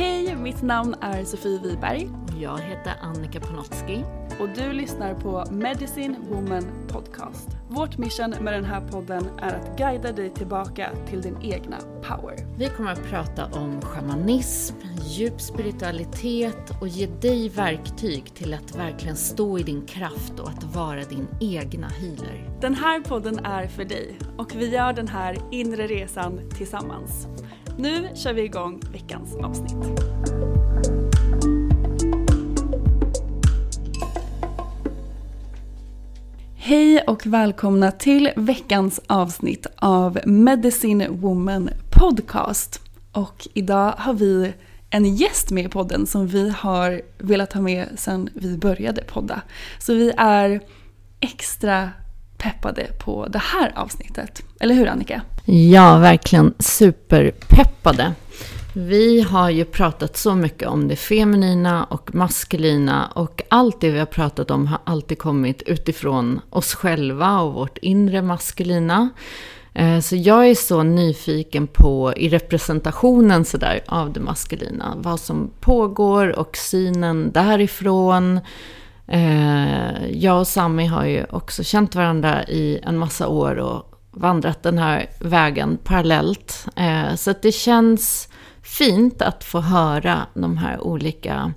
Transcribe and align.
Hej, 0.00 0.36
mitt 0.36 0.62
namn 0.62 0.94
är 1.00 1.24
Sofie 1.24 1.58
Wiberg 1.58 2.08
Jag 2.40 2.58
heter 2.58 2.92
Annika 3.02 3.40
Panotski. 3.40 4.04
och 4.40 4.48
du 4.48 4.72
lyssnar 4.72 5.14
på 5.14 5.44
Medicine 5.50 6.16
Woman 6.30 6.64
Podcast. 6.88 7.48
Vårt 7.68 7.98
mission 7.98 8.30
med 8.40 8.52
den 8.52 8.64
här 8.64 8.88
podden 8.88 9.28
är 9.38 9.54
att 9.54 9.78
guida 9.78 10.12
dig 10.12 10.30
tillbaka 10.30 10.90
till 11.08 11.22
din 11.22 11.36
egna 11.42 11.76
power. 12.02 12.36
Vi 12.58 12.68
kommer 12.68 12.92
att 12.92 13.04
prata 13.04 13.46
om 13.46 13.80
shamanism, 13.80 14.74
djup 15.06 15.40
spiritualitet 15.40 16.80
och 16.80 16.88
ge 16.88 17.06
dig 17.06 17.48
verktyg 17.48 18.34
till 18.34 18.54
att 18.54 18.76
verkligen 18.76 19.16
stå 19.16 19.58
i 19.58 19.62
din 19.62 19.86
kraft 19.86 20.40
och 20.40 20.48
att 20.48 20.64
vara 20.64 21.04
din 21.04 21.28
egna 21.40 21.88
healer. 21.88 22.50
Den 22.60 22.74
här 22.74 23.00
podden 23.00 23.38
är 23.38 23.68
för 23.68 23.84
dig 23.84 24.18
och 24.36 24.54
vi 24.56 24.68
gör 24.68 24.92
den 24.92 25.08
här 25.08 25.38
inre 25.50 25.86
resan 25.86 26.40
tillsammans. 26.56 27.26
Nu 27.80 28.08
kör 28.14 28.32
vi 28.32 28.42
igång 28.42 28.80
veckans 28.92 29.36
avsnitt. 29.36 30.00
Hej 36.56 37.02
och 37.06 37.26
välkomna 37.26 37.90
till 37.90 38.30
veckans 38.36 39.00
avsnitt 39.06 39.66
av 39.76 40.18
Medicine 40.26 41.08
Woman 41.08 41.70
Podcast. 41.90 42.80
Och 43.12 43.48
idag 43.54 43.94
har 43.98 44.14
vi 44.14 44.52
en 44.90 45.16
gäst 45.16 45.50
med 45.50 45.64
i 45.64 45.68
podden 45.68 46.06
som 46.06 46.26
vi 46.26 46.50
har 46.50 47.02
velat 47.18 47.52
ha 47.52 47.60
med 47.60 47.88
sedan 47.96 48.28
vi 48.34 48.58
började 48.58 49.02
podda. 49.02 49.42
Så 49.78 49.94
vi 49.94 50.12
är 50.16 50.60
extra 51.20 51.90
peppade 52.38 52.86
på 53.04 53.26
det 53.26 53.42
här 53.42 53.72
avsnittet. 53.76 54.42
Eller 54.60 54.74
hur 54.74 54.88
Annika? 54.88 55.22
Ja, 55.44 55.98
verkligen 55.98 56.54
superpeppade. 56.58 58.12
Vi 58.72 59.20
har 59.20 59.50
ju 59.50 59.64
pratat 59.64 60.16
så 60.16 60.34
mycket 60.34 60.68
om 60.68 60.88
det 60.88 60.96
feminina 60.96 61.84
och 61.84 62.14
maskulina 62.14 63.06
och 63.14 63.42
allt 63.48 63.80
det 63.80 63.90
vi 63.90 63.98
har 63.98 64.06
pratat 64.06 64.50
om 64.50 64.66
har 64.66 64.78
alltid 64.84 65.18
kommit 65.18 65.62
utifrån 65.62 66.40
oss 66.50 66.74
själva 66.74 67.40
och 67.40 67.54
vårt 67.54 67.78
inre 67.78 68.22
maskulina. 68.22 69.08
Eh, 69.74 70.00
så 70.00 70.16
jag 70.16 70.48
är 70.48 70.54
så 70.54 70.82
nyfiken 70.82 71.66
på, 71.66 72.12
i 72.16 72.28
representationen 72.28 73.44
sådär 73.44 73.80
av 73.86 74.12
det 74.12 74.20
maskulina, 74.20 74.94
vad 74.96 75.20
som 75.20 75.50
pågår 75.60 76.38
och 76.38 76.56
synen 76.56 77.30
därifrån. 77.32 78.40
Eh, 79.06 80.10
jag 80.10 80.40
och 80.40 80.48
Sami 80.48 80.86
har 80.86 81.04
ju 81.04 81.24
också 81.30 81.64
känt 81.64 81.94
varandra 81.94 82.44
i 82.44 82.80
en 82.82 82.98
massa 82.98 83.28
år 83.28 83.56
och 83.56 83.89
vandrat 84.10 84.62
den 84.62 84.78
här 84.78 85.06
vägen 85.18 85.78
parallellt. 85.84 86.66
Eh, 86.76 87.14
Så 87.14 87.30
att 87.30 87.42
det 87.42 87.52
känns 87.52 88.28
fint 88.62 89.22
att 89.22 89.44
få 89.44 89.60
höra 89.60 90.26
de 90.34 90.56
här 90.56 90.80
olika 90.80 91.52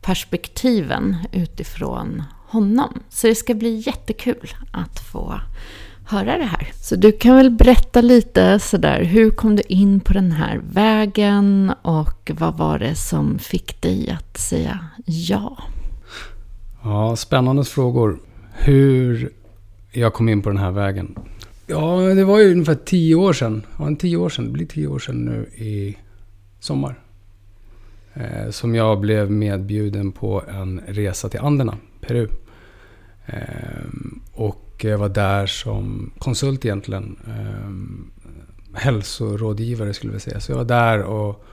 perspektiven 0.00 1.16
utifrån 1.32 2.22
honom. 2.48 3.00
Så 3.08 3.26
det 3.26 3.34
ska 3.34 3.54
bli 3.54 3.82
jättekul 3.86 4.50
att 4.72 4.98
få 5.12 5.40
höra 6.08 6.38
det 6.38 6.44
här. 6.44 6.68
Så 6.82 6.96
du 6.96 7.12
kan 7.12 7.36
väl 7.36 7.50
berätta 7.50 8.00
lite 8.00 8.58
sådär, 8.58 9.04
hur 9.04 9.30
kom 9.30 9.56
du 9.56 9.62
in 9.68 10.00
på 10.00 10.12
den 10.12 10.32
här 10.32 10.60
vägen 10.72 11.72
och 11.82 12.30
vad 12.34 12.56
var 12.56 12.78
det 12.78 12.94
som 12.94 13.38
fick 13.38 13.80
dig 13.82 14.10
att 14.10 14.38
säga 14.38 14.78
ja? 15.04 15.58
Ja, 16.84 17.16
spännande 17.16 17.64
frågor. 17.64 18.18
Hur 18.52 19.32
jag 19.92 20.14
kom 20.14 20.28
in 20.28 20.42
på 20.42 20.48
den 20.48 20.58
här 20.58 20.70
vägen. 20.70 21.18
Ja, 21.66 22.00
det 22.14 22.24
var 22.24 22.38
ju 22.38 22.52
ungefär 22.52 22.74
tio 22.74 23.14
år 23.14 23.32
sedan. 23.32 23.62
Ja, 23.78 23.86
en 23.86 23.96
tio 23.96 24.16
år 24.16 24.28
sedan. 24.28 24.44
Det 24.44 24.50
blir 24.50 24.66
tio 24.66 24.86
år 24.86 24.98
sedan 24.98 25.24
nu 25.24 25.64
i 25.64 25.96
sommar. 26.60 26.98
Eh, 28.14 28.50
som 28.50 28.74
jag 28.74 29.00
blev 29.00 29.30
medbjuden 29.30 30.12
på 30.12 30.42
en 30.48 30.80
resa 30.86 31.28
till 31.28 31.40
Anderna, 31.40 31.78
Peru. 32.00 32.28
Eh, 33.26 33.36
och 34.32 34.84
jag 34.84 34.98
var 34.98 35.08
där 35.08 35.46
som 35.46 36.12
konsult 36.18 36.64
egentligen. 36.64 37.16
Eh, 37.26 37.70
hälsorådgivare 38.78 39.94
skulle 39.94 40.12
vi 40.12 40.20
säga. 40.20 40.40
Så 40.40 40.52
jag 40.52 40.56
var 40.56 40.64
där 40.64 41.02
och, 41.02 41.44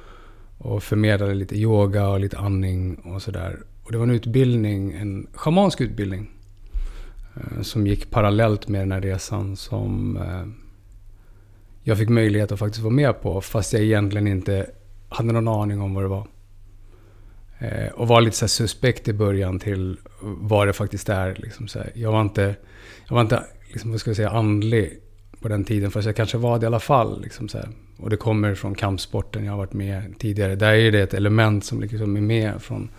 och 0.57 0.83
förmedlade 0.83 1.33
lite 1.33 1.55
yoga 1.55 2.07
och 2.07 2.19
lite 2.19 2.37
andning 2.37 2.95
och 2.95 3.21
sådär. 3.21 3.59
Och 3.83 3.91
det 3.91 3.97
var 3.97 4.05
en 4.05 4.15
utbildning, 4.15 4.91
en 4.91 5.27
schamansk 5.33 5.81
utbildning. 5.81 6.29
Eh, 7.35 7.61
som 7.61 7.87
gick 7.87 8.11
parallellt 8.11 8.67
med 8.67 8.81
den 8.81 8.91
här 8.91 9.01
resan 9.01 9.55
som 9.55 10.17
eh, 10.17 10.45
jag 11.83 11.97
fick 11.97 12.09
möjlighet 12.09 12.51
att 12.51 12.59
faktiskt 12.59 12.83
vara 12.83 12.93
med 12.93 13.21
på. 13.21 13.41
Fast 13.41 13.73
jag 13.73 13.81
egentligen 13.81 14.27
inte 14.27 14.69
hade 15.09 15.33
någon 15.33 15.47
aning 15.47 15.81
om 15.81 15.93
vad 15.93 16.03
det 16.03 16.07
var. 16.07 16.27
Eh, 17.59 17.91
och 17.93 18.07
var 18.07 18.21
lite 18.21 18.37
så 18.37 18.45
här 18.45 18.47
suspekt 18.47 19.07
i 19.07 19.13
början 19.13 19.59
till 19.59 19.97
vad 20.21 20.67
det 20.67 20.73
faktiskt 20.73 21.09
är. 21.09 21.35
Liksom 21.35 21.67
så 21.67 21.79
här. 21.79 21.91
Jag 21.95 22.11
var 22.11 22.21
inte, 22.21 22.55
jag 23.07 23.15
var 23.15 23.21
inte 23.21 23.43
liksom, 23.71 23.91
vad 23.91 23.99
ska 23.99 24.09
jag 24.09 24.17
säga, 24.17 24.29
andlig 24.29 24.99
på 25.39 25.47
den 25.47 25.63
tiden. 25.63 25.91
Fast 25.91 26.05
jag 26.05 26.15
kanske 26.15 26.37
var 26.37 26.59
det 26.59 26.63
i 26.63 26.67
alla 26.67 26.79
fall. 26.79 27.21
Liksom 27.21 27.49
så 27.49 27.57
här. 27.57 27.69
Och 27.97 28.09
det 28.09 28.17
kommer 28.17 28.55
från 28.55 28.75
kampsporten. 28.75 29.45
Jag 29.45 29.51
har 29.51 29.57
varit 29.57 29.73
med 29.73 30.13
tidigare. 30.19 30.55
Där 30.55 30.73
är 30.73 30.91
det 30.91 31.01
ett 31.01 31.13
element 31.13 31.65
som 31.65 31.81
liksom 31.81 32.17
är 32.17 32.21
med 32.21 32.61
från 32.61 32.89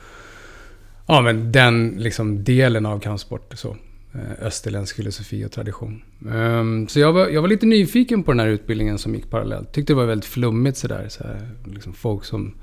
ja, 1.07 1.21
men 1.21 1.53
den 1.53 1.95
liksom 1.99 2.45
delen 2.45 2.87
av 2.87 2.99
kampsport. 2.99 3.53
Så. 3.55 3.77
Eh, 4.15 4.47
österländsk 4.47 4.97
filosofi 4.97 5.45
och 5.45 5.53
tradition. 5.53 6.03
Ehm, 6.31 6.89
så 6.89 7.01
jag 7.01 7.13
var, 7.13 7.29
jag 7.29 7.43
var 7.43 7.49
lite 7.49 7.67
nyfiken 7.67 8.23
på 8.23 8.33
den 8.33 8.41
här 8.41 8.47
utbildningen 8.47 8.99
som 8.99 9.15
gick 9.15 9.31
parallellt. 9.31 9.73
Tyckte 9.73 9.93
det 9.93 9.97
var 9.97 10.05
väldigt 10.05 10.31
flummigt 10.31 10.77
sådär. 10.79 11.07
Så 11.09 11.25
här, 11.25 11.51
liksom 11.65 11.93
folk 11.93 12.25
som 12.25 12.55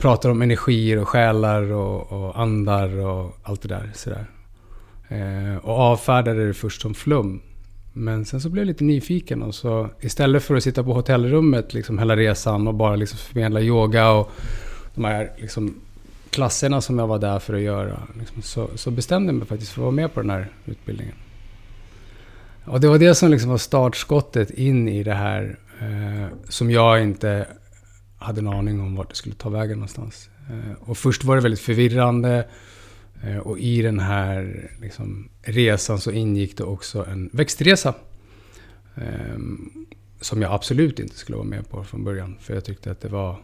pratar 0.00 0.30
om 0.30 0.42
energier 0.42 0.98
och 0.98 1.08
själar 1.08 1.72
och, 1.72 2.12
och 2.12 2.40
andar 2.40 2.98
och 2.98 3.38
allt 3.42 3.62
det 3.62 3.68
där. 3.68 3.90
Så 3.94 4.10
där. 4.10 4.26
Ehm, 5.08 5.58
och 5.58 5.78
avfärdade 5.78 6.46
det 6.46 6.54
först 6.54 6.82
som 6.82 6.94
flum. 6.94 7.40
Men 7.92 8.24
sen 8.24 8.40
så 8.40 8.48
blev 8.48 8.62
jag 8.62 8.68
lite 8.68 8.84
nyfiken 8.84 9.42
och 9.42 9.54
så 9.54 9.88
istället 10.00 10.42
för 10.42 10.54
att 10.54 10.62
sitta 10.62 10.84
på 10.84 10.92
hotellrummet 10.92 11.74
liksom 11.74 11.98
hela 11.98 12.16
resan 12.16 12.68
och 12.68 12.74
bara 12.74 12.96
liksom 12.96 13.18
förmedla 13.18 13.60
yoga 13.60 14.10
och 14.10 14.30
de 14.94 15.04
här 15.04 15.30
liksom 15.36 15.74
klasserna 16.34 16.80
som 16.80 16.98
jag 16.98 17.06
var 17.06 17.18
där 17.18 17.38
för 17.38 17.54
att 17.54 17.60
göra. 17.60 18.02
Liksom, 18.18 18.42
så, 18.42 18.70
så 18.74 18.90
bestämde 18.90 19.28
jag 19.28 19.34
mig 19.34 19.46
faktiskt 19.46 19.72
för 19.72 19.80
att 19.80 19.84
vara 19.84 19.94
med 19.94 20.14
på 20.14 20.20
den 20.20 20.30
här 20.30 20.52
utbildningen. 20.64 21.14
Och 22.64 22.80
det 22.80 22.88
var 22.88 22.98
det 22.98 23.14
som 23.14 23.30
liksom 23.30 23.50
var 23.50 23.58
startskottet 23.58 24.50
in 24.50 24.88
i 24.88 25.02
det 25.02 25.14
här. 25.14 25.58
Eh, 25.80 26.28
som 26.48 26.70
jag 26.70 27.02
inte 27.02 27.46
hade 28.18 28.40
en 28.40 28.48
aning 28.48 28.80
om 28.80 28.96
vart 28.96 29.08
det 29.08 29.14
skulle 29.14 29.34
ta 29.34 29.48
vägen 29.48 29.78
någonstans. 29.78 30.30
Eh, 30.50 30.90
och 30.90 30.98
först 30.98 31.24
var 31.24 31.36
det 31.36 31.42
väldigt 31.42 31.60
förvirrande. 31.60 32.48
Eh, 33.22 33.38
och 33.38 33.58
i 33.58 33.82
den 33.82 33.98
här 33.98 34.70
liksom, 34.80 35.28
resan 35.42 36.00
så 36.00 36.10
ingick 36.10 36.56
det 36.56 36.64
också 36.64 37.06
en 37.06 37.30
växtresa. 37.32 37.94
Eh, 38.94 39.38
som 40.20 40.42
jag 40.42 40.52
absolut 40.52 40.98
inte 40.98 41.16
skulle 41.16 41.36
vara 41.36 41.46
med 41.46 41.68
på 41.70 41.84
från 41.84 42.04
början. 42.04 42.36
För 42.40 42.54
jag 42.54 42.64
tyckte 42.64 42.90
att 42.90 43.00
det 43.00 43.08
var 43.08 43.38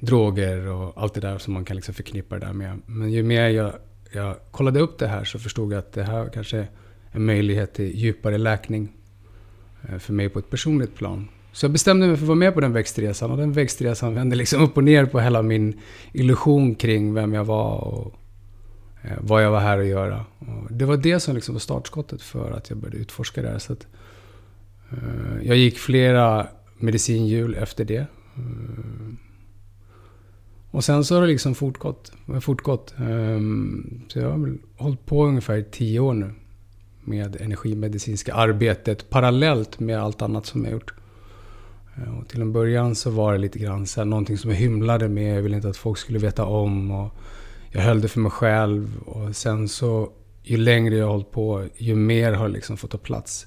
droger 0.00 0.66
och 0.66 0.92
allt 0.96 1.14
det 1.14 1.20
där 1.20 1.38
som 1.38 1.54
man 1.54 1.64
kan 1.64 1.76
liksom 1.76 1.94
förknippa 1.94 2.38
det 2.38 2.46
där 2.46 2.52
med. 2.52 2.80
Men 2.86 3.12
ju 3.12 3.22
mer 3.22 3.48
jag, 3.48 3.72
jag 4.12 4.36
kollade 4.50 4.80
upp 4.80 4.98
det 4.98 5.08
här 5.08 5.24
så 5.24 5.38
förstod 5.38 5.72
jag 5.72 5.78
att 5.78 5.92
det 5.92 6.02
här 6.02 6.30
kanske 6.34 6.58
är 6.58 6.68
en 7.10 7.24
möjlighet 7.24 7.74
till 7.74 7.98
djupare 7.98 8.38
läkning 8.38 8.92
eh, 9.88 9.98
för 9.98 10.12
mig 10.12 10.28
på 10.28 10.38
ett 10.38 10.50
personligt 10.50 10.94
plan. 10.94 11.28
Så 11.52 11.64
jag 11.64 11.72
bestämde 11.72 12.06
mig 12.06 12.16
för 12.16 12.24
att 12.24 12.28
vara 12.28 12.38
med 12.38 12.54
på 12.54 12.60
den 12.60 12.72
växtresan 12.72 13.30
och 13.30 13.36
den 13.36 13.52
växtresan 13.52 14.14
vände 14.14 14.36
liksom 14.36 14.62
upp 14.62 14.76
och 14.76 14.84
ner 14.84 15.06
på 15.06 15.20
hela 15.20 15.42
min 15.42 15.80
illusion 16.12 16.74
kring 16.74 17.14
vem 17.14 17.34
jag 17.34 17.44
var 17.44 17.84
och 17.84 18.14
eh, 19.02 19.18
vad 19.20 19.44
jag 19.44 19.50
var 19.50 19.60
här 19.60 19.78
att 19.78 19.86
göra. 19.86 20.24
Och 20.38 20.72
det 20.72 20.84
var 20.84 20.96
det 20.96 21.20
som 21.20 21.34
liksom 21.34 21.54
var 21.54 21.60
startskottet 21.60 22.22
för 22.22 22.50
att 22.50 22.70
jag 22.70 22.78
började 22.78 22.98
utforska 22.98 23.42
det 23.42 23.48
här. 23.48 23.58
Så 23.58 23.72
att, 23.72 23.86
eh, 24.90 25.46
jag 25.46 25.56
gick 25.56 25.78
flera 25.78 26.46
medicinhjul 26.78 27.54
efter 27.54 27.84
det. 27.84 28.06
Och 30.70 30.84
sen 30.84 31.04
så 31.04 31.14
har 31.14 31.22
det 31.22 31.28
liksom 31.28 31.54
fortgått. 31.54 32.12
fortgått. 32.40 32.94
Ehm, 32.98 34.00
så 34.08 34.18
jag 34.18 34.30
har 34.30 34.38
väl 34.38 34.58
hållit 34.76 35.06
på 35.06 35.26
ungefär 35.26 35.62
tio 35.62 36.00
år 36.00 36.14
nu 36.14 36.34
med 37.04 37.40
energimedicinska 37.40 38.34
arbetet 38.34 39.10
parallellt 39.10 39.80
med 39.80 40.02
allt 40.02 40.22
annat 40.22 40.46
som 40.46 40.64
jag 40.64 40.72
gjort. 40.72 40.94
Eh, 41.96 42.18
och 42.18 42.28
till 42.28 42.40
en 42.40 42.52
början 42.52 42.94
så 42.94 43.10
var 43.10 43.32
det 43.32 43.38
lite 43.38 43.58
grann 43.58 43.86
så 43.86 44.00
här, 44.00 44.04
någonting 44.04 44.38
som 44.38 44.50
jag 44.50 44.58
hymlade 44.58 45.08
med. 45.08 45.36
Jag 45.36 45.42
ville 45.42 45.56
inte 45.56 45.68
att 45.68 45.76
folk 45.76 45.98
skulle 45.98 46.18
veta 46.18 46.44
om. 46.44 46.90
Och 46.90 47.14
jag 47.70 47.80
höll 47.80 48.00
det 48.00 48.08
för 48.08 48.20
mig 48.20 48.30
själv. 48.30 48.98
Och 49.06 49.36
sen 49.36 49.68
så, 49.68 50.12
ju 50.42 50.56
längre 50.56 50.96
jag 50.96 51.04
har 51.04 51.12
hållit 51.12 51.30
på, 51.30 51.64
ju 51.76 51.94
mer 51.94 52.32
har 52.32 52.48
det 52.48 52.54
liksom 52.54 52.76
fått 52.76 52.90
ta 52.90 52.98
plats. 52.98 53.46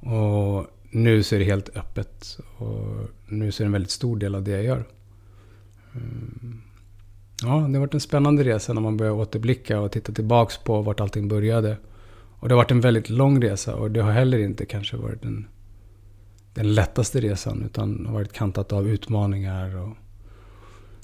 Och 0.00 0.66
nu 0.90 1.22
så 1.22 1.34
är 1.34 1.38
det 1.38 1.44
helt 1.44 1.76
öppet. 1.76 2.38
Och 2.58 3.10
nu 3.26 3.52
så 3.52 3.62
är 3.62 3.64
det 3.64 3.68
en 3.68 3.72
väldigt 3.72 3.90
stor 3.90 4.16
del 4.16 4.34
av 4.34 4.42
det 4.42 4.50
jag 4.50 4.64
gör. 4.64 4.84
Mm. 5.94 6.60
Ja, 7.42 7.48
det 7.48 7.72
har 7.72 7.78
varit 7.78 7.94
en 7.94 8.00
spännande 8.00 8.44
resa 8.44 8.72
när 8.72 8.80
man 8.80 8.96
börjar 8.96 9.12
återblicka 9.12 9.80
och 9.80 9.92
titta 9.92 10.12
tillbaks 10.12 10.58
på 10.58 10.82
vart 10.82 11.00
allting 11.00 11.28
började. 11.28 11.76
Och 12.40 12.48
det 12.48 12.54
har 12.54 12.62
varit 12.62 12.70
en 12.70 12.80
väldigt 12.80 13.10
lång 13.10 13.42
resa 13.42 13.74
och 13.76 13.90
det 13.90 14.02
har 14.02 14.12
heller 14.12 14.38
inte 14.38 14.66
kanske 14.66 14.96
varit 14.96 15.22
den, 15.22 15.48
den 16.54 16.74
lättaste 16.74 17.20
resan 17.20 17.62
utan 17.62 18.06
har 18.06 18.12
varit 18.12 18.32
kantat 18.32 18.72
av 18.72 18.88
utmaningar 18.88 19.76
och 19.76 19.96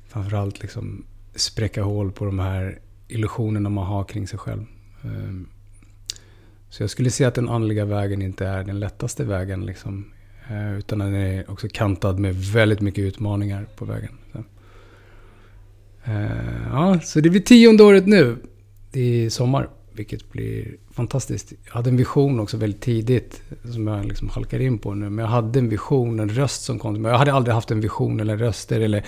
framförallt 0.08 0.62
liksom 0.62 1.04
spräcka 1.34 1.82
hål 1.82 2.12
på 2.12 2.24
de 2.24 2.38
här 2.38 2.78
illusionerna 3.08 3.68
man 3.68 3.86
har 3.86 4.04
kring 4.04 4.28
sig 4.28 4.38
själv. 4.38 4.64
Ehm, 5.02 5.48
så 6.68 6.82
jag 6.82 6.90
skulle 6.90 7.10
säga 7.10 7.28
att 7.28 7.34
den 7.34 7.48
andliga 7.48 7.84
vägen 7.84 8.22
inte 8.22 8.46
är 8.46 8.64
den 8.64 8.80
lättaste 8.80 9.24
vägen. 9.24 9.66
Liksom, 9.66 10.12
eh, 10.50 10.78
utan 10.78 10.98
den 10.98 11.14
är 11.14 11.50
också 11.50 11.68
kantad 11.72 12.18
med 12.18 12.34
väldigt 12.34 12.80
mycket 12.80 13.04
utmaningar 13.04 13.66
på 13.76 13.84
vägen. 13.84 14.18
Så. 16.04 16.10
Ja, 16.70 17.00
så 17.02 17.20
det 17.20 17.30
blir 17.30 17.40
tionde 17.40 17.82
året 17.82 18.06
nu 18.06 18.36
i 18.92 19.30
sommar. 19.30 19.68
Vilket 19.92 20.32
blir 20.32 20.76
fantastiskt. 20.90 21.52
Jag 21.64 21.72
hade 21.72 21.90
en 21.90 21.96
vision 21.96 22.40
också 22.40 22.56
väldigt 22.56 22.80
tidigt, 22.80 23.42
som 23.72 23.86
jag 23.86 24.04
liksom 24.04 24.28
halkar 24.28 24.60
in 24.60 24.78
på 24.78 24.94
nu. 24.94 25.10
Men 25.10 25.24
jag 25.24 25.30
hade 25.30 25.58
en 25.58 25.68
vision, 25.68 26.20
en 26.20 26.28
röst 26.28 26.62
som 26.62 26.78
kom 26.78 26.94
till 26.94 27.02
mig. 27.02 27.10
Jag 27.10 27.18
hade 27.18 27.32
aldrig 27.32 27.54
haft 27.54 27.70
en 27.70 27.80
vision 27.80 28.20
eller 28.20 28.36
röster 28.36 28.80
eller 28.80 29.04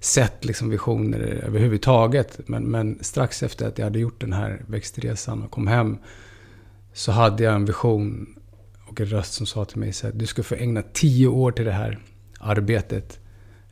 sett 0.00 0.44
liksom 0.44 0.70
visioner 0.70 1.18
överhuvudtaget. 1.20 2.40
Men, 2.46 2.64
men 2.64 2.98
strax 3.00 3.42
efter 3.42 3.68
att 3.68 3.78
jag 3.78 3.86
hade 3.86 3.98
gjort 3.98 4.20
den 4.20 4.32
här 4.32 4.62
växtresan 4.66 5.42
och 5.42 5.50
kom 5.50 5.66
hem 5.66 5.98
så 6.92 7.12
hade 7.12 7.44
jag 7.44 7.54
en 7.54 7.64
vision 7.64 8.26
och 8.88 9.00
en 9.00 9.06
röst 9.06 9.34
som 9.34 9.46
sa 9.46 9.64
till 9.64 9.78
mig 9.78 9.92
att 10.04 10.18
du 10.18 10.26
ska 10.26 10.42
få 10.42 10.54
ägna 10.54 10.82
tio 10.82 11.26
år 11.26 11.52
till 11.52 11.64
det 11.64 11.72
här 11.72 11.98
arbetet. 12.38 13.20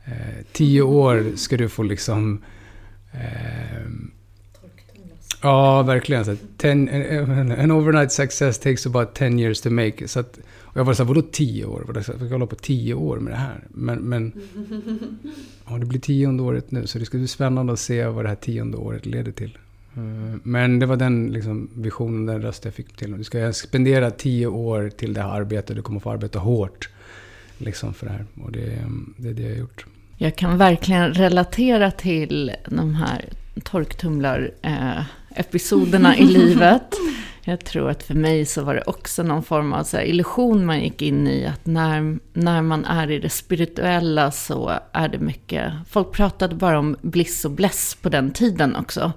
Eh, 0.05 0.45
tio 0.51 0.81
år 0.81 1.35
ska 1.35 1.57
du 1.57 1.69
få 1.69 1.83
liksom 1.83 2.33
eh, 2.33 2.64
Ja, 5.41 5.83
verkligen. 5.83 6.25
Så 6.25 6.35
ten, 6.57 6.87
en 6.89 7.71
overnight 7.71 8.11
success 8.11 8.59
takes 8.59 8.85
about 8.85 9.13
10 9.13 9.39
years 9.39 9.61
to 9.61 9.69
make. 9.69 10.07
Så 10.07 10.19
att, 10.19 10.39
och 10.57 10.77
jag 10.77 10.85
var 10.85 10.93
så 10.93 11.03
här, 11.03 11.07
vadå 11.07 11.21
10 11.21 11.65
år? 11.65 11.91
Jag 11.95 12.03
ska 12.03 12.27
hålla 12.27 12.45
på 12.45 12.55
10 12.55 12.93
år 12.93 13.17
med 13.19 13.33
det 13.33 13.37
här? 13.37 13.63
Men, 13.69 13.99
men 13.99 14.33
ja, 15.69 15.77
det 15.77 15.85
blir 15.85 15.99
tionde 15.99 16.43
året 16.43 16.71
nu, 16.71 16.87
så 16.87 16.99
det 16.99 17.05
ska 17.05 17.17
bli 17.17 17.27
spännande 17.27 17.73
att 17.73 17.79
se 17.79 18.05
vad 18.05 18.25
det 18.25 18.29
här 18.29 18.35
tionde 18.35 18.77
året 18.77 19.05
leder 19.05 19.31
till. 19.31 19.57
Eh, 19.95 20.37
men 20.43 20.79
det 20.79 20.85
var 20.85 20.97
den 20.97 21.27
liksom, 21.27 21.69
visionen, 21.75 22.25
den 22.25 22.41
röst 22.41 22.65
jag 22.65 22.73
fick 22.73 22.95
till. 22.95 23.17
Du 23.17 23.23
ska 23.23 23.53
spendera 23.53 24.11
10 24.11 24.47
år 24.47 24.89
till 24.89 25.13
det 25.13 25.21
här 25.21 25.29
arbetet. 25.29 25.75
Du 25.75 25.81
kommer 25.81 25.99
få 25.99 26.11
arbeta 26.11 26.39
hårt 26.39 26.89
liksom, 27.57 27.93
för 27.93 28.05
det 28.05 28.11
här. 28.11 28.25
Och 28.43 28.51
det, 28.51 28.85
det 29.17 29.29
är 29.29 29.33
det 29.33 29.43
jag 29.43 29.49
har 29.49 29.57
gjort. 29.57 29.85
Jag 30.17 30.35
kan 30.35 30.57
verkligen 30.57 31.13
relatera 31.13 31.91
till 31.91 32.51
de 32.67 32.95
här 32.95 33.25
torktumlar... 33.63 34.51
Eh 34.61 35.01
i 36.17 36.23
livet. 36.25 36.95
Jag 37.41 37.65
tror 37.65 37.89
att 37.89 38.03
för 38.03 38.13
mig 38.13 38.45
så 38.45 38.63
var 38.63 38.73
det 38.73 38.81
också 38.81 39.23
någon 39.23 39.43
form 39.43 39.73
av 39.73 39.83
så 39.83 39.99
illusion 39.99 40.65
man 40.65 40.81
gick 40.81 41.01
in 41.01 41.27
i. 41.27 41.45
Att 41.45 41.65
när, 41.65 42.19
när 42.33 42.61
man 42.61 42.85
är 42.85 43.11
i 43.11 43.19
det 43.19 43.29
spirituella 43.29 44.31
så 44.31 44.73
är 44.91 45.07
det 45.07 45.19
mycket... 45.19 45.73
Folk 45.89 46.11
pratade 46.11 46.55
bara 46.55 46.79
om 46.79 46.95
bliss 47.01 47.45
och 47.45 47.51
bless 47.51 47.97
på 48.01 48.09
den 48.09 48.31
tiden 48.31 48.75
också. 48.75 49.11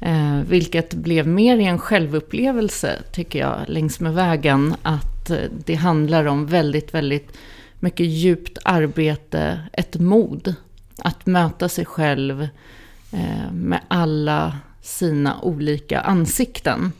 Eh, 0.00 0.40
vilket 0.48 0.94
blev 0.94 1.26
mer 1.26 1.56
i 1.56 1.64
en 1.64 1.78
självupplevelse, 1.78 2.98
tycker 3.12 3.38
jag, 3.38 3.56
längs 3.66 4.00
med 4.00 4.14
vägen. 4.14 4.74
Att 4.82 5.30
eh, 5.30 5.36
det 5.64 5.74
handlar 5.74 6.24
om 6.24 6.46
väldigt, 6.46 6.94
väldigt 6.94 7.38
mycket 7.82 8.06
djupt 8.06 8.58
arbete, 8.64 9.60
ett 9.72 10.00
mod. 10.00 10.54
Att 10.98 11.26
möta 11.26 11.68
sig 11.68 11.84
själv 11.84 12.48
eh, 13.12 13.52
med 13.52 13.80
alla 13.88 14.58
sina 14.82 15.40
olika 15.40 16.00
ansikten. 16.00 16.92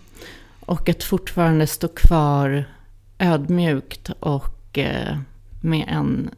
Och 0.60 0.88
att 0.88 1.02
fortfarande 1.02 1.66
stå 1.66 1.88
kvar 1.88 2.64
ödmjukt 3.18 4.10
och 4.20 4.78
eh, 4.78 5.18
med 5.60 5.88
en 5.88 6.30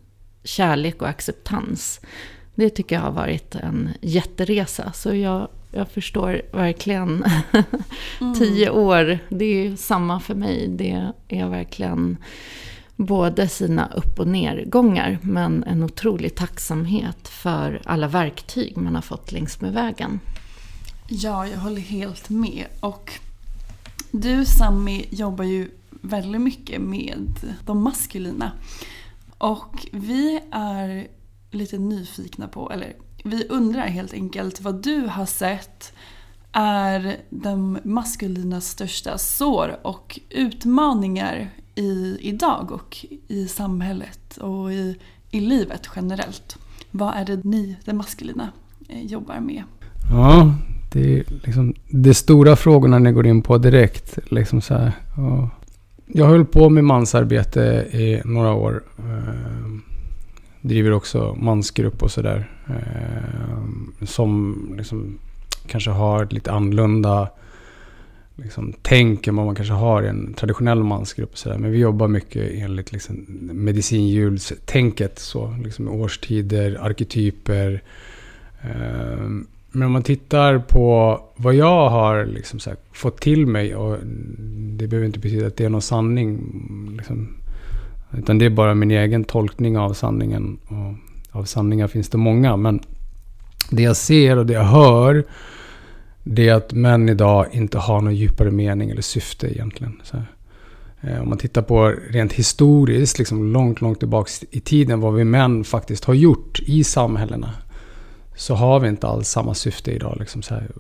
kärlek 0.44 1.02
och 1.02 1.08
acceptans. 1.08 2.00
Det 2.54 2.70
tycker 2.70 2.96
jag 2.96 3.02
har 3.02 3.12
varit 3.12 3.54
en 3.54 3.90
jätteresa. 4.00 4.92
Så 4.92 5.14
jag, 5.14 5.48
jag 5.70 5.88
förstår 5.88 6.42
verkligen. 6.52 7.24
mm. 8.20 8.34
Tio 8.34 8.70
år, 8.70 9.18
det 9.28 9.44
är 9.44 9.76
samma 9.76 10.20
för 10.20 10.34
mig. 10.34 10.68
Det 10.68 11.12
är 11.28 11.48
verkligen 11.48 12.16
både 12.96 13.48
sina 13.48 13.88
upp 13.88 14.18
och 14.18 14.28
nergångar. 14.28 15.18
Men 15.22 15.64
en 15.64 15.82
otrolig 15.82 16.34
tacksamhet 16.34 17.28
för 17.28 17.82
alla 17.84 18.08
verktyg 18.08 18.76
man 18.76 18.94
har 18.94 19.02
fått 19.02 19.32
längs 19.32 19.60
med 19.60 19.72
vägen. 19.72 20.20
Ja, 21.08 21.46
jag 21.46 21.58
håller 21.58 21.80
helt 21.80 22.30
med. 22.30 22.66
Och 22.80 23.12
du 24.10 24.44
Sami 24.44 25.06
jobbar 25.10 25.44
ju 25.44 25.70
väldigt 25.90 26.40
mycket 26.40 26.80
med 26.80 27.28
de 27.66 27.82
maskulina. 27.82 28.52
Och 29.38 29.86
vi 29.92 30.40
är 30.50 31.06
lite 31.50 31.78
nyfikna 31.78 32.48
på, 32.48 32.70
eller 32.70 32.96
vi 33.24 33.46
undrar 33.48 33.86
helt 33.86 34.12
enkelt 34.12 34.60
vad 34.60 34.82
du 34.82 35.00
har 35.00 35.26
sett 35.26 35.92
är 36.52 37.16
de 37.30 37.78
maskulina 37.84 38.60
största 38.60 39.18
sår 39.18 39.80
och 39.82 40.20
utmaningar 40.30 41.50
i, 41.74 42.18
idag 42.20 42.72
och 42.72 43.06
i 43.28 43.48
samhället 43.48 44.36
och 44.36 44.72
i, 44.72 44.96
i 45.30 45.40
livet 45.40 45.90
generellt. 45.96 46.58
Vad 46.90 47.14
är 47.14 47.24
det 47.24 47.44
ni, 47.44 47.76
det 47.84 47.92
maskulina, 47.92 48.48
eh, 48.88 49.06
jobbar 49.06 49.40
med? 49.40 49.62
Ja, 50.10 50.54
det 50.92 51.18
är 51.18 51.24
liksom 51.44 51.74
de 51.88 52.14
stora 52.14 52.56
frågorna 52.56 52.98
ni 52.98 53.12
går 53.12 53.26
in 53.26 53.42
på 53.42 53.58
direkt. 53.58 54.18
Liksom 54.30 54.60
så 54.60 54.74
här, 54.74 54.92
jag 56.06 56.26
höll 56.26 56.44
på 56.44 56.68
med 56.68 56.84
mansarbete 56.84 57.60
i 57.92 58.22
några 58.24 58.52
år. 58.52 58.82
Eh, 58.98 59.94
driver 60.60 60.92
också 60.92 61.36
mansgrupp 61.40 62.02
och 62.02 62.10
sådär. 62.10 62.50
Eh, 62.66 64.06
som 64.06 64.56
liksom 64.76 65.18
kanske 65.66 65.90
har 65.90 66.28
lite 66.30 66.52
annorlunda 66.52 67.28
liksom, 68.36 68.72
tänk 68.82 69.26
än 69.26 69.36
vad 69.36 69.46
man 69.46 69.54
kanske 69.54 69.74
har 69.74 70.02
i 70.02 70.08
en 70.08 70.34
traditionell 70.34 70.82
mansgrupp. 70.82 71.38
Så 71.38 71.48
där. 71.48 71.58
Men 71.58 71.70
vi 71.70 71.78
jobbar 71.78 72.08
mycket 72.08 72.50
enligt 72.54 72.92
liksom, 72.92 73.26
medicinhjulstänket. 73.40 75.18
Så, 75.18 75.56
liksom, 75.64 75.88
årstider, 75.88 76.78
arketyper. 76.80 77.82
Eh, 78.62 79.28
men 79.70 79.86
om 79.86 79.92
man 79.92 80.02
tittar 80.02 80.58
på 80.58 81.20
vad 81.36 81.54
jag 81.54 81.90
har 81.90 82.24
liksom 82.24 82.60
här, 82.66 82.76
fått 82.92 83.20
till 83.20 83.46
mig 83.46 83.74
och 83.74 83.98
det 84.78 84.86
behöver 84.86 85.06
inte 85.06 85.18
betyda 85.18 85.46
att 85.46 85.56
det 85.56 85.64
är 85.64 85.68
någon 85.68 85.82
sanning. 85.82 86.40
Liksom, 86.96 87.28
Utan 88.18 88.38
det 88.38 88.44
är 88.44 88.50
bara 88.50 88.74
min 88.74 88.90
egen 88.90 89.24
tolkning 89.24 89.78
av 89.78 89.92
sanningen. 89.92 90.58
Och 90.68 91.40
av 91.40 91.44
sanningar 91.44 91.88
finns 91.88 92.08
det 92.08 92.18
många. 92.18 92.56
Men 92.56 92.80
det 93.70 93.82
jag 93.82 93.96
ser 93.96 94.36
och 94.36 94.46
det 94.46 94.52
jag 94.52 94.64
hör. 94.64 95.24
Det 96.24 96.48
är 96.48 96.54
att 96.54 96.72
män 96.72 97.08
idag 97.08 97.46
inte 97.52 97.78
har 97.78 98.00
någon 98.00 98.16
djupare 98.16 98.50
mening 98.50 98.90
eller 98.90 99.02
syfte 99.02 99.54
egentligen. 99.54 100.00
Så 100.02 100.16
eh, 101.00 101.22
om 101.22 101.28
man 101.28 101.38
tittar 101.38 101.62
på 101.62 101.94
rent 102.10 102.32
historiskt, 102.32 103.18
liksom 103.18 103.52
långt, 103.52 103.80
långt 103.80 103.98
tillbaka 103.98 104.30
i 104.50 104.60
tiden, 104.60 105.00
vad 105.00 105.14
vi 105.14 105.24
män 105.24 105.64
faktiskt 105.64 106.04
har 106.04 106.14
gjort 106.14 106.60
i 106.60 106.84
samhällena. 106.84 107.50
Så 108.36 108.54
har 108.54 108.80
vi 108.80 108.88
inte 108.88 109.06
alls 109.06 109.28
samma 109.28 109.54
syfte 109.54 109.92
idag. 109.92 110.16
Liksom 110.20 110.42
så 110.42 110.54
här, 110.54 110.70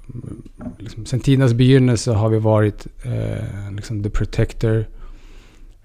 liksom, 0.78 1.06
sen 1.06 1.20
tidernas 1.20 1.52
begynnelse 1.52 2.12
har 2.12 2.28
vi 2.28 2.38
varit 2.38 2.86
eh, 3.02 3.72
liksom 3.76 4.02
the 4.02 4.10
protector, 4.10 4.86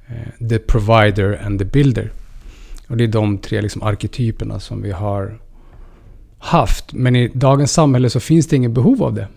eh, 0.07 0.47
the 0.49 0.59
provider 0.59 1.41
and 1.45 1.59
the 1.59 1.65
builder. 1.65 2.11
Och 2.87 2.97
det 2.97 3.03
är 3.03 3.07
de 3.07 3.37
tre 3.37 3.61
liksom, 3.61 3.83
arketyperna 3.83 4.59
som 4.59 4.81
vi 4.81 4.91
har 4.91 5.39
haft. 6.37 6.93
Men 6.93 7.15
i 7.15 7.31
dagens 7.33 7.71
samhälle 7.71 8.09
så 8.09 8.19
finns 8.19 8.47
det 8.47 8.55
inget 8.55 8.71
behov 8.71 9.03
av 9.03 9.13
det. 9.13 9.27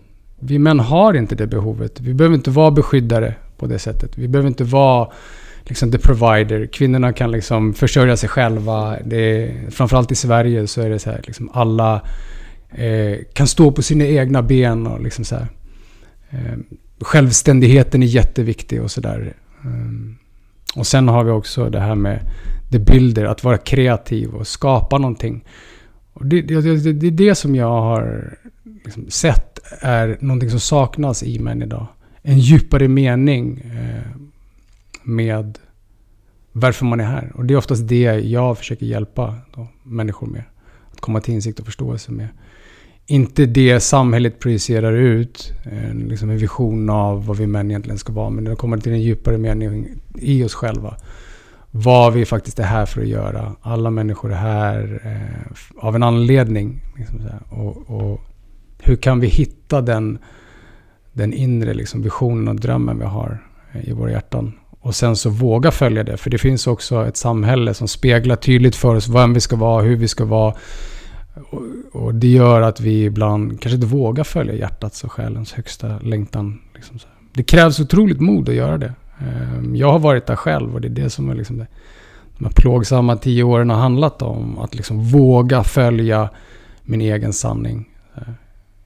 Vi 0.45 0.59
män 0.59 0.81
har 0.81 1.15
inte 1.15 1.35
det 1.35 1.47
behovet. 1.47 2.01
Vi 2.01 2.15
behöver 2.15 2.37
inte 2.37 2.51
vara 2.51 2.71
beskyddare 2.71 3.35
på 3.57 3.67
det 3.67 3.79
sättet. 3.79 4.19
Vi 4.19 4.29
behöver 4.29 4.49
inte 4.49 4.65
vara 4.65 5.09
liksom 5.65 5.93
the 5.93 5.99
provider. 5.99 6.67
Kvinnorna 6.67 7.13
kan 7.13 7.31
liksom 7.31 7.75
försörja 7.75 8.17
sig 8.17 8.29
själva. 8.29 8.97
Det 9.05 9.17
är, 9.17 9.71
framförallt 9.71 10.13
i 10.13 10.15
Sverige 10.15 10.67
så 10.67 10.81
är 10.81 10.91
det 10.91 10.99
så 10.99 11.11
här, 11.11 11.21
liksom 11.27 11.51
alla 11.53 12.03
eh, 12.71 13.19
kan 13.33 13.47
stå 13.47 13.73
på 13.73 13.83
sina 13.83 14.05
egna 14.05 14.43
ben 14.43 14.87
och 14.87 15.03
liksom 15.03 15.25
så 15.25 15.35
här. 15.35 15.49
Eh, 16.31 16.59
självständigheten 17.01 18.03
är 18.03 18.07
jätteviktig 18.07 18.83
och 18.83 18.91
sådär. 18.91 19.35
Um, 19.65 20.19
eh, 20.75 20.79
och 20.79 20.87
sen 20.87 21.09
har 21.09 21.25
vi 21.25 21.31
också 21.31 21.71
det 21.71 21.81
här 21.81 21.95
med 21.95 22.21
the 22.73 22.79
builder, 22.79 23.25
att 23.25 23.45
vara 23.45 23.59
kreativ 23.59 24.35
och 24.35 24.47
skapa 24.47 24.99
någonting. 24.99 25.45
Och 26.13 26.27
det, 26.27 26.43
det, 26.43 26.61
det, 26.61 26.93
det 26.93 27.07
är 27.07 27.11
det 27.11 27.35
som 27.35 27.55
jag 27.55 27.71
har 27.71 28.35
liksom 28.85 29.11
sett 29.11 29.59
är 29.81 30.19
någonting 30.21 30.51
som 30.51 30.61
saknas 30.61 31.23
i 31.23 31.39
män 31.39 31.63
idag. 31.63 31.87
En 32.23 32.39
djupare 32.39 32.89
mening 32.89 33.61
eh, 33.61 34.17
med 35.03 35.59
varför 36.53 36.85
man 36.85 37.01
är 37.01 37.05
här. 37.05 37.33
Och 37.35 37.45
det 37.45 37.55
är 37.55 37.59
oftast 37.59 37.89
det 37.89 38.03
jag 38.21 38.59
försöker 38.59 38.87
hjälpa 38.87 39.35
då, 39.55 39.67
människor 39.83 40.27
med. 40.27 40.43
Att 40.93 41.01
komma 41.01 41.21
till 41.21 41.35
insikt 41.35 41.61
och 41.61 41.67
förståelse 41.67 42.13
med. 42.13 42.29
Inte 43.07 43.47
det 43.47 43.81
samhället 43.81 44.39
projicerar 44.39 44.93
ut, 44.93 45.53
en, 45.65 45.99
liksom 46.09 46.31
en 46.31 46.39
vision 46.39 46.91
av 46.91 47.27
vad 47.27 47.37
vi 47.37 47.47
män 47.47 47.71
egentligen 47.71 47.99
ska 47.99 48.13
vara. 48.13 48.31
Men 48.31 48.45
det 48.45 48.57
kommer 48.57 48.79
till 48.79 48.93
en 48.93 49.03
djupare 49.03 49.39
mening 49.39 49.89
i 50.15 50.45
oss 50.45 50.55
själva. 50.55 50.97
Vad 51.71 52.13
vi 52.13 52.25
faktiskt 52.25 52.59
är 52.59 52.65
här 52.65 52.87
för 52.87 53.01
att 53.01 53.09
göra. 53.09 53.57
Alla 53.61 53.91
människor 53.91 54.33
är 54.33 54.37
här 54.37 55.01
eh, 55.05 55.85
av 55.87 55.97
en 55.97 56.03
anledning. 56.03 56.81
Liksom 56.97 57.21
och, 57.49 57.91
och, 57.91 58.21
hur 58.83 58.97
kan 58.97 59.21
vi 59.21 59.27
hitta 59.27 59.81
den, 59.81 60.19
den 61.13 61.33
inre 61.33 61.75
liksom, 61.75 62.03
visionen 62.03 62.49
och 62.49 62.61
drömmen 62.61 62.99
vi 62.99 63.05
har 63.05 63.39
eh, 63.73 63.89
i 63.89 63.93
våra 63.93 64.11
hjärtan. 64.11 64.53
Och 64.81 64.95
sen 64.95 65.17
så 65.17 65.31
våga 65.31 65.71
följa 65.71 66.05
det. 66.05 66.17
För 66.17 66.31
det 66.31 66.39
finns 66.39 66.67
också 66.67 67.07
ett 67.07 67.17
samhälle 67.17 67.75
som 67.75 67.89
speglar 67.89 68.37
tydligt 68.37 68.77
för 68.77 68.95
oss 68.95 69.09
vem 69.09 69.35
vi 69.35 69.41
ska 69.41 69.57
vara, 69.57 69.83
hur 69.83 69.97
vi 69.97 70.09
ska 70.09 70.25
vara. 70.25 70.55
Och, 71.51 71.63
och 71.93 72.15
det 72.15 72.29
gör 72.29 72.63
att 72.63 72.81
vi 72.81 73.05
ibland 73.05 73.61
kanske 73.61 73.75
inte 73.75 73.87
vågar 73.87 74.25
följa 74.25 74.55
hjärtats 74.55 75.05
och 75.05 75.13
själens 75.13 75.53
högsta 75.53 75.99
längtan. 75.99 76.61
Liksom 76.75 76.99
det 77.35 77.43
krävs 77.43 77.81
otroligt 77.81 78.21
mod 78.21 78.49
att 78.49 78.55
göra 78.55 78.79
det. 78.79 78.95
Ehm, 79.19 79.77
jag 79.77 79.93
har 79.93 79.99
varit 79.99 80.27
där 80.27 80.37
själv 80.37 80.75
och 80.75 80.81
det 80.81 80.89
är 80.89 80.91
det 80.91 81.11
som 81.11 81.31
är 81.31 81.35
liksom 81.35 81.59
det, 81.59 81.67
de 82.39 82.45
här 82.45 82.53
plågsamma 82.53 83.17
tio 83.17 83.43
åren 83.43 83.71
har 83.71 83.77
handlat 83.77 84.23
om. 84.23 84.59
Att 84.59 84.75
liksom 84.75 85.05
våga 85.05 85.65
följa 85.65 86.31
min 86.83 87.01
egen 87.01 87.33
sanning. 87.33 87.89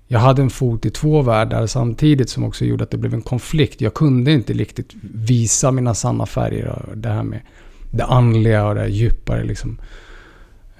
Jag 0.09 0.21
hade 0.21 0.43
en 0.43 0.51
fot 0.51 0.87
i 0.87 0.91
två 0.91 1.23
världar 1.23 1.67
samtidigt 1.67 2.31
som 2.31 2.45
också 2.45 2.65
gjorde 2.65 2.85
att 2.85 2.91
det 2.91 2.99
blev 2.99 3.15
en 3.15 3.23
konflikt. 3.23 3.81
Jag 3.81 3.95
kunde 3.95 4.33
inte 4.33 4.53
riktigt 4.53 4.95
visa 5.15 5.71
mina 5.71 5.95
sanna 5.95 6.27
färger. 6.27 6.69
Och 6.69 6.99
det 6.99 7.09
här 7.09 7.23
med 7.23 7.41
det 7.91 8.05
andliga 8.05 8.67
och 8.67 8.75
det 8.75 8.87
djupare. 8.87 9.45
Liksom. 9.45 9.79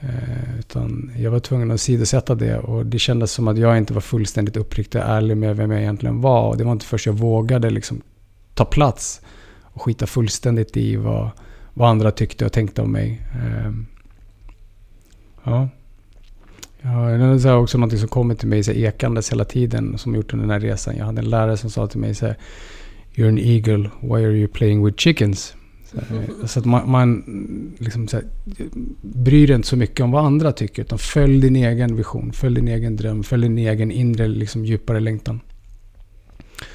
Eh, 0.01 0.59
utan 0.59 1.13
jag 1.19 1.31
var 1.31 1.39
tvungen 1.39 1.71
att 1.71 1.81
sidosätta 1.81 2.35
det 2.35 2.59
och 2.59 2.87
det 2.87 2.99
kändes 2.99 3.33
som 3.33 3.49
att 3.49 3.59
jag 3.59 3.79
inte 3.79 3.95
var 3.95 4.01
fullständigt 4.01 4.57
uppriktig 4.57 5.01
och 5.01 5.09
ärlig 5.09 5.37
med 5.37 5.57
vem 5.57 5.71
jag 5.71 5.81
egentligen 5.81 6.21
var. 6.21 6.49
Och 6.49 6.57
det 6.57 6.65
var 6.65 6.73
inte 6.73 6.87
först 6.87 7.07
jag 7.07 7.13
vågade 7.13 7.71
liksom 7.71 8.03
ta 8.55 8.65
plats 8.65 9.21
och 9.63 9.83
skita 9.83 10.07
fullständigt 10.07 10.77
i 10.77 10.97
vad, 10.97 11.31
vad 11.75 11.91
andra 11.91 12.11
tyckte 12.11 12.47
och 12.47 12.53
tänkte 12.53 12.83
om 12.83 12.93
mig. 12.93 13.23
Eh, 13.35 13.73
ja. 15.45 15.69
Ja, 16.93 17.27
det 17.27 17.49
är 17.49 17.57
också 17.57 17.79
något 17.79 17.99
som 17.99 18.09
kommer 18.09 18.35
till 18.35 18.49
mig 18.49 18.63
så 18.65 18.73
ekandes 18.73 19.33
hela 19.33 19.45
tiden 19.45 19.99
som 19.99 20.15
gjort 20.15 20.33
under 20.33 20.47
den 20.47 20.51
här 20.51 20.61
resan. 20.61 20.97
Jag 20.97 21.05
hade 21.05 21.19
en 21.19 21.31
lärare 21.31 21.57
som 21.57 21.71
sa 21.71 21.87
till 21.87 22.01
mig 22.01 22.15
så 22.15 22.27
här, 22.27 22.37
You're 23.15 23.29
an 23.29 23.39
eagle, 23.39 23.91
why 24.01 24.25
are 24.25 24.37
you 24.37 24.49
playing 24.49 24.85
with 24.85 24.97
chickens? 24.97 25.55
Så, 25.85 25.99
mm. 26.15 26.25
så 26.47 26.59
att 26.59 26.65
man, 26.65 26.91
man 26.91 27.25
liksom 27.79 28.09
så 28.09 28.17
här, 28.17 28.27
bryr 29.03 29.51
inte 29.51 29.69
så 29.69 29.77
mycket 29.77 30.01
om 30.01 30.11
vad 30.11 30.25
andra 30.25 30.53
tycker. 30.53 30.83
Utan 30.83 30.99
följ 30.99 31.41
din 31.41 31.57
egen 31.57 31.97
vision, 31.97 32.33
följ 32.33 32.55
din 32.55 32.69
egen 32.69 32.97
dröm, 32.97 33.23
följ 33.23 33.43
din 33.43 33.59
egen 33.59 33.91
inre 33.91 34.29
liksom, 34.29 34.65
djupare 34.65 35.01
längtan. 35.01 35.41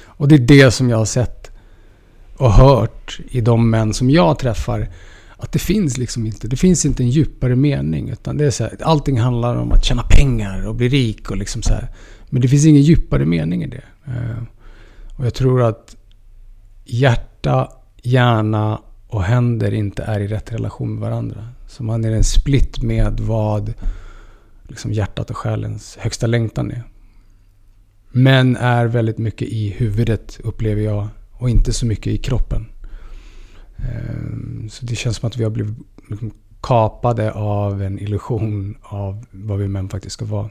Och 0.04 0.28
det 0.28 0.34
är 0.34 0.38
det 0.38 0.70
som 0.70 0.90
jag 0.90 0.98
har 0.98 1.04
sett 1.04 1.50
och 2.36 2.52
hört 2.52 3.20
i 3.30 3.40
de 3.40 3.70
män 3.70 3.94
som 3.94 4.10
jag 4.10 4.38
träffar 4.38 4.88
att 5.42 5.52
det 5.52 5.58
finns 5.58 5.98
liksom 5.98 6.26
inte, 6.26 6.48
det 6.48 6.56
finns 6.56 6.84
inte 6.84 7.02
en 7.02 7.10
djupare 7.10 7.56
mening. 7.56 8.08
Utan 8.08 8.36
det 8.36 8.44
är 8.44 8.50
så 8.50 8.64
här, 8.64 8.76
allting 8.82 9.20
handlar 9.20 9.56
om 9.56 9.72
att 9.72 9.84
tjäna 9.84 10.02
pengar 10.02 10.66
och 10.66 10.74
bli 10.74 10.88
rik 10.88 11.30
och 11.30 11.36
liksom 11.36 11.62
så 11.62 11.74
här. 11.74 11.88
Men 12.30 12.42
det 12.42 12.48
finns 12.48 12.66
ingen 12.66 12.82
djupare 12.82 13.24
mening 13.24 13.62
i 13.62 13.66
det. 13.66 13.84
Eh, 14.06 14.42
och 15.16 15.26
jag 15.26 15.34
tror 15.34 15.62
att 15.62 15.96
hjärta, 16.84 17.68
hjärna 18.02 18.80
och 19.06 19.22
händer 19.22 19.74
inte 19.74 20.02
är 20.02 20.20
i 20.20 20.26
rätt 20.26 20.52
relation 20.52 20.94
med 20.94 21.00
varandra. 21.00 21.48
Så 21.68 21.82
man 21.82 22.04
är 22.04 22.12
en 22.12 22.24
split 22.24 22.82
med 22.82 23.20
vad 23.20 23.74
liksom 24.68 24.92
hjärtat 24.92 25.30
och 25.30 25.36
själens 25.36 25.96
högsta 26.00 26.26
längtan 26.26 26.70
är. 26.70 26.82
Men 28.12 28.56
är 28.56 28.86
väldigt 28.86 29.18
mycket 29.18 29.48
i 29.48 29.68
huvudet 29.68 30.40
upplever 30.44 30.82
jag 30.82 31.08
och 31.32 31.50
inte 31.50 31.72
så 31.72 31.86
mycket 31.86 32.06
i 32.06 32.18
kroppen. 32.18 32.66
Ehm, 33.82 34.68
så 34.70 34.86
det 34.86 34.96
känns 34.96 35.16
som 35.16 35.26
att 35.26 35.36
vi 35.36 35.44
har 35.44 35.50
blivit 35.50 35.76
liksom 36.08 36.30
kapade 36.60 37.32
av 37.32 37.82
en 37.82 37.98
illusion 37.98 38.76
av 38.82 39.26
vad 39.30 39.58
vi 39.58 39.68
män 39.68 39.88
faktiskt 39.88 40.14
ska 40.14 40.24
vara. 40.24 40.50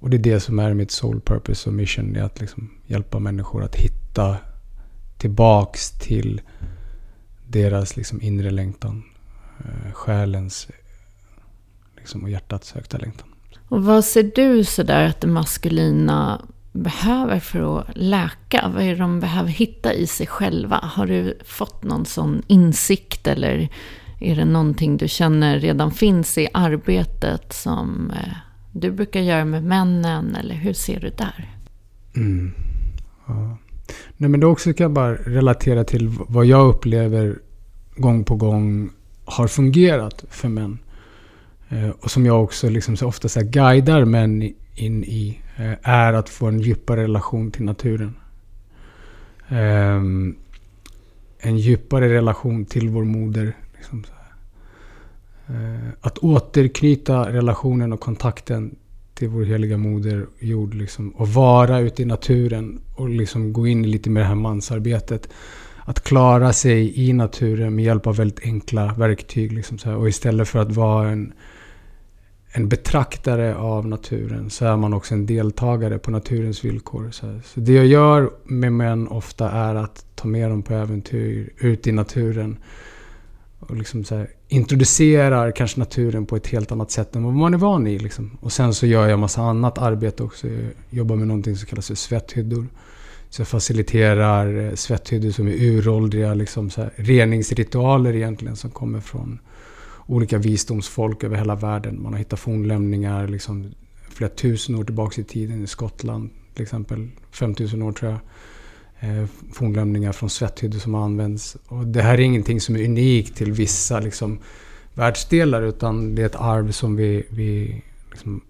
Och 0.00 0.10
det 0.10 0.16
är 0.16 0.22
det 0.22 0.40
som 0.40 0.58
är 0.58 0.74
mitt 0.74 0.90
soul 0.90 1.20
purpose 1.20 1.68
och 1.68 1.74
mission. 1.74 2.12
Det 2.12 2.20
är 2.20 2.24
att 2.24 2.40
liksom 2.40 2.70
hjälpa 2.86 3.18
människor 3.18 3.64
att 3.64 3.74
hitta 3.74 4.36
tillbaks 5.18 5.90
till 5.90 6.40
deras 7.46 7.96
liksom 7.96 8.22
inre 8.22 8.50
längtan. 8.50 9.02
Eh, 9.58 9.92
själens 9.92 10.68
liksom, 11.96 12.22
och 12.22 12.30
hjärtats 12.30 12.72
högsta 12.72 12.98
längtan. 12.98 13.28
Och 13.68 13.84
vad 13.84 14.04
ser 14.04 14.32
du 14.34 14.64
sådär 14.64 15.06
att 15.06 15.20
det 15.20 15.26
maskulina 15.26 16.42
behöver 16.78 17.40
för 17.40 17.80
att 17.80 17.86
läka? 17.94 18.70
Vad 18.74 18.82
är 18.82 18.88
det 18.88 18.96
de 18.96 19.20
behöver 19.20 19.50
hitta 19.50 19.92
i 19.92 20.06
sig 20.06 20.26
själva? 20.26 20.76
Har 20.76 21.06
du 21.06 21.38
fått 21.44 21.82
någon 21.82 22.06
sån 22.06 22.42
insikt 22.46 23.26
eller 23.26 23.68
är 24.20 24.36
det 24.36 24.44
någonting 24.44 24.96
du 24.96 25.08
känner 25.08 25.58
redan 25.58 25.90
finns 25.90 26.38
i 26.38 26.48
arbetet 26.54 27.52
som 27.52 28.10
eh, 28.10 28.32
du 28.72 28.90
brukar 28.90 29.20
göra 29.20 29.44
med 29.44 29.64
männen? 29.64 30.36
Eller 30.36 30.54
hur 30.54 30.72
ser 30.72 31.00
du 31.00 31.10
där? 31.10 31.54
Mm. 32.16 32.52
Ja. 33.26 33.58
Nej, 34.16 34.30
men 34.30 34.40
då 34.40 34.48
också 34.48 34.72
kan 34.72 34.84
jag 34.84 34.92
bara 34.92 35.14
relatera 35.14 35.84
till 35.84 36.08
vad 36.28 36.46
jag 36.46 36.68
upplever 36.68 37.38
gång 37.96 38.24
på 38.24 38.36
gång 38.36 38.90
har 39.24 39.48
fungerat 39.48 40.24
för 40.30 40.48
män. 40.48 40.78
Eh, 41.68 41.88
och 41.88 42.10
som 42.10 42.26
jag 42.26 42.44
också 42.44 42.68
liksom 42.68 42.96
så 42.96 43.06
ofta 43.06 43.28
så 43.28 43.40
guidar 43.42 44.04
män 44.04 44.54
in 44.78 45.04
i 45.04 45.40
eh, 45.56 45.72
är 45.82 46.12
att 46.12 46.28
få 46.28 46.46
en 46.46 46.60
djupare 46.60 47.02
relation 47.02 47.50
till 47.50 47.64
naturen. 47.64 48.14
Ehm, 49.48 50.36
en 51.38 51.58
djupare 51.58 52.08
relation 52.08 52.64
till 52.64 52.88
vår 52.88 53.04
moder. 53.04 53.56
Liksom 53.76 54.04
eh, 55.46 55.88
att 56.00 56.18
återknyta 56.18 57.32
relationen 57.32 57.92
och 57.92 58.00
kontakten 58.00 58.76
till 59.14 59.28
vår 59.28 59.44
heliga 59.44 59.76
moder 59.76 60.26
jord. 60.38 60.74
Liksom, 60.74 61.10
och 61.10 61.28
vara 61.28 61.78
ute 61.78 62.02
i 62.02 62.04
naturen 62.04 62.80
och 62.94 63.08
liksom 63.08 63.52
gå 63.52 63.66
in 63.66 63.90
lite 63.90 64.10
med 64.10 64.22
det 64.22 64.26
här 64.26 64.34
mansarbetet. 64.34 65.28
Att 65.84 66.00
klara 66.04 66.52
sig 66.52 67.08
i 67.08 67.12
naturen 67.12 67.74
med 67.74 67.84
hjälp 67.84 68.06
av 68.06 68.16
väldigt 68.16 68.44
enkla 68.44 68.94
verktyg. 68.94 69.52
Liksom, 69.52 69.78
så 69.78 69.88
här. 69.88 69.96
Och 69.96 70.08
istället 70.08 70.48
för 70.48 70.58
att 70.58 70.72
vara 70.72 71.08
en 71.08 71.32
en 72.52 72.68
betraktare 72.68 73.56
av 73.56 73.86
naturen 73.86 74.50
så 74.50 74.64
är 74.64 74.76
man 74.76 74.92
också 74.92 75.14
en 75.14 75.26
deltagare 75.26 75.98
på 75.98 76.10
naturens 76.10 76.64
villkor. 76.64 77.10
Så, 77.10 77.40
så, 77.44 77.60
det 77.60 77.72
jag 77.72 77.86
gör 77.86 78.30
med 78.44 78.72
män 78.72 79.08
ofta 79.08 79.50
är 79.50 79.74
att 79.74 80.04
ta 80.14 80.28
med 80.28 80.50
dem 80.50 80.62
på 80.62 80.74
äventyr 80.74 81.50
ut 81.58 81.86
i 81.86 81.92
naturen. 81.92 82.58
och 83.58 83.76
liksom 83.76 84.04
så 84.04 84.16
här, 84.16 84.30
introducerar 84.48 85.50
kanske 85.50 85.80
naturen 85.80 86.26
på 86.26 86.36
ett 86.36 86.46
helt 86.46 86.72
annat 86.72 86.90
sätt 86.90 87.16
än 87.16 87.24
vad 87.24 87.34
man 87.34 87.54
är 87.54 87.58
van 87.58 87.86
i. 87.86 87.98
Liksom. 87.98 88.38
Och 88.40 88.52
sen 88.52 88.74
så 88.74 88.86
gör 88.86 89.08
jag 89.08 89.18
massa 89.18 89.42
annat 89.42 89.78
arbete 89.78 90.22
också. 90.22 90.48
Jag 90.48 90.72
jobbar 90.90 91.16
med 91.16 91.28
någonting 91.28 91.56
som 91.56 91.66
kallas 91.66 91.86
för 91.86 91.94
svetthyddor. 91.94 92.66
Så 93.30 93.40
jag 93.40 93.48
faciliterar 93.48 94.66
eh, 94.66 94.74
svetthyddor 94.74 95.30
som 95.30 95.48
är 95.48 95.52
uråldriga 95.52 96.34
liksom 96.34 96.70
så 96.70 96.82
här, 96.82 96.92
reningsritualer 96.96 98.16
egentligen 98.16 98.56
som 98.56 98.70
kommer 98.70 99.00
från 99.00 99.38
olika 100.08 100.38
visdomsfolk 100.38 101.24
över 101.24 101.36
hela 101.36 101.54
världen. 101.54 102.02
Man 102.02 102.12
har 102.12 102.18
hittat 102.18 102.40
fornlämningar 102.40 103.28
liksom, 103.28 103.72
flera 104.08 104.30
tusen 104.30 104.74
år 104.74 104.84
tillbaka 104.84 105.20
i 105.20 105.24
tiden 105.24 105.64
i 105.64 105.66
Skottland 105.66 106.30
till 106.54 106.62
exempel. 106.62 107.08
5000 107.30 107.82
år 107.82 107.92
tror 107.92 108.10
jag. 108.10 108.20
Eh, 109.00 109.26
fornlämningar 109.52 110.12
från 110.12 110.30
svetthyddor 110.30 110.78
som 110.78 110.94
används. 110.94 111.56
Och 111.66 111.86
det 111.86 112.02
här 112.02 112.14
är 112.14 112.20
ingenting 112.20 112.60
som 112.60 112.76
är 112.76 112.84
unikt 112.84 113.36
till 113.36 113.52
vissa 113.52 114.00
liksom, 114.00 114.38
världsdelar 114.94 115.62
utan 115.62 116.14
det 116.14 116.22
är 116.22 116.26
ett 116.26 116.36
arv 116.36 116.72
som 116.72 116.96
vi, 116.96 117.26
vi 117.30 117.82
liksom, 118.10 118.40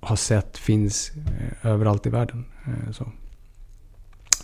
har 0.00 0.16
sett 0.16 0.58
finns 0.58 1.12
eh, 1.16 1.70
överallt 1.70 2.06
i 2.06 2.10
världen. 2.10 2.44
Eh, 2.66 2.92
så. 2.92 3.12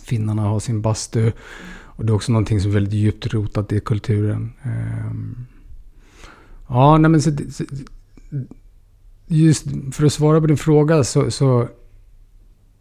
Finnarna 0.03 0.41
har 0.41 0.59
sin 0.59 0.81
bastu 0.81 1.31
och 1.67 2.05
det 2.05 2.11
är 2.11 2.15
också 2.15 2.31
någonting 2.31 2.61
som 2.61 2.71
är 2.71 2.73
väldigt 2.73 2.93
djupt 2.93 3.33
rotat 3.33 3.71
i 3.71 3.79
kulturen. 3.79 4.53
Eh, 4.63 5.11
ja, 6.67 6.97
nej 6.97 7.11
men 7.11 7.21
så, 7.21 7.31
så, 7.51 7.63
just 9.27 9.65
för 9.91 10.05
att 10.05 10.13
svara 10.13 10.41
på 10.41 10.47
din 10.47 10.57
fråga 10.57 11.03
så, 11.03 11.31
så 11.31 11.67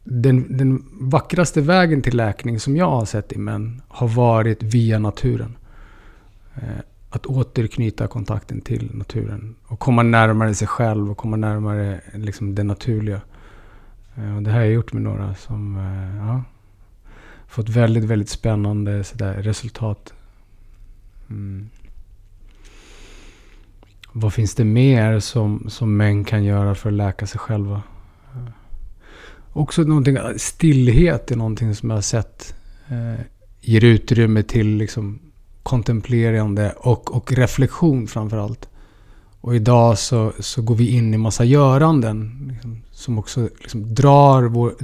den, 0.05 0.57
den 0.57 0.85
vackraste 1.01 1.61
vägen 1.61 2.03
till 2.03 2.17
läkning 2.17 2.61
som 2.61 2.77
jag 2.77 2.91
har 2.91 3.05
sett 3.05 3.33
i 3.33 3.39
män 3.39 3.83
har 3.89 4.09
varit 4.09 4.63
via 4.63 4.99
naturen. 4.99 5.57
Eh, 6.55 6.81
att 7.11 7.27
återknyta 7.27 8.07
kontakten 8.07 8.61
till 8.61 8.91
naturen. 8.95 9.55
Och 9.67 9.79
komma 9.79 10.03
närmare 10.03 10.55
sig 10.55 10.69
själv 10.69 11.11
och 11.11 11.17
komma 11.17 11.37
närmare 11.37 12.01
liksom, 12.15 12.55
det 12.55 12.63
naturliga. 12.63 13.21
Eh, 14.17 14.37
och 14.37 14.43
det 14.43 14.51
här 14.51 14.59
har 14.59 14.65
jag 14.65 14.75
gjort 14.75 14.93
med 14.93 15.03
några 15.03 15.35
som 15.35 15.77
eh, 15.77 16.27
ja, 16.27 16.43
fått 17.47 17.69
väldigt, 17.69 18.05
väldigt 18.05 18.29
spännande 18.29 19.03
resultat. 19.19 20.13
Mm. 21.31 21.69
Vad 24.17 24.33
finns 24.33 24.55
det 24.55 24.65
mer 24.65 25.21
som, 25.21 25.67
som 25.69 25.97
män 25.97 26.25
kan 26.25 26.45
göra 26.45 26.75
för 26.75 26.89
att 26.89 26.95
läka 26.95 27.27
sig 27.27 27.39
själva? 27.39 27.83
Också 29.53 29.83
någonting, 29.83 30.19
stillhet 30.37 31.31
är 31.31 31.37
någonting 31.37 31.75
som 31.75 31.91
jag 31.91 31.97
har 31.97 32.03
sett 32.03 32.55
eh, 32.89 33.21
ger 33.61 33.85
utrymme 33.85 34.43
till 34.43 34.77
liksom 34.77 35.19
kontemplerande 35.63 36.75
och, 36.77 37.17
och 37.17 37.33
reflektion 37.33 38.07
framför 38.07 38.37
allt. 38.37 38.69
Och 39.41 39.57
idag 39.57 39.99
så, 39.99 40.33
så 40.41 40.63
går 40.63 40.75
vi 40.75 40.91
in 40.91 41.15
i 41.15 41.19
massa 41.19 41.45
göranden 41.45 42.49
liksom, 42.53 42.83
som 42.91 43.19
också 43.19 43.49
liksom 43.61 43.95
drar 43.95 44.43
vår 44.43 44.75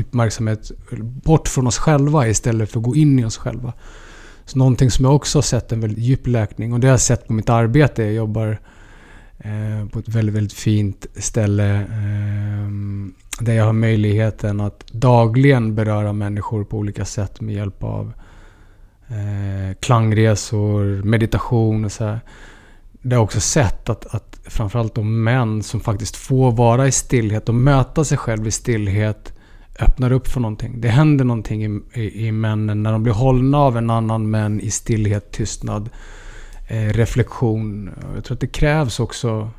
uppmärksamhet 0.00 0.70
bort 1.24 1.48
från 1.48 1.66
oss 1.66 1.78
själva 1.78 2.28
istället 2.28 2.70
för 2.70 2.78
att 2.78 2.84
gå 2.84 2.96
in 2.96 3.18
i 3.18 3.24
oss 3.24 3.36
själva. 3.36 3.72
Så 4.44 4.58
någonting 4.58 4.90
som 4.90 5.04
jag 5.04 5.14
också 5.14 5.38
har 5.38 5.42
sett 5.42 5.72
en 5.72 5.80
väldigt 5.80 6.04
djup 6.04 6.26
läkning 6.26 6.72
och 6.72 6.80
det 6.80 6.86
har 6.86 6.92
jag 6.92 7.00
sett 7.00 7.26
på 7.26 7.32
mitt 7.32 7.48
arbete. 7.48 8.02
Jag 8.02 8.12
jobbar 8.12 8.60
Eh, 9.44 9.88
på 9.88 9.98
ett 9.98 10.08
väldigt, 10.08 10.34
väldigt 10.34 10.58
fint 10.58 11.06
ställe 11.16 11.74
eh, 11.80 12.70
där 13.40 13.52
jag 13.52 13.64
har 13.64 13.72
möjligheten 13.72 14.60
att 14.60 14.86
dagligen 14.92 15.74
beröra 15.74 16.12
människor 16.12 16.64
på 16.64 16.78
olika 16.78 17.04
sätt 17.04 17.40
med 17.40 17.54
hjälp 17.54 17.84
av 17.84 18.12
eh, 19.08 19.76
klangresor, 19.80 21.02
meditation 21.02 21.84
och 21.84 21.92
så 21.92 22.04
här. 22.04 22.20
Det 23.02 23.16
har 23.16 23.22
också 23.22 23.40
sett 23.40 23.88
att, 23.88 24.14
att 24.14 24.40
framförallt 24.44 24.94
de 24.94 25.24
män 25.24 25.62
som 25.62 25.80
faktiskt 25.80 26.16
får 26.16 26.52
vara 26.52 26.86
i 26.86 26.92
stillhet 26.92 27.48
och 27.48 27.54
möta 27.54 28.04
sig 28.04 28.18
själv 28.18 28.46
i 28.46 28.50
stillhet 28.50 29.32
öppnar 29.80 30.12
upp 30.12 30.28
för 30.28 30.40
någonting. 30.40 30.80
Det 30.80 30.88
händer 30.88 31.24
någonting 31.24 31.64
i, 31.64 31.80
i, 32.00 32.26
i 32.26 32.32
männen 32.32 32.82
när 32.82 32.92
de 32.92 33.02
blir 33.02 33.12
hållna 33.12 33.58
av 33.58 33.76
en 33.76 33.90
annan 33.90 34.30
män 34.30 34.60
i 34.60 34.70
stillhet, 34.70 35.32
tystnad, 35.32 35.82
eh, 35.82 35.90
Eh, 36.70 36.92
reflektion. 36.92 37.90
Jag 38.14 38.24
tror 38.24 38.34
att 38.34 38.40
det 38.40 38.46
krävs 38.46 39.00
också 39.00 39.50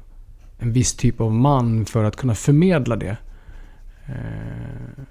en 0.57 0.73
viss 0.73 0.93
typ 0.93 1.21
av 1.21 1.31
man 1.31 1.85
för 1.85 2.03
att 2.03 2.15
kunna 2.15 2.35
förmedla 2.35 2.95
det. 2.95 3.17
Eh, 4.05 5.03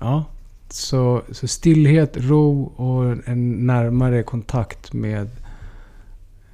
ja, 0.00 0.24
så, 0.68 1.22
så 1.30 1.48
stillhet, 1.48 2.16
ro 2.16 2.62
och 2.64 3.28
en 3.28 3.66
närmare 3.66 4.22
kontakt 4.22 4.92
med 4.92 5.30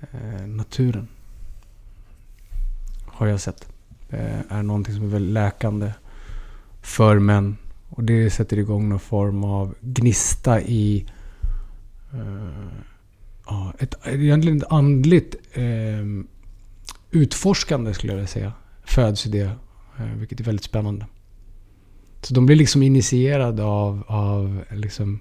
eh, 0.00 0.46
naturen. 0.46 1.08
Har 3.06 3.26
jag 3.26 3.40
sett. 3.40 3.68
Är 4.48 4.62
någonting 4.62 4.94
som 4.94 5.04
är 5.04 5.08
väldigt 5.08 5.32
läkande 5.34 5.92
för 6.82 7.18
män. 7.18 7.56
Och 7.88 8.04
det 8.04 8.30
sätter 8.30 8.58
igång 8.58 8.88
någon 8.88 9.00
form 9.00 9.44
av 9.44 9.74
gnista 9.80 10.60
i 10.60 11.06
ja, 13.48 13.72
ett, 13.78 13.94
egentligen 14.06 14.58
ett 14.58 14.72
andligt 14.72 15.34
eh, 15.52 16.24
utforskande 17.10 17.94
skulle 17.94 18.12
jag 18.12 18.16
vilja 18.16 18.28
säga. 18.28 18.52
Föds 18.84 19.26
i 19.26 19.28
det. 19.28 19.50
Eh, 19.98 20.06
vilket 20.16 20.40
är 20.40 20.44
väldigt 20.44 20.64
spännande. 20.64 21.06
Så 22.22 22.34
de 22.34 22.46
blir 22.46 22.56
liksom 22.56 22.82
initierade 22.82 23.64
av, 23.64 24.04
av 24.06 24.64
liksom 24.70 25.20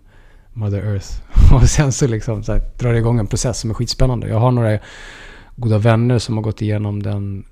Mother 0.54 0.94
Earth. 0.94 1.22
Och 1.54 1.70
sen 1.70 1.92
så, 1.92 2.08
liksom 2.08 2.44
så 2.44 2.52
här, 2.52 2.62
drar 2.80 2.94
det 2.94 3.00
igång 3.00 3.20
en 3.20 3.28
process 3.28 3.60
som 3.60 3.70
är 3.70 3.74
skitspännande. 3.74 4.28
Jag 4.28 4.40
har 4.40 4.52
några 4.52 4.80
goda 5.56 5.78
vänner 5.78 6.20
som 6.20 6.36
har 6.36 6.44
gått 6.44 6.62
igenom 6.62 7.04
den 7.04 7.46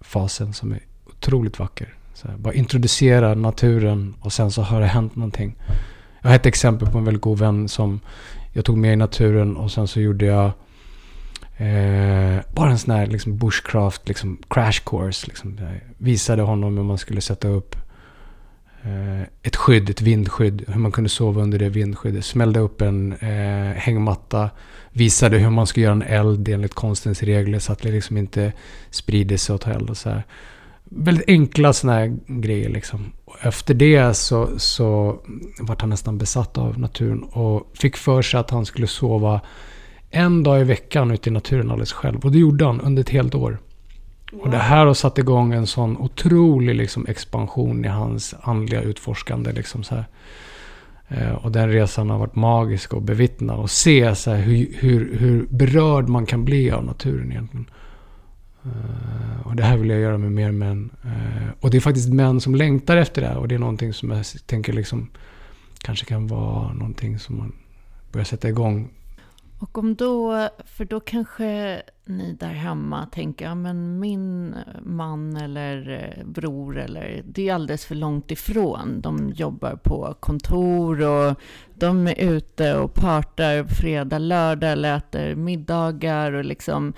fasen 0.00 0.52
som 0.52 0.72
är 0.72 0.80
otroligt 1.06 1.58
vacker. 1.58 1.94
Så 2.14 2.28
här, 2.28 2.36
bara 2.36 2.54
introducera 2.54 3.34
naturen 3.34 4.14
och 4.20 4.32
sen 4.32 4.50
så 4.50 4.62
har 4.62 4.80
det 4.80 4.86
hänt 4.86 5.16
någonting. 5.16 5.56
Jag 6.24 6.30
har 6.30 6.36
ett 6.36 6.46
exempel 6.46 6.88
på 6.88 6.98
en 6.98 7.04
väldigt 7.04 7.22
god 7.22 7.38
vän 7.38 7.68
som 7.68 8.00
jag 8.52 8.64
tog 8.64 8.78
med 8.78 8.92
i 8.92 8.96
naturen 8.96 9.56
och 9.56 9.70
sen 9.70 9.88
så 9.88 10.00
gjorde 10.00 10.26
jag 10.26 10.44
eh, 11.56 12.40
bara 12.54 12.70
en 12.70 12.78
sån 12.78 12.94
här 12.94 13.06
liksom 13.06 13.38
bushcraft 13.38 14.08
liksom 14.08 14.38
crash 14.50 14.80
course. 14.84 15.26
Liksom, 15.26 15.58
visade 15.98 16.42
honom 16.42 16.76
hur 16.76 16.84
man 16.84 16.98
skulle 16.98 17.20
sätta 17.20 17.48
upp 17.48 17.76
Eh, 18.84 19.22
ett 19.42 19.56
skydd, 19.56 19.90
ett 19.90 20.02
vindskydd. 20.02 20.64
Hur 20.68 20.80
man 20.80 20.92
kunde 20.92 21.10
sova 21.10 21.42
under 21.42 21.58
det 21.58 21.68
vindskyddet. 21.68 22.24
Smällde 22.24 22.60
upp 22.60 22.82
en 22.82 23.12
eh, 23.12 23.76
hängmatta. 23.76 24.50
Visade 24.90 25.38
hur 25.38 25.50
man 25.50 25.66
skulle 25.66 25.84
göra 25.84 25.92
en 25.92 26.02
eld 26.02 26.48
enligt 26.48 26.74
konstens 26.74 27.22
regler 27.22 27.58
så 27.58 27.72
att 27.72 27.82
det 27.82 27.90
liksom 27.90 28.16
inte 28.16 28.52
sprider 28.90 29.36
sig 29.36 29.54
åt 29.54 29.66
eld 29.66 29.90
och 29.90 29.96
så 29.96 30.10
här. 30.10 30.22
Väldigt 30.90 31.28
enkla 31.28 31.72
sådana 31.72 31.98
här 31.98 32.18
grejer 32.26 32.68
liksom. 32.68 33.12
Och 33.24 33.36
efter 33.46 33.74
det 33.74 34.14
så, 34.14 34.48
så 34.58 35.18
vart 35.60 35.80
han 35.80 35.90
nästan 35.90 36.18
besatt 36.18 36.58
av 36.58 36.78
naturen 36.78 37.22
och 37.22 37.70
fick 37.74 37.96
för 37.96 38.22
sig 38.22 38.40
att 38.40 38.50
han 38.50 38.66
skulle 38.66 38.86
sova 38.86 39.40
en 40.10 40.42
dag 40.42 40.60
i 40.60 40.64
veckan 40.64 41.10
ute 41.10 41.28
i 41.28 41.32
naturen 41.32 41.70
alldeles 41.70 41.92
själv. 41.92 42.24
Och 42.24 42.32
det 42.32 42.38
gjorde 42.38 42.64
han 42.64 42.80
under 42.80 43.02
ett 43.02 43.10
helt 43.10 43.34
år. 43.34 43.58
Och 44.32 44.50
det 44.50 44.58
här 44.58 44.86
har 44.86 44.94
satt 44.94 45.18
igång 45.18 45.52
en 45.52 45.66
sån 45.66 45.96
otrolig 45.96 46.74
liksom, 46.74 47.06
expansion 47.06 47.84
i 47.84 47.88
hans 47.88 48.34
andliga 48.42 48.82
utforskande. 48.82 49.52
Liksom, 49.52 49.82
så 49.82 49.94
här. 49.94 50.04
Eh, 51.08 51.32
och 51.32 51.52
den 51.52 51.72
resan 51.72 52.10
har 52.10 52.18
varit 52.18 52.34
magisk 52.34 52.94
att 52.94 53.02
bevittna 53.02 53.54
och 53.54 53.70
se 53.70 54.14
så 54.14 54.30
hur, 54.30 54.68
hur, 54.78 55.18
hur 55.18 55.46
berörd 55.50 56.08
man 56.08 56.26
kan 56.26 56.44
bli 56.44 56.70
av 56.70 56.84
naturen 56.84 57.32
egentligen. 57.32 57.66
Uh, 58.66 59.46
och 59.46 59.56
det 59.56 59.62
här 59.62 59.76
vill 59.76 59.90
jag 59.90 60.00
göra 60.00 60.18
med 60.18 60.32
mer 60.32 60.52
män. 60.52 60.90
Uh, 61.04 61.50
och 61.60 61.70
det 61.70 61.76
är 61.76 61.80
faktiskt 61.80 62.12
män 62.12 62.40
som 62.40 62.54
längtar 62.54 62.96
efter 62.96 63.22
det 63.22 63.28
här. 63.28 63.36
Och 63.36 63.48
det 63.48 63.54
är 63.54 63.58
någonting 63.58 63.92
som 63.92 64.10
jag 64.10 64.24
tänker 64.46 64.72
liksom 64.72 65.10
kanske 65.78 66.06
kan 66.06 66.26
vara 66.26 66.72
någonting 66.72 67.18
som 67.18 67.38
man 67.38 67.52
börjar 68.12 68.24
sätta 68.24 68.48
igång 68.48 68.90
och 69.64 69.78
om 69.78 69.94
då, 69.94 70.48
för 70.64 70.84
då 70.84 71.00
kanske 71.00 71.82
ni 72.04 72.32
där 72.32 72.52
hemma 72.52 73.06
tänker, 73.06 73.44
ja 73.44 73.54
men 73.54 74.00
min 74.00 74.54
man 74.82 75.36
eller 75.36 75.90
eh, 75.90 76.24
bror 76.24 76.78
eller, 76.78 77.22
det 77.24 77.48
är 77.48 77.54
alldeles 77.54 77.84
för 77.84 77.94
långt 77.94 78.30
ifrån. 78.30 79.00
De 79.00 79.32
jobbar 79.36 79.76
på 79.76 80.14
kontor 80.20 81.02
och 81.02 81.40
de 81.74 82.06
är 82.06 82.20
ute 82.20 82.74
och 82.74 82.94
partar 82.94 83.64
fredag, 83.64 84.18
lördag 84.18 84.72
eller 84.72 84.96
äter 84.96 85.34
middagar 85.34 86.32
och 86.32 86.44
liksom 86.44 86.92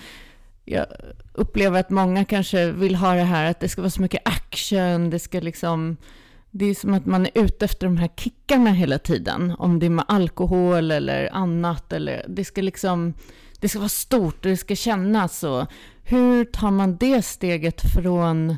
jag 0.66 0.86
upplever 1.32 1.80
att 1.80 1.90
många 1.90 2.24
kanske 2.24 2.72
vill 2.72 2.94
ha 2.94 3.14
det 3.14 3.22
här 3.22 3.50
att 3.50 3.60
det 3.60 3.68
ska 3.68 3.82
vara 3.82 3.90
så 3.90 4.02
mycket 4.02 4.28
action, 4.28 5.10
det 5.10 5.18
ska 5.18 5.40
liksom 5.40 5.96
det 6.58 6.64
är 6.64 6.74
som 6.74 6.94
att 6.94 7.06
man 7.06 7.26
är 7.26 7.30
ute 7.34 7.64
efter 7.64 7.86
de 7.86 7.96
här 7.96 8.10
kickarna 8.16 8.70
hela 8.70 8.98
tiden. 8.98 9.54
Om 9.58 9.78
det 9.78 9.86
är 9.86 9.90
med 9.90 10.04
alkohol 10.08 10.90
eller 10.90 11.28
annat. 11.32 11.92
Eller 11.92 12.24
det 12.28 12.44
ska 12.44 12.62
liksom, 12.62 13.14
det 13.60 13.68
ska 13.68 13.78
vara 13.78 13.88
stort 13.88 14.44
och 14.44 14.50
det 14.50 14.56
ska 14.56 14.76
kännas 14.76 15.38
så. 15.38 15.66
Hur 16.02 16.44
tar 16.44 16.70
man 16.70 16.96
det 16.96 17.22
steget 17.22 17.80
från, 17.94 18.56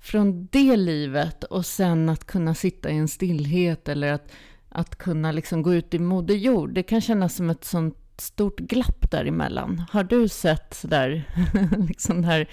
från 0.00 0.46
det 0.46 0.76
livet 0.76 1.44
och 1.44 1.66
sen 1.66 2.08
att 2.08 2.26
kunna 2.26 2.54
sitta 2.54 2.90
i 2.90 2.96
en 2.96 3.08
stillhet 3.08 3.88
eller 3.88 4.12
att, 4.12 4.32
att 4.68 4.96
kunna 4.96 5.32
liksom 5.32 5.62
gå 5.62 5.74
ut 5.74 5.94
i 5.94 5.98
Moder 5.98 6.34
Jord? 6.34 6.74
Det 6.74 6.82
kan 6.82 7.00
kännas 7.00 7.34
som 7.34 7.50
ett 7.50 7.64
sånt 7.64 8.03
stort 8.20 8.60
glapp 8.60 9.10
däremellan. 9.10 9.82
Har 9.90 10.04
du 10.04 10.28
sett 10.28 10.84
där, 10.88 11.28
liksom 11.88 12.22
det 12.22 12.28
här 12.28 12.48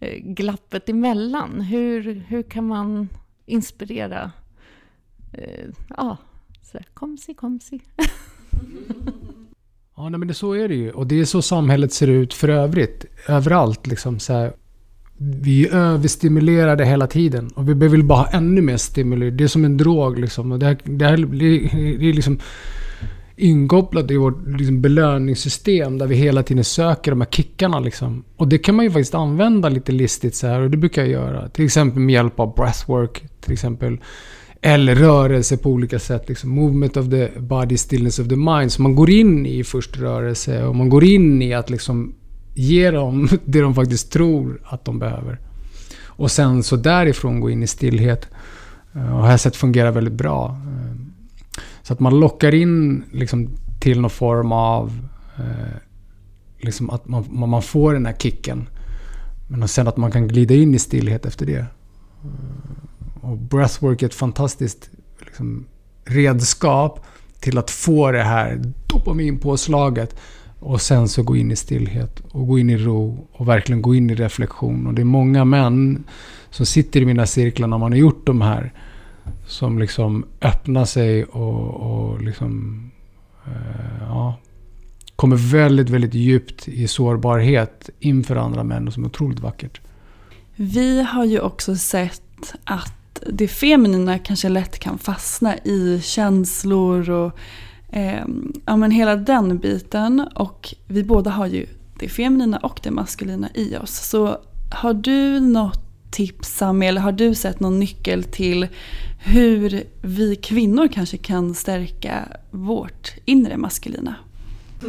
eh, 0.00 0.22
glappet 0.22 0.88
emellan? 0.88 1.60
Hur, 1.60 2.24
hur 2.28 2.42
kan 2.42 2.66
man 2.66 3.08
inspirera? 3.46 4.32
Eh, 5.32 5.68
ja, 5.96 6.16
så 6.62 6.78
komsi, 6.94 7.34
komsi. 7.34 7.80
ja, 9.96 10.08
nej, 10.08 10.18
men 10.18 10.28
det, 10.28 10.34
så 10.34 10.52
är 10.52 10.68
det 10.68 10.74
ju. 10.74 10.90
Och 10.90 11.06
det 11.06 11.20
är 11.20 11.24
så 11.24 11.42
samhället 11.42 11.92
ser 11.92 12.08
ut 12.08 12.34
för 12.34 12.48
övrigt. 12.48 13.04
Överallt 13.28 13.86
liksom. 13.86 14.18
Så 14.18 14.32
här, 14.32 14.52
vi 15.18 15.66
är 15.66 15.74
överstimulerade 15.74 16.84
hela 16.84 17.06
tiden. 17.06 17.48
Och 17.48 17.68
vi 17.68 17.74
behöver 17.74 18.02
bara 18.02 18.18
ha 18.18 18.30
ännu 18.30 18.60
mer 18.60 18.76
stimuli. 18.76 19.30
Det 19.30 19.44
är 19.44 19.48
som 19.48 19.64
en 19.64 19.76
drog 19.76 20.18
liksom. 20.18 20.52
Och 20.52 20.58
det, 20.58 20.66
här, 20.66 20.78
det, 20.84 21.04
här, 21.04 21.16
det 21.98 22.08
är 22.08 22.12
liksom 22.12 22.38
inkopplat 23.38 24.10
i 24.10 24.16
vårt 24.16 24.46
liksom, 24.46 24.80
belöningssystem 24.80 25.98
där 25.98 26.06
vi 26.06 26.16
hela 26.16 26.42
tiden 26.42 26.64
söker 26.64 27.10
de 27.10 27.20
här 27.20 27.28
kickarna. 27.28 27.80
Liksom. 27.80 28.24
Och 28.36 28.48
det 28.48 28.58
kan 28.58 28.74
man 28.74 28.84
ju 28.84 28.90
faktiskt 28.90 29.14
använda 29.14 29.68
lite 29.68 29.92
listigt 29.92 30.34
så 30.34 30.46
här 30.46 30.60
och 30.60 30.70
det 30.70 30.76
brukar 30.76 31.02
jag 31.02 31.10
göra. 31.10 31.48
Till 31.48 31.64
exempel 31.64 32.02
med 32.02 32.12
hjälp 32.12 32.40
av 32.40 32.54
breathwork. 32.54 33.24
Till 33.40 33.52
exempel. 33.52 33.98
Eller 34.60 34.94
rörelse 34.94 35.56
på 35.56 35.70
olika 35.70 35.98
sätt. 35.98 36.28
Liksom 36.28 36.50
movement 36.50 36.96
of 36.96 37.10
the 37.10 37.28
body, 37.40 37.76
stillness 37.76 38.18
of 38.18 38.28
the 38.28 38.36
mind. 38.36 38.72
Så 38.72 38.82
man 38.82 38.94
går 38.94 39.10
in 39.10 39.46
i 39.46 39.64
först 39.64 39.98
rörelse 39.98 40.64
och 40.64 40.76
man 40.76 40.88
går 40.88 41.04
in 41.04 41.42
i 41.42 41.54
att 41.54 41.70
liksom 41.70 42.14
ge 42.54 42.90
dem 42.90 43.28
det 43.44 43.60
de 43.60 43.74
faktiskt 43.74 44.12
tror 44.12 44.60
att 44.64 44.84
de 44.84 44.98
behöver. 44.98 45.38
Och 46.06 46.30
sen 46.30 46.62
så 46.62 46.76
därifrån 46.76 47.40
gå 47.40 47.50
in 47.50 47.62
i 47.62 47.66
stillhet. 47.66 48.28
Eh, 48.94 49.14
och 49.14 49.20
har 49.20 49.28
här 49.28 49.36
sett 49.36 49.56
fungerar 49.56 49.90
väldigt 49.90 50.14
bra. 50.14 50.46
Eh, 50.48 51.07
så 51.88 51.94
att 51.94 52.00
man 52.00 52.20
lockar 52.20 52.54
in 52.54 53.04
liksom, 53.12 53.48
till 53.80 54.00
någon 54.00 54.10
form 54.10 54.52
av... 54.52 55.08
Eh, 55.38 55.76
liksom 56.58 56.90
att 56.90 57.08
man, 57.08 57.24
man 57.30 57.62
får 57.62 57.92
den 57.92 58.06
här 58.06 58.12
kicken. 58.12 58.68
Men 59.46 59.68
sen 59.68 59.88
att 59.88 59.96
man 59.96 60.12
kan 60.12 60.28
glida 60.28 60.54
in 60.54 60.74
i 60.74 60.78
stillhet 60.78 61.26
efter 61.26 61.46
det. 61.46 61.58
Eh, 61.58 61.64
och 63.20 63.38
breathwork 63.38 64.02
är 64.02 64.06
ett 64.06 64.14
fantastiskt 64.14 64.90
liksom, 65.26 65.64
redskap 66.04 67.04
till 67.40 67.58
att 67.58 67.70
få 67.70 68.12
det 68.12 68.22
här 68.22 68.62
dopaminpåslaget. 68.86 70.16
Och 70.58 70.80
sen 70.80 71.08
så 71.08 71.22
gå 71.22 71.36
in 71.36 71.50
i 71.50 71.56
stillhet 71.56 72.20
och 72.30 72.46
gå 72.46 72.58
in 72.58 72.70
i 72.70 72.76
ro 72.76 73.28
och 73.32 73.48
verkligen 73.48 73.82
gå 73.82 73.94
in 73.94 74.10
i 74.10 74.14
reflektion. 74.14 74.86
Och 74.86 74.94
det 74.94 75.02
är 75.02 75.04
många 75.04 75.44
män 75.44 76.04
som 76.50 76.66
sitter 76.66 77.00
i 77.00 77.06
mina 77.06 77.26
cirklar 77.26 77.68
när 77.68 77.78
man 77.78 77.92
har 77.92 77.98
gjort 77.98 78.26
de 78.26 78.40
här 78.40 78.72
som 79.46 79.78
liksom 79.78 80.26
öppnar 80.40 80.84
sig 80.84 81.24
och, 81.24 81.74
och 81.74 82.22
liksom... 82.22 82.82
Eh, 83.46 84.02
ja, 84.08 84.36
kommer 85.16 85.36
väldigt, 85.36 85.90
väldigt 85.90 86.14
djupt 86.14 86.68
i 86.68 86.88
sårbarhet 86.88 87.90
inför 88.00 88.36
andra 88.36 88.64
män 88.64 88.88
Och 88.88 88.94
som 88.94 89.04
är 89.04 89.08
otroligt 89.08 89.40
vackert. 89.40 89.80
Vi 90.56 91.02
har 91.02 91.24
ju 91.24 91.40
också 91.40 91.76
sett 91.76 92.54
att 92.64 93.22
det 93.26 93.48
feminina 93.48 94.18
kanske 94.18 94.48
lätt 94.48 94.78
kan 94.78 94.98
fastna 94.98 95.56
i 95.56 96.00
känslor 96.02 97.10
och 97.10 97.38
eh, 97.92 98.24
ja, 98.66 98.76
men 98.76 98.90
hela 98.90 99.16
den 99.16 99.58
biten. 99.58 100.28
Och 100.34 100.74
vi 100.86 101.04
båda 101.04 101.30
har 101.30 101.46
ju 101.46 101.66
det 101.98 102.08
feminina 102.08 102.56
och 102.58 102.80
det 102.82 102.90
maskulina 102.90 103.48
i 103.54 103.76
oss. 103.76 104.08
Så 104.08 104.38
har 104.70 104.94
du 104.94 105.40
något 105.40 105.87
tips 106.10 106.62
med 106.74 106.88
eller 106.88 107.00
har 107.00 107.12
du 107.12 107.34
sett 107.34 107.60
någon 107.60 107.78
nyckel 107.78 108.24
till 108.24 108.66
hur 109.18 109.82
vi 110.02 110.36
kvinnor 110.36 110.88
kanske 110.94 111.16
kan 111.16 111.54
stärka 111.54 112.28
vårt 112.50 113.14
inre 113.24 113.56
maskulina? 113.56 114.14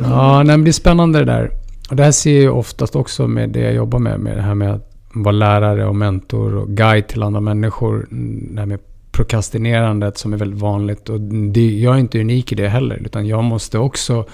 Ja, 0.02 0.44
det 0.44 0.58
blir 0.58 0.74
spännande 0.74 1.20
det 1.20 1.26
där. 1.26 1.52
Och 1.90 1.96
det 1.96 2.04
här 2.04 2.12
ser 2.12 2.44
jag 2.44 2.58
oftast 2.58 2.96
också 2.96 3.28
med 3.28 3.50
det 3.50 3.60
jag 3.60 3.74
jobbar 3.74 4.00
med, 4.00 4.20
med 4.20 4.38
det 4.38 4.42
här 4.42 4.56
med 4.56 4.74
att 4.74 4.92
vara 5.14 5.32
lärare 5.32 5.86
och 5.86 5.96
mentor 5.96 6.56
och 6.56 6.70
guide 6.70 7.08
till 7.08 7.24
andra 7.24 7.42
människor. 7.42 8.08
Det 8.52 8.60
här 8.60 8.66
med 8.66 8.80
prokrastinerandet 9.12 10.18
som 10.18 10.34
är 10.34 10.38
väldigt 10.38 10.60
vanligt. 10.60 11.10
Och 11.10 11.22
det, 11.22 11.80
jag 11.80 11.96
är 11.96 12.00
inte 12.00 12.20
unik 12.20 12.52
i 12.52 12.56
det 12.56 12.68
heller, 12.68 13.02
utan 13.06 13.28
jag 13.28 13.44
måste 13.44 13.80
också 13.80 14.26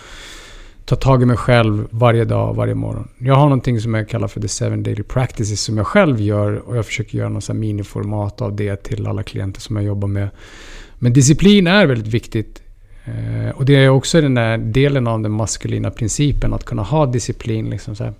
ta 0.85 0.95
tag 0.95 1.21
i 1.21 1.25
mig 1.25 1.37
själv 1.37 1.87
varje 1.89 2.25
dag, 2.25 2.55
varje 2.55 2.75
morgon. 2.75 3.07
Jag 3.17 3.35
har 3.35 3.43
någonting 3.43 3.81
som 3.81 3.93
jag 3.93 4.09
kallar 4.09 4.27
för 4.27 4.41
the 4.41 4.47
seven 4.47 4.83
daily 4.83 5.03
practices 5.03 5.61
som 5.61 5.77
jag 5.77 5.87
själv 5.87 6.21
gör 6.21 6.53
och 6.55 6.77
jag 6.77 6.85
försöker 6.85 7.17
göra 7.17 7.29
något 7.29 7.49
miniformat 7.49 8.41
av 8.41 8.55
det 8.55 8.83
till 8.83 9.07
alla 9.07 9.23
klienter 9.23 9.61
som 9.61 9.75
jag 9.75 9.85
jobbar 9.85 10.07
med. 10.07 10.29
Men 10.99 11.13
disciplin 11.13 11.67
är 11.67 11.85
väldigt 11.85 12.13
viktigt. 12.13 12.61
Eh, 13.05 13.49
och 13.55 13.65
det 13.65 13.75
är 13.75 13.89
också 13.89 14.21
den 14.21 14.33
där 14.33 14.57
delen 14.57 15.07
av 15.07 15.21
den 15.21 15.31
maskulina 15.31 15.91
principen, 15.91 16.53
att 16.53 16.63
kunna 16.63 16.81
ha 16.83 17.05
disciplin. 17.05 17.69
Liksom 17.69 17.95
så 17.95 18.03
här. 18.03 18.13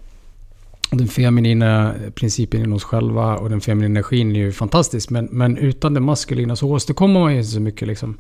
Den 0.92 1.08
feminina 1.08 1.94
principen 2.16 2.60
inom 2.60 2.74
oss 2.74 2.84
själva 2.84 3.38
och 3.38 3.50
den 3.50 3.62
feminina 3.62 4.00
energin 4.00 4.36
är 4.36 4.40
ju 4.40 4.52
fantastisk. 4.52 5.10
Men, 5.10 5.28
men 5.32 5.58
utan 5.58 5.94
det 5.94 6.00
maskulina 6.00 6.56
så 6.56 6.70
åstadkommer 6.70 7.20
man 7.20 7.32
ju 7.32 7.38
inte 7.38 7.52
så 7.52 7.60
mycket. 7.60 7.88
Liksom. 7.88 8.18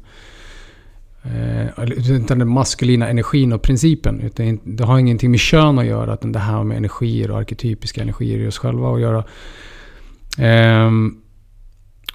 Eh, 1.26 2.12
utan 2.12 2.40
den 2.40 2.48
maskulina 2.48 3.10
energin 3.10 3.54
och 3.54 3.62
principen. 3.62 4.22
Utan 4.22 4.60
det 4.64 4.84
har 4.84 5.00
ingenting 5.00 5.32
med 5.32 5.40
kön 5.40 5.80
att 5.80 5.86
göra. 5.86 6.14
Utan 6.14 6.32
det 6.32 6.40
här 6.40 6.64
med 6.64 6.78
energier 6.78 7.32
och 7.32 7.38
arketypiska 7.38 8.02
energier 8.02 8.40
i 8.40 8.48
oss 8.48 8.58
själva 8.58 8.94
att 8.94 9.02
göra. 9.02 9.24
Um, 10.88 11.22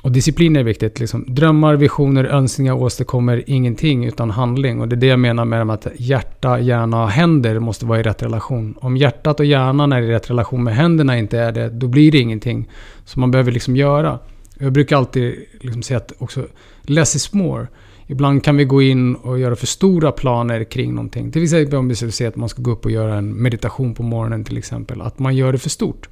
och 0.03 0.13
disciplin 0.13 0.57
är 0.57 0.63
viktigt. 0.63 1.01
Liksom. 1.01 1.25
Drömmar, 1.29 1.77
visioner, 1.77 2.25
önskningar 2.25 2.73
åstadkommer 2.73 3.45
ingenting 3.47 4.05
utan 4.05 4.31
handling. 4.31 4.81
Och 4.81 4.89
det 4.89 4.95
är 4.95 5.01
det 5.01 5.07
jag 5.07 5.19
menar 5.19 5.45
med 5.45 5.71
att 5.71 5.87
hjärta, 5.97 6.61
hjärna 6.61 7.03
och 7.03 7.11
händer 7.11 7.59
måste 7.59 7.87
vara 7.87 8.01
i 8.01 8.03
rätt 8.03 8.23
relation. 8.23 8.75
Om 8.81 8.97
hjärtat 8.97 9.41
och 9.41 9.47
hjärnan 9.47 9.93
är 9.93 10.03
i 10.03 10.11
rätt 10.11 10.31
relation 10.31 10.65
med 10.65 10.75
händerna 10.75 11.19
inte 11.19 11.39
är 11.39 11.53
det, 11.53 11.69
då 11.69 11.89
blir 11.89 12.13
det 12.13 12.19
ingenting. 12.19 12.69
Så 13.05 13.21
man 13.21 13.31
behöver 13.31 13.53
liksom 13.53 13.77
göra. 13.77 14.19
Jag 14.59 14.73
brukar 14.73 14.97
alltid 14.97 15.35
liksom 15.61 15.83
säga 15.83 15.99
att 15.99 16.13
också 16.19 16.47
less 16.83 17.17
is 17.17 17.33
more. 17.33 17.67
Ibland 18.11 18.45
kan 18.45 18.57
vi 18.57 18.65
gå 18.65 18.83
in 18.83 19.15
och 19.15 19.39
göra 19.39 19.57
för 19.57 19.67
stora 19.67 20.13
planer 20.13 20.65
kring 20.65 20.95
någonting. 20.95 21.33
Till 21.33 21.43
exempel 21.43 21.79
om 21.79 21.89
vi 21.89 21.95
säger 21.95 22.29
att 22.29 22.37
man 22.37 22.49
ska 22.49 22.63
gå 22.63 22.71
upp 22.71 22.85
och 22.85 22.91
göra 22.91 23.17
en 23.17 23.43
meditation 23.43 23.95
på 23.95 24.03
morgonen 24.03 24.45
till 24.45 24.59
exempel. 24.59 25.01
Att 25.01 25.19
man 25.19 25.37
gör 25.37 25.53
det 25.53 25.59
för 25.59 25.71
stort. 25.71 26.09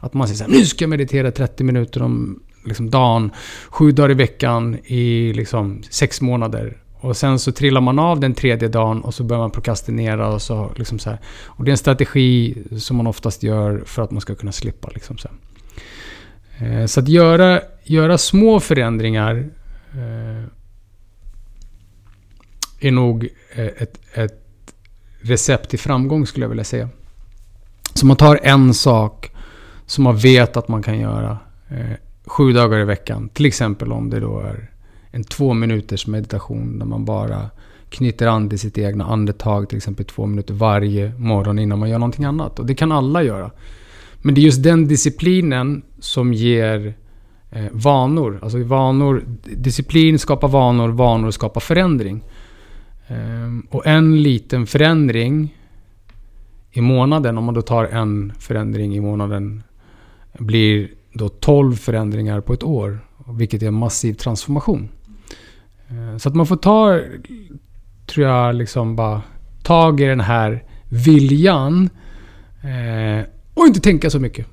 Att 0.00 0.14
man 0.14 0.28
säger 0.28 0.38
så 0.38 0.44
här, 0.44 0.50
nu 0.50 0.66
ska 0.66 0.82
jag 0.82 0.90
meditera 0.90 1.30
30 1.30 1.64
minuter 1.64 2.02
om 2.02 2.42
liksom, 2.66 2.90
dagen, 2.90 3.30
sju 3.68 3.92
dagar 3.92 4.10
i 4.10 4.14
veckan 4.14 4.78
i 4.84 5.32
liksom, 5.32 5.82
sex 5.90 6.20
månader. 6.20 6.76
Och 7.00 7.16
sen 7.16 7.38
så 7.38 7.52
trillar 7.52 7.80
man 7.80 7.98
av 7.98 8.20
den 8.20 8.34
tredje 8.34 8.68
dagen 8.68 9.00
och 9.00 9.14
så 9.14 9.24
börjar 9.24 9.40
man 9.40 9.50
prokrastinera 9.50 10.28
och 10.28 10.42
så. 10.42 10.72
Liksom 10.76 10.98
så 10.98 11.10
här. 11.10 11.18
Och 11.46 11.64
det 11.64 11.68
är 11.68 11.72
en 11.72 11.78
strategi 11.78 12.56
som 12.78 12.96
man 12.96 13.06
oftast 13.06 13.42
gör 13.42 13.82
för 13.86 14.02
att 14.02 14.10
man 14.10 14.20
ska 14.20 14.34
kunna 14.34 14.52
slippa. 14.52 14.90
Liksom 14.94 15.18
så, 15.18 15.28
eh, 16.64 16.86
så 16.86 17.00
att 17.00 17.08
göra, 17.08 17.60
göra 17.84 18.18
små 18.18 18.60
förändringar 18.60 19.50
eh, 19.92 20.48
är 22.84 22.92
nog 22.92 23.28
eh, 23.54 23.66
ett, 23.66 24.00
ett 24.12 24.74
recept 25.20 25.70
till 25.70 25.78
framgång 25.78 26.26
skulle 26.26 26.44
jag 26.44 26.50
vilja 26.50 26.64
säga. 26.64 26.88
Så 27.94 28.06
man 28.06 28.16
tar 28.16 28.40
en 28.42 28.74
sak 28.74 29.30
som 29.86 30.04
man 30.04 30.16
vet 30.16 30.56
att 30.56 30.68
man 30.68 30.82
kan 30.82 30.98
göra 30.98 31.38
eh, 31.68 31.96
sju 32.26 32.52
dagar 32.52 32.78
i 32.78 32.84
veckan. 32.84 33.28
Till 33.28 33.46
exempel 33.46 33.92
om 33.92 34.10
det 34.10 34.20
då 34.20 34.40
är 34.40 34.70
en 35.10 35.24
två 35.24 35.54
minuters 35.54 36.06
meditation 36.06 36.78
där 36.78 36.86
man 36.86 37.04
bara 37.04 37.50
knyter 37.88 38.26
an 38.26 38.48
till 38.48 38.58
sitt 38.58 38.78
egna 38.78 39.04
andetag 39.04 39.68
till 39.68 39.76
exempel 39.76 40.06
två 40.06 40.26
minuter 40.26 40.54
varje 40.54 41.12
morgon 41.18 41.58
innan 41.58 41.78
man 41.78 41.90
gör 41.90 41.98
någonting 41.98 42.24
annat. 42.24 42.58
Och 42.58 42.66
det 42.66 42.74
kan 42.74 42.92
alla 42.92 43.22
göra. 43.22 43.50
Men 44.22 44.34
det 44.34 44.40
är 44.40 44.42
just 44.42 44.62
den 44.62 44.88
disciplinen 44.88 45.82
som 46.00 46.34
ger 46.34 46.94
eh, 47.50 47.64
vanor. 47.72 48.38
Alltså 48.42 48.62
vanor, 48.62 49.24
disciplin 49.44 50.18
skapar 50.18 50.48
vanor, 50.48 50.88
vanor 50.88 51.30
skapar 51.30 51.60
förändring. 51.60 52.22
Ehm, 53.08 53.66
och 53.70 53.86
en 53.86 54.22
liten 54.22 54.66
förändring 54.66 55.56
i 56.70 56.80
månaden, 56.80 57.38
om 57.38 57.44
man 57.44 57.54
då 57.54 57.62
tar 57.62 57.84
en 57.84 58.32
förändring 58.38 58.96
i 58.96 59.00
månaden, 59.00 59.62
blir 60.38 60.88
då 61.12 61.28
12 61.28 61.76
förändringar 61.76 62.40
på 62.40 62.52
ett 62.52 62.62
år. 62.62 62.98
Vilket 63.38 63.62
är 63.62 63.66
en 63.66 63.74
massiv 63.74 64.14
transformation. 64.14 64.88
Ehm, 65.88 66.18
så 66.18 66.28
att 66.28 66.34
man 66.34 66.46
får 66.46 66.56
ta, 66.56 67.00
tror 68.06 68.26
jag, 68.26 68.54
liksom 68.54 68.96
bara 68.96 69.22
tag 69.62 70.00
i 70.00 70.04
den 70.04 70.20
här 70.20 70.64
viljan. 70.88 71.90
Eh, 72.62 73.26
och 73.54 73.66
inte 73.66 73.80
tänka 73.80 74.10
så 74.10 74.20
mycket. 74.20 74.46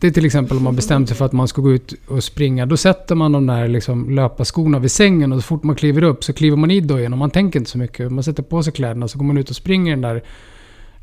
Det 0.00 0.06
är 0.06 0.10
till 0.10 0.26
exempel 0.26 0.56
om 0.56 0.64
man 0.64 0.76
bestämt 0.76 1.08
sig 1.08 1.16
för 1.16 1.24
att 1.24 1.32
man 1.32 1.48
ska 1.48 1.62
gå 1.62 1.72
ut 1.72 1.94
och 2.08 2.24
springa. 2.24 2.66
Då 2.66 2.76
sätter 2.76 3.14
man 3.14 3.32
de 3.32 3.46
där 3.46 3.68
liksom 3.68 4.10
löparskorna 4.10 4.78
vid 4.78 4.90
sängen 4.90 5.32
och 5.32 5.38
så 5.38 5.46
fort 5.46 5.62
man 5.62 5.76
kliver 5.76 6.02
upp 6.02 6.24
så 6.24 6.32
kliver 6.32 6.56
man 6.56 6.70
i 6.70 7.08
och 7.12 7.18
man 7.18 7.30
tänker 7.30 7.58
inte 7.58 7.70
så 7.70 7.78
mycket. 7.78 8.12
Man 8.12 8.24
sätter 8.24 8.42
på 8.42 8.62
sig 8.62 8.72
kläderna 8.72 9.08
så 9.08 9.18
går 9.18 9.24
man 9.24 9.38
ut 9.38 9.50
och 9.50 9.56
springer 9.56 9.90
den 9.90 10.00
där 10.00 10.22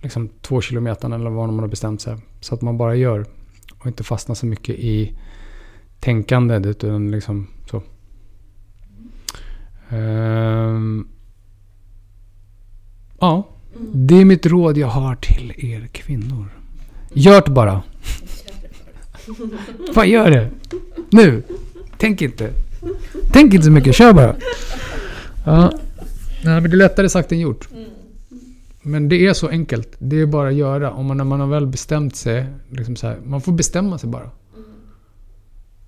liksom 0.01 0.29
två 0.41 0.61
kilometern 0.61 1.13
eller 1.13 1.29
vad 1.29 1.47
man 1.49 1.59
har 1.59 1.67
bestämt 1.67 2.01
sig. 2.01 2.17
Så 2.39 2.55
att 2.55 2.61
man 2.61 2.77
bara 2.77 2.95
gör. 2.95 3.25
Och 3.79 3.87
inte 3.87 4.03
fastnar 4.03 4.35
så 4.35 4.45
mycket 4.45 4.75
i 4.75 5.17
tänkandet 5.99 6.65
utan 6.65 7.11
liksom 7.11 7.47
så. 7.71 7.81
Um, 9.95 11.07
ja. 13.19 13.47
Det 13.93 14.15
är 14.15 14.25
mitt 14.25 14.45
råd 14.45 14.77
jag 14.77 14.87
har 14.87 15.15
till 15.15 15.53
er 15.57 15.87
kvinnor. 15.87 16.49
Gör 17.13 17.41
det 17.45 17.51
bara. 17.51 17.83
Fan, 19.93 20.09
gör 20.09 20.31
det. 20.31 20.49
Nu. 21.09 21.43
Tänk 21.97 22.21
inte. 22.21 22.53
Tänk 23.31 23.53
inte 23.53 23.65
så 23.65 23.71
mycket, 23.71 23.95
kör 23.95 24.13
bara. 24.13 24.35
Ja. 25.45 25.71
Nej, 26.43 26.61
men 26.61 26.63
det 26.63 26.75
är 26.75 26.77
lättare 26.77 27.09
sagt 27.09 27.31
än 27.31 27.39
gjort. 27.39 27.67
Men 28.81 29.09
det 29.09 29.27
är 29.27 29.33
så 29.33 29.47
enkelt. 29.47 29.95
Det 29.99 30.21
är 30.21 30.25
bara 30.25 30.49
att 30.49 30.55
göra. 30.55 30.91
Om 30.91 31.05
man, 31.05 31.17
när 31.17 31.23
man 31.23 31.39
har 31.39 31.47
väl 31.47 31.67
bestämt 31.67 32.15
sig. 32.15 32.45
Liksom 32.69 32.95
så 32.95 33.07
här, 33.07 33.17
man 33.23 33.41
får 33.41 33.51
bestämma 33.51 33.97
sig 33.97 34.09
bara. 34.09 34.29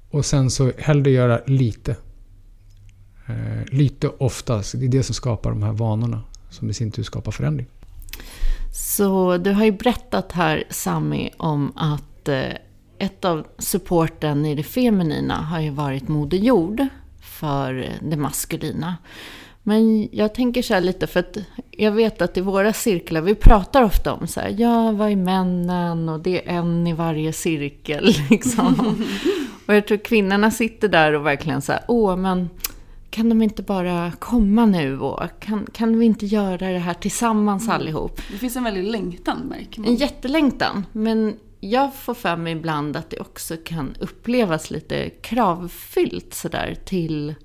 Och 0.10 0.26
sen 0.26 0.50
så 0.50 0.72
hellre 0.78 1.12
göra 1.12 1.40
lite. 1.46 1.96
Eh, 3.28 3.66
lite 3.66 4.08
oftast. 4.08 4.80
Det 4.80 4.86
är 4.86 4.90
det 4.90 5.04
som 5.04 5.16
skapar 5.16 5.50
de 5.50 5.64
här 5.64 5.72
vanorna. 5.72 6.24
Som 6.50 6.70
i 6.70 6.74
sin 6.74 6.92
tur 6.92 7.04
skapar 7.04 7.32
förändring. 7.32 7.68
Så 8.74 9.38
du 9.38 9.52
har 9.52 9.66
ju 9.66 9.72
berättat 9.72 10.32
här 10.32 10.64
Sami 10.70 11.32
om 11.38 11.72
att 11.76 12.28
eh, 12.28 12.44
ett 13.00 13.26
av 13.26 13.48
supporten 13.58 14.46
i 14.46 14.56
det 14.56 14.64
feminina 14.64 15.36
har 15.36 15.60
ju 15.60 15.70
varit 15.70 16.08
Moder 16.08 16.38
Jord 16.38 16.88
för 17.22 17.90
det 18.02 18.18
maskulina. 18.18 18.96
Men 19.64 20.10
jag 20.12 20.34
tänker 20.34 20.62
så 20.62 20.74
här 20.74 20.82
lite, 20.82 21.08
för 21.08 21.20
att 21.20 21.38
jag 21.72 21.92
vet 21.92 22.22
att 22.22 22.38
i 22.38 22.42
våra 22.42 22.74
cirklar, 22.74 23.22
vi 23.22 23.36
pratar 23.36 23.84
ofta 23.84 24.14
om 24.14 24.28
så 24.28 24.40
här, 24.40 24.56
ja, 24.58 24.92
vad 24.92 25.12
är 25.12 25.16
männen? 25.16 26.10
Och 26.10 26.20
det 26.20 26.50
är 26.50 26.54
en 26.54 26.88
i 26.88 26.94
varje 26.94 27.34
cirkel, 27.34 28.16
liksom. 28.30 29.06
och 29.66 29.76
jag 29.76 29.88
tror 29.88 29.98
kvinnorna 29.98 30.52
sitter 30.52 30.88
där 30.88 31.14
och 31.14 31.26
verkligen 31.26 31.62
så 31.62 31.72
här, 31.72 31.82
åh, 31.88 32.16
men 32.16 32.50
kan 33.10 33.30
de 33.30 33.42
inte 33.42 33.64
bara 33.64 34.12
komma 34.20 34.66
nu? 34.66 35.00
Och 35.00 35.22
kan, 35.40 35.68
kan 35.74 36.00
vi 36.00 36.06
inte 36.06 36.26
göra 36.26 36.72
det 36.72 36.80
här 36.80 36.94
tillsammans 36.94 37.64
mm. 37.64 37.76
allihop? 37.76 38.22
Det 38.32 38.38
finns 38.38 38.56
en 38.56 38.64
väldig 38.64 38.84
längtan, 38.84 39.40
märker 39.40 39.82
man. 39.82 39.90
En 39.90 39.96
jättelängtan. 39.96 40.86
Men 40.92 41.36
jag 41.70 41.96
får 41.96 42.14
för 42.14 42.36
mig 42.36 42.54
ibland 42.54 42.98
att 42.98 43.10
det 43.10 43.20
också 43.20 43.58
kan 43.66 43.96
upplevas 44.00 44.72
lite 44.72 45.10
kravfyllt 45.10 46.34
sådär 46.34 46.76
till 46.86 47.36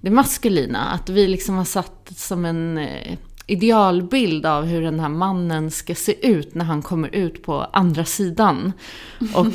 det 0.00 0.10
maskulina. 0.10 0.78
Att 0.78 1.08
vi 1.08 1.28
liksom 1.28 1.54
har 1.54 1.64
satt 1.64 2.12
som 2.16 2.44
en 2.44 2.78
eh, 2.78 3.18
idealbild 3.46 4.46
av 4.46 4.64
hur 4.64 4.82
den 4.82 5.00
här 5.00 5.08
mannen 5.08 5.70
ska 5.70 5.94
se 5.94 6.28
ut 6.28 6.54
när 6.54 6.64
han 6.64 6.82
kommer 6.82 7.14
ut 7.14 7.42
på 7.42 7.54
andra 7.72 8.04
sidan. 8.04 8.72
Och, 9.34 9.46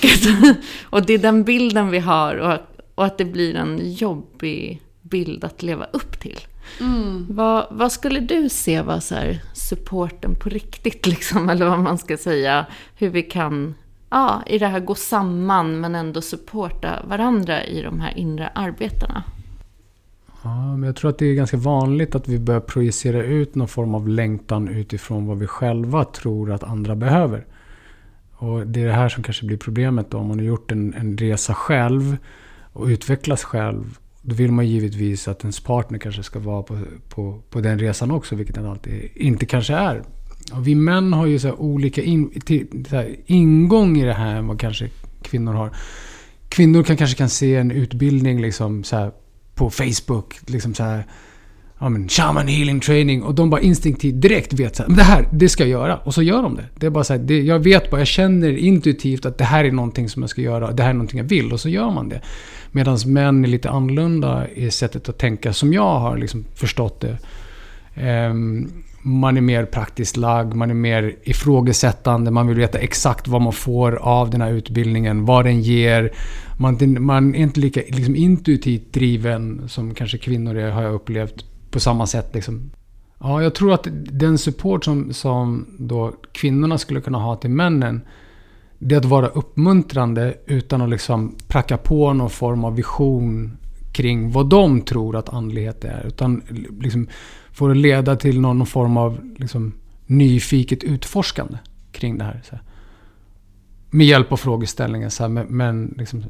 och 0.84 1.06
det 1.06 1.14
är 1.14 1.18
den 1.18 1.44
bilden 1.44 1.90
vi 1.90 2.00
har 2.00 2.36
och, 2.36 2.58
och 2.96 3.06
att 3.06 3.18
det 3.18 3.26
blir 3.26 3.56
en 3.56 3.94
jobbig 3.94 4.82
bild 5.02 5.44
att 5.44 5.64
leva 5.64 5.86
upp 5.86 6.20
till. 6.20 6.40
Mm. 6.80 7.26
Vad, 7.30 7.68
vad, 7.72 7.92
skulle 7.92 8.20
du 8.20 8.50
se 8.50 8.82
var 8.82 9.00
så 9.00 9.16
supporten 9.54 10.36
på 10.36 10.50
riktigt, 10.50 11.06
liksom, 11.14 11.50
eller 11.50 11.70
vad 11.70 11.80
man 11.80 11.98
ska 11.98 12.18
säga? 12.18 12.66
Hur 12.96 13.10
vi 13.10 13.24
kan 13.24 13.76
ja, 14.10 14.44
i 14.46 14.58
det 14.58 14.68
här 14.68 14.80
gå 14.80 14.96
samman 14.96 15.80
men 15.80 15.96
ändå 15.96 16.22
supporta 16.22 17.06
varandra 17.08 17.64
i 17.64 17.82
de 17.82 18.00
här 18.00 18.18
inre 18.18 18.48
arbetena. 18.48 19.24
Ja, 20.44 20.78
men 20.78 20.84
jag 20.84 20.96
tror 20.96 21.10
att 21.10 21.18
det 21.18 21.26
är 21.26 21.34
ganska 21.34 21.58
vanligt 21.58 22.16
att 22.16 22.28
vi 22.28 22.40
börjar 22.40 22.62
projicera 22.62 23.24
ut 23.24 23.56
någon 23.56 23.68
form 23.68 23.96
av 23.96 24.08
längtan 24.08 24.68
utifrån 24.68 25.28
vad 25.28 25.38
vi 25.38 25.48
själva 25.48 26.06
tror 26.06 26.52
att 26.52 26.64
andra 26.64 26.96
behöver. 26.96 27.46
Och 28.32 28.68
det 28.68 28.82
är 28.82 28.86
det 28.86 28.94
här 28.94 29.10
som 29.10 29.24
kanske 29.24 29.46
blir 29.46 29.58
problemet 29.58 30.12
då. 30.12 30.18
Om 30.18 30.28
man 30.28 30.40
har 30.40 30.46
gjort 30.46 30.72
en, 30.72 30.94
en 30.94 31.18
resa 31.18 31.54
själv 31.54 32.18
och 32.74 32.86
utvecklas 32.86 33.44
själv. 33.44 33.98
Då 34.22 34.36
vill 34.36 34.52
man 34.52 34.68
givetvis 34.68 35.28
att 35.28 35.42
ens 35.42 35.60
partner 35.60 36.00
kanske 36.00 36.24
ska 36.24 36.40
vara 36.40 36.64
på, 36.64 36.80
på, 37.10 37.40
på 37.50 37.62
den 37.62 37.80
resan 37.80 38.12
också, 38.12 38.36
vilket 38.36 38.56
den 38.56 38.66
alltid 38.66 39.10
inte 39.16 39.46
kanske 39.46 39.74
är. 39.74 40.04
Och 40.52 40.68
vi 40.68 40.76
män 40.76 41.14
har 41.14 41.26
ju 41.26 41.40
så 41.40 41.54
olika 41.54 42.02
in, 42.02 42.42
till, 42.46 42.86
så 42.90 43.06
ingång 43.26 43.98
i 43.98 44.06
det 44.06 44.14
här 44.14 44.36
än 44.36 44.48
vad 44.48 44.60
kanske 44.60 44.90
kvinnor 45.22 45.54
har. 45.54 45.72
Kvinnor 46.50 46.84
kan 46.84 46.98
kanske 46.98 47.18
kan 47.18 47.30
se 47.30 47.56
en 47.56 47.72
utbildning 47.72 48.42
liksom 48.42 48.84
så 48.84 49.12
på 49.56 49.70
Facebook. 49.70 50.36
Liksom 50.48 50.74
så 50.74 50.84
här, 50.84 51.06
ja 51.80 51.90
men 51.90 52.10
shaman 52.10 52.48
healing 52.48 52.80
training. 52.80 53.24
Och 53.24 53.36
de 53.36 53.50
bara 53.50 53.62
instinktivt 53.62 54.22
direkt 54.22 54.54
vet 54.54 54.76
så 54.76 54.84
här, 54.84 54.88
men 54.88 54.98
det 54.98 55.04
här, 55.04 55.28
det 55.32 55.50
ska 55.50 55.64
jag 55.64 55.70
göra. 55.70 55.98
Och 55.98 56.14
så 56.14 56.22
gör 56.22 56.42
de 56.42 56.56
det. 56.56 56.66
Det 56.76 56.86
är 56.86 56.90
bara 56.90 57.04
så 57.04 57.14
här, 57.14 57.20
det, 57.20 57.42
jag 57.42 57.60
vet 57.60 57.92
bara, 57.92 58.02
jag 58.02 58.08
känner 58.08 58.58
intuitivt 58.58 59.26
att 59.26 59.38
det 59.38 59.44
här 59.44 59.64
är 59.66 59.72
någonting 59.72 60.10
som 60.10 60.24
jag 60.24 60.30
ska 60.30 60.42
göra. 60.42 60.72
Det 60.72 60.84
här 60.84 60.90
är 60.90 60.94
någonting 60.94 61.18
jag 61.18 61.26
vill. 61.26 61.54
Och 61.54 61.60
så 61.60 61.70
gör 61.70 61.92
man 61.92 62.10
det. 62.10 62.22
Medan 62.72 62.98
män 63.06 63.46
är 63.46 63.50
lite 63.50 63.70
annorlunda 63.70 64.50
i 64.50 64.72
sättet 64.72 65.10
att 65.10 65.18
tänka 65.18 65.54
som 65.54 65.74
jag 65.74 66.00
har 66.00 66.18
liksom 66.18 66.46
förstått 66.56 67.02
det. 67.02 67.18
Um, 68.30 68.84
man 69.02 69.38
är 69.38 69.42
mer 69.42 69.66
praktiskt 69.66 70.18
lagd, 70.18 70.54
man 70.54 70.70
är 70.70 70.74
mer 70.74 71.16
ifrågasättande, 71.24 72.32
man 72.32 72.48
vill 72.48 72.58
veta 72.58 72.78
exakt 72.78 73.28
vad 73.28 73.42
man 73.42 73.54
får 73.54 73.96
av 73.96 74.30
den 74.30 74.42
här 74.42 74.52
utbildningen, 74.52 75.26
vad 75.26 75.46
den 75.46 75.62
ger. 75.62 76.12
Man, 76.58 76.78
man 77.00 77.36
är 77.36 77.40
inte 77.40 77.60
lika 77.60 77.82
liksom, 77.88 78.16
intuitivt 78.16 78.94
driven 78.94 79.70
som 79.70 79.94
kanske 79.94 80.18
kvinnor 80.18 80.58
är, 80.58 80.72
har 80.72 80.84
jag 80.84 80.94
upplevt 80.94 81.46
på 81.72 81.80
samma 81.80 82.08
sätt. 82.08 82.30
Liksom. 82.34 82.72
Ja, 83.20 83.44
jag 83.44 83.56
tror 83.56 83.74
att 83.74 83.88
den 84.12 84.38
support 84.38 84.86
som, 84.86 85.14
som 85.14 85.66
då 85.78 86.14
kvinnorna 86.32 86.78
skulle 86.78 87.02
kunna 87.02 87.18
ha 87.18 87.36
till 87.36 87.50
männen, 87.50 88.02
det 88.80 88.96
är 88.96 89.00
att 89.00 89.06
vara 89.06 89.28
uppmuntrande 89.28 90.34
utan 90.46 90.82
att 90.82 90.90
liksom 90.90 91.36
pracka 91.48 91.78
på 91.78 92.14
någon 92.14 92.30
form 92.30 92.64
av 92.64 92.76
vision 92.76 93.58
kring 93.92 94.32
vad 94.32 94.50
de 94.50 94.82
tror 94.82 95.16
att 95.16 95.30
andlighet 95.30 95.86
är. 95.86 96.08
Utan 96.08 96.42
liksom 96.82 97.08
får 97.60 97.70
det 97.70 97.76
leda 97.76 98.16
till 98.16 98.42
någon 98.42 98.66
form 98.66 98.98
av 98.98 99.20
liksom, 99.38 99.74
nyfiket 100.06 100.84
utforskande 100.84 101.58
kring 101.92 102.18
det 102.18 102.24
här. 102.24 102.42
Så 102.44 102.56
här. 102.56 102.64
Med 103.90 104.08
hjälp 104.08 104.32
av 104.32 104.38
frågeställningen. 104.38 105.12
Så 105.12 105.24
här, 105.24 105.30
men, 105.30 105.48
men 105.48 105.96
liksom, 105.98 106.24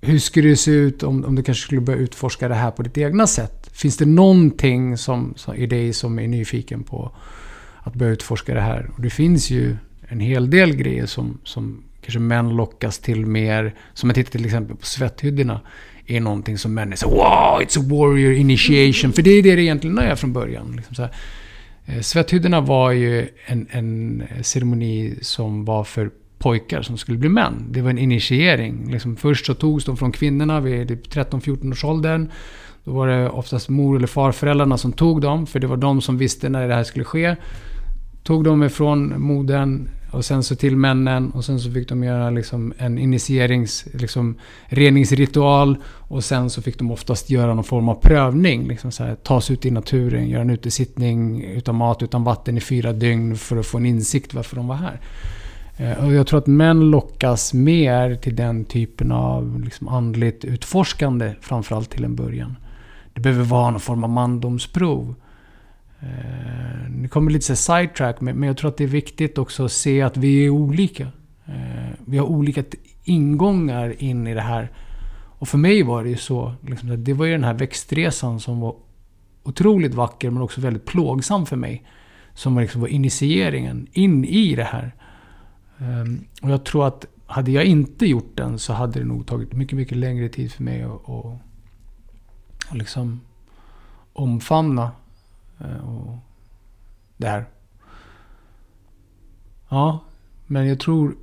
hur 0.00 0.18
skulle 0.18 0.48
det 0.48 0.56
se 0.56 0.70
ut 0.70 1.02
om, 1.02 1.24
om 1.24 1.34
du 1.34 1.42
kanske 1.42 1.64
skulle 1.64 1.80
börja 1.80 1.98
utforska 1.98 2.48
det 2.48 2.54
här 2.54 2.70
på 2.70 2.82
ditt 2.82 2.98
egna 2.98 3.26
sätt? 3.26 3.70
Finns 3.72 3.96
det 3.96 4.06
någonting 4.06 4.96
som, 4.96 5.34
som, 5.36 5.54
i 5.54 5.66
dig 5.66 5.92
som 5.92 6.18
är 6.18 6.28
nyfiken 6.28 6.82
på 6.82 7.12
att 7.78 7.94
börja 7.94 8.12
utforska 8.12 8.54
det 8.54 8.60
här? 8.60 8.90
Och 8.94 9.02
det 9.02 9.10
finns 9.10 9.50
ju 9.50 9.76
en 10.08 10.20
hel 10.20 10.50
del 10.50 10.76
grejer 10.76 11.06
som, 11.06 11.38
som 11.44 11.84
kanske 12.00 12.18
män 12.18 12.56
lockas 12.56 12.98
till 12.98 13.26
mer. 13.26 13.74
Som 13.94 14.08
jag 14.08 14.14
tittar 14.14 14.30
till 14.30 14.44
exempel 14.44 14.76
på 14.76 14.86
svetthyddorna 14.86 15.60
är 16.06 16.20
någonting 16.20 16.58
som 16.58 16.74
män 16.74 16.92
är 16.92 16.96
så 16.96 17.10
wow, 17.10 17.60
it's 17.60 17.78
a 17.78 17.84
warrior 17.84 18.32
initiation. 18.32 19.12
För 19.12 19.22
det 19.22 19.30
är 19.30 19.42
det 19.42 19.56
det 19.56 19.62
egentligen 19.62 19.98
är 19.98 20.14
från 20.14 20.32
början. 20.32 20.72
Liksom 20.76 20.94
så 20.94 21.02
här. 21.02 21.14
Eh, 21.86 22.00
svetthyddorna 22.00 22.60
var 22.60 22.90
ju 22.90 23.28
en, 23.46 23.66
en 23.70 24.22
ceremoni 24.42 25.14
som 25.22 25.64
var 25.64 25.84
för 25.84 26.10
pojkar 26.38 26.82
som 26.82 26.98
skulle 26.98 27.18
bli 27.18 27.28
män. 27.28 27.66
Det 27.70 27.82
var 27.82 27.90
en 27.90 27.98
initiering. 27.98 28.90
Liksom 28.90 29.16
först 29.16 29.46
så 29.46 29.54
togs 29.54 29.84
de 29.84 29.96
från 29.96 30.12
kvinnorna 30.12 30.60
vid 30.60 30.88
typ 30.88 31.08
13-14 31.08 31.72
års 31.72 31.84
åldern. 31.84 32.30
Då 32.84 32.92
var 32.92 33.08
det 33.08 33.30
oftast 33.30 33.68
mor 33.68 33.96
eller 33.96 34.06
farföräldrarna 34.06 34.78
som 34.78 34.92
tog 34.92 35.20
dem, 35.20 35.46
för 35.46 35.58
det 35.60 35.66
var 35.66 35.76
de 35.76 36.00
som 36.00 36.18
visste 36.18 36.48
när 36.48 36.68
det 36.68 36.74
här 36.74 36.84
skulle 36.84 37.04
ske. 37.04 37.36
Tog 38.26 38.44
dem 38.44 38.62
ifrån 38.62 39.20
modern, 39.20 39.88
och 40.10 40.24
sen 40.24 40.42
så 40.42 40.56
till 40.56 40.76
männen 40.76 41.30
och 41.30 41.44
sen 41.44 41.60
så 41.60 41.70
fick 41.70 41.88
de 41.88 42.04
göra 42.04 42.30
liksom 42.30 42.72
en 42.78 42.98
initierings, 42.98 43.86
liksom 43.92 44.34
reningsritual. 44.66 45.76
Och 45.84 46.24
sen 46.24 46.50
så 46.50 46.62
fick 46.62 46.78
de 46.78 46.90
oftast 46.90 47.30
göra 47.30 47.54
någon 47.54 47.64
form 47.64 47.88
av 47.88 47.94
prövning. 47.94 48.68
Liksom 48.68 48.92
så 48.92 49.04
här, 49.04 49.14
ta 49.14 49.40
sig 49.40 49.54
ut 49.54 49.66
i 49.66 49.70
naturen, 49.70 50.28
göra 50.28 50.42
en 50.42 50.50
utesittning 50.50 51.44
utan 51.44 51.74
mat, 51.74 52.02
utan 52.02 52.24
vatten 52.24 52.56
i 52.56 52.60
fyra 52.60 52.92
dygn 52.92 53.36
för 53.36 53.56
att 53.56 53.66
få 53.66 53.78
en 53.78 53.86
insikt 53.86 54.34
varför 54.34 54.56
de 54.56 54.68
var 54.68 54.76
här. 54.76 55.00
Eh, 55.76 56.04
och 56.04 56.14
jag 56.14 56.26
tror 56.26 56.38
att 56.38 56.46
män 56.46 56.90
lockas 56.90 57.54
mer 57.54 58.14
till 58.14 58.36
den 58.36 58.64
typen 58.64 59.12
av 59.12 59.60
liksom 59.64 59.88
andligt 59.88 60.44
utforskande, 60.44 61.32
framförallt 61.40 61.90
till 61.90 62.04
en 62.04 62.16
början. 62.16 62.56
Det 63.14 63.20
behöver 63.20 63.44
vara 63.44 63.70
någon 63.70 63.80
form 63.80 64.04
av 64.04 64.10
mandomsprov. 64.10 65.14
Eh, 66.06 66.90
nu 66.90 67.08
kommer 67.08 67.30
lite 67.30 67.44
så 67.44 67.56
sidetrack, 67.56 68.20
men 68.20 68.42
jag 68.42 68.56
tror 68.56 68.68
att 68.68 68.76
det 68.76 68.84
är 68.84 68.88
viktigt 68.88 69.38
också 69.38 69.64
att 69.64 69.72
se 69.72 70.02
att 70.02 70.16
vi 70.16 70.44
är 70.44 70.50
olika. 70.50 71.02
Eh, 71.46 71.94
vi 72.04 72.18
har 72.18 72.26
olika 72.26 72.64
ingångar 73.04 74.02
in 74.02 74.26
i 74.26 74.34
det 74.34 74.40
här. 74.40 74.70
Och 75.38 75.48
för 75.48 75.58
mig 75.58 75.82
var 75.82 76.04
det 76.04 76.10
ju 76.10 76.16
så. 76.16 76.54
Liksom, 76.60 77.04
det 77.04 77.12
var 77.12 77.26
ju 77.26 77.32
den 77.32 77.44
här 77.44 77.54
växtresan 77.54 78.40
som 78.40 78.60
var 78.60 78.76
otroligt 79.42 79.94
vacker, 79.94 80.30
men 80.30 80.42
också 80.42 80.60
väldigt 80.60 80.84
plågsam 80.84 81.46
för 81.46 81.56
mig. 81.56 81.84
Som 82.34 82.54
var, 82.54 82.62
liksom 82.62 82.80
var 82.80 82.88
initieringen 82.88 83.86
in 83.92 84.24
i 84.24 84.54
det 84.54 84.64
här. 84.64 84.94
Ehm, 85.78 86.24
och 86.42 86.50
jag 86.50 86.64
tror 86.64 86.86
att 86.86 87.06
hade 87.26 87.50
jag 87.50 87.64
inte 87.64 88.06
gjort 88.06 88.36
den 88.36 88.58
så 88.58 88.72
hade 88.72 88.98
det 88.98 89.04
nog 89.04 89.26
tagit 89.26 89.52
mycket, 89.52 89.76
mycket 89.76 89.96
längre 89.96 90.28
tid 90.28 90.52
för 90.52 90.62
mig 90.62 90.82
att, 90.82 91.08
att, 91.08 91.40
att 92.70 92.76
liksom 92.76 93.20
omfamna 94.12 94.90
Eh, 95.58 95.88
och 95.88 96.18
det 97.16 97.28
här. 97.28 97.46
Ja, 99.68 100.04
men 100.46 100.68
jag 100.68 100.80
tror 100.80 101.16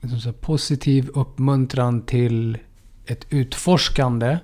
liksom 0.00 0.20
så 0.20 0.32
positiv 0.32 1.08
uppmuntran 1.14 2.02
till 2.02 2.58
ett 3.06 3.26
utforskande 3.30 4.38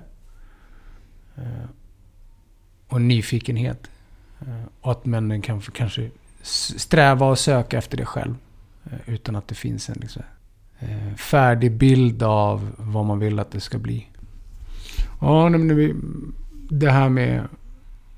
eh, 1.35 1.69
och 2.87 3.01
nyfikenhet. 3.01 3.89
Eh, 4.39 4.63
och 4.81 4.91
att 4.91 5.05
männen 5.05 5.41
kan 5.41 5.61
kanske 5.61 6.09
sträva 6.41 7.25
och 7.25 7.39
söka 7.39 7.77
efter 7.77 7.97
det 7.97 8.05
själv. 8.05 8.35
Utan 9.05 9.35
att 9.35 9.47
det 9.47 9.55
finns 9.55 9.89
en 9.89 9.97
liksom, 10.01 10.23
färdig 11.17 11.71
bild 11.77 12.23
av 12.23 12.71
vad 12.77 13.05
man 13.05 13.19
vill 13.19 13.39
att 13.39 13.51
det 13.51 13.59
ska 13.59 13.77
bli. 13.77 14.07
Ja, 15.21 15.49
det 16.69 16.91
här 16.91 17.09
med 17.09 17.47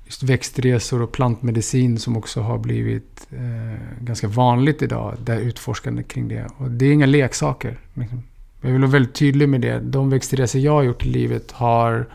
just 0.08 0.22
växtresor 0.22 1.02
och 1.02 1.12
plantmedicin 1.12 1.98
som 1.98 2.16
också 2.16 2.40
har 2.40 2.58
blivit 2.58 3.28
eh, 3.30 4.04
ganska 4.04 4.28
vanligt 4.28 4.82
idag. 4.82 5.14
Det 5.24 5.40
utforskande 5.40 6.02
kring 6.02 6.28
det. 6.28 6.46
Och 6.56 6.70
det 6.70 6.86
är 6.86 6.92
inga 6.92 7.06
leksaker. 7.06 7.78
Liksom. 7.94 8.22
Jag 8.60 8.70
vill 8.70 8.80
vara 8.80 8.90
väldigt 8.90 9.14
tydlig 9.14 9.48
med 9.48 9.60
det. 9.60 9.80
De 9.80 10.10
växtresor 10.10 10.60
jag 10.60 10.72
har 10.72 10.82
gjort 10.82 11.06
i 11.06 11.08
livet 11.08 11.52
har, 11.52 12.08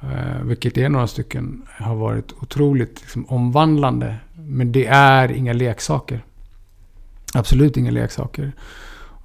eh, 0.00 0.42
vilket 0.42 0.78
är 0.78 0.88
några 0.88 1.06
stycken, 1.06 1.62
har 1.68 1.94
varit 1.94 2.32
otroligt 2.32 3.00
liksom, 3.00 3.26
omvandlande. 3.28 4.16
Men 4.34 4.72
det 4.72 4.86
är 4.86 5.32
inga 5.32 5.52
leksaker. 5.52 6.24
Absolut 7.34 7.76
inga 7.76 7.90
leksaker. 7.90 8.52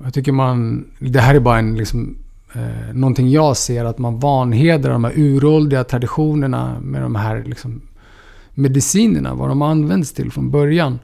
Jag 0.03 0.13
tycker 0.13 0.31
man... 0.31 0.87
Det 0.99 1.19
här 1.19 1.35
är 1.35 1.39
bara 1.39 1.59
en 1.59 1.75
liksom, 1.75 2.17
eh, 2.53 2.93
någonting 2.93 3.29
jag 3.29 3.57
ser, 3.57 3.85
att 3.85 3.97
man 3.97 4.19
vanhedrar 4.19 4.91
de 4.91 5.03
här 5.03 5.13
uråldriga 5.15 5.83
traditionerna 5.83 6.79
med 6.79 7.01
de 7.01 7.15
här 7.15 7.43
liksom, 7.43 7.81
medicinerna, 8.53 9.33
vad 9.33 9.49
de 9.49 9.61
används 9.61 10.13
till 10.13 10.31
från 10.31 10.51
början. 10.51 10.99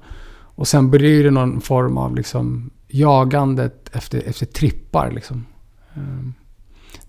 Och 0.56 0.68
sen 0.68 0.92
blir 0.92 1.24
det 1.24 1.32
någon 1.32 1.62
form 1.62 1.98
av 1.98 2.16
liksom, 2.16 2.70
jagandet 2.88 3.90
efter, 3.96 4.24
efter 4.28 4.46
trippar. 4.46 5.12
Liksom. 5.12 5.46
Ehm, 5.96 6.34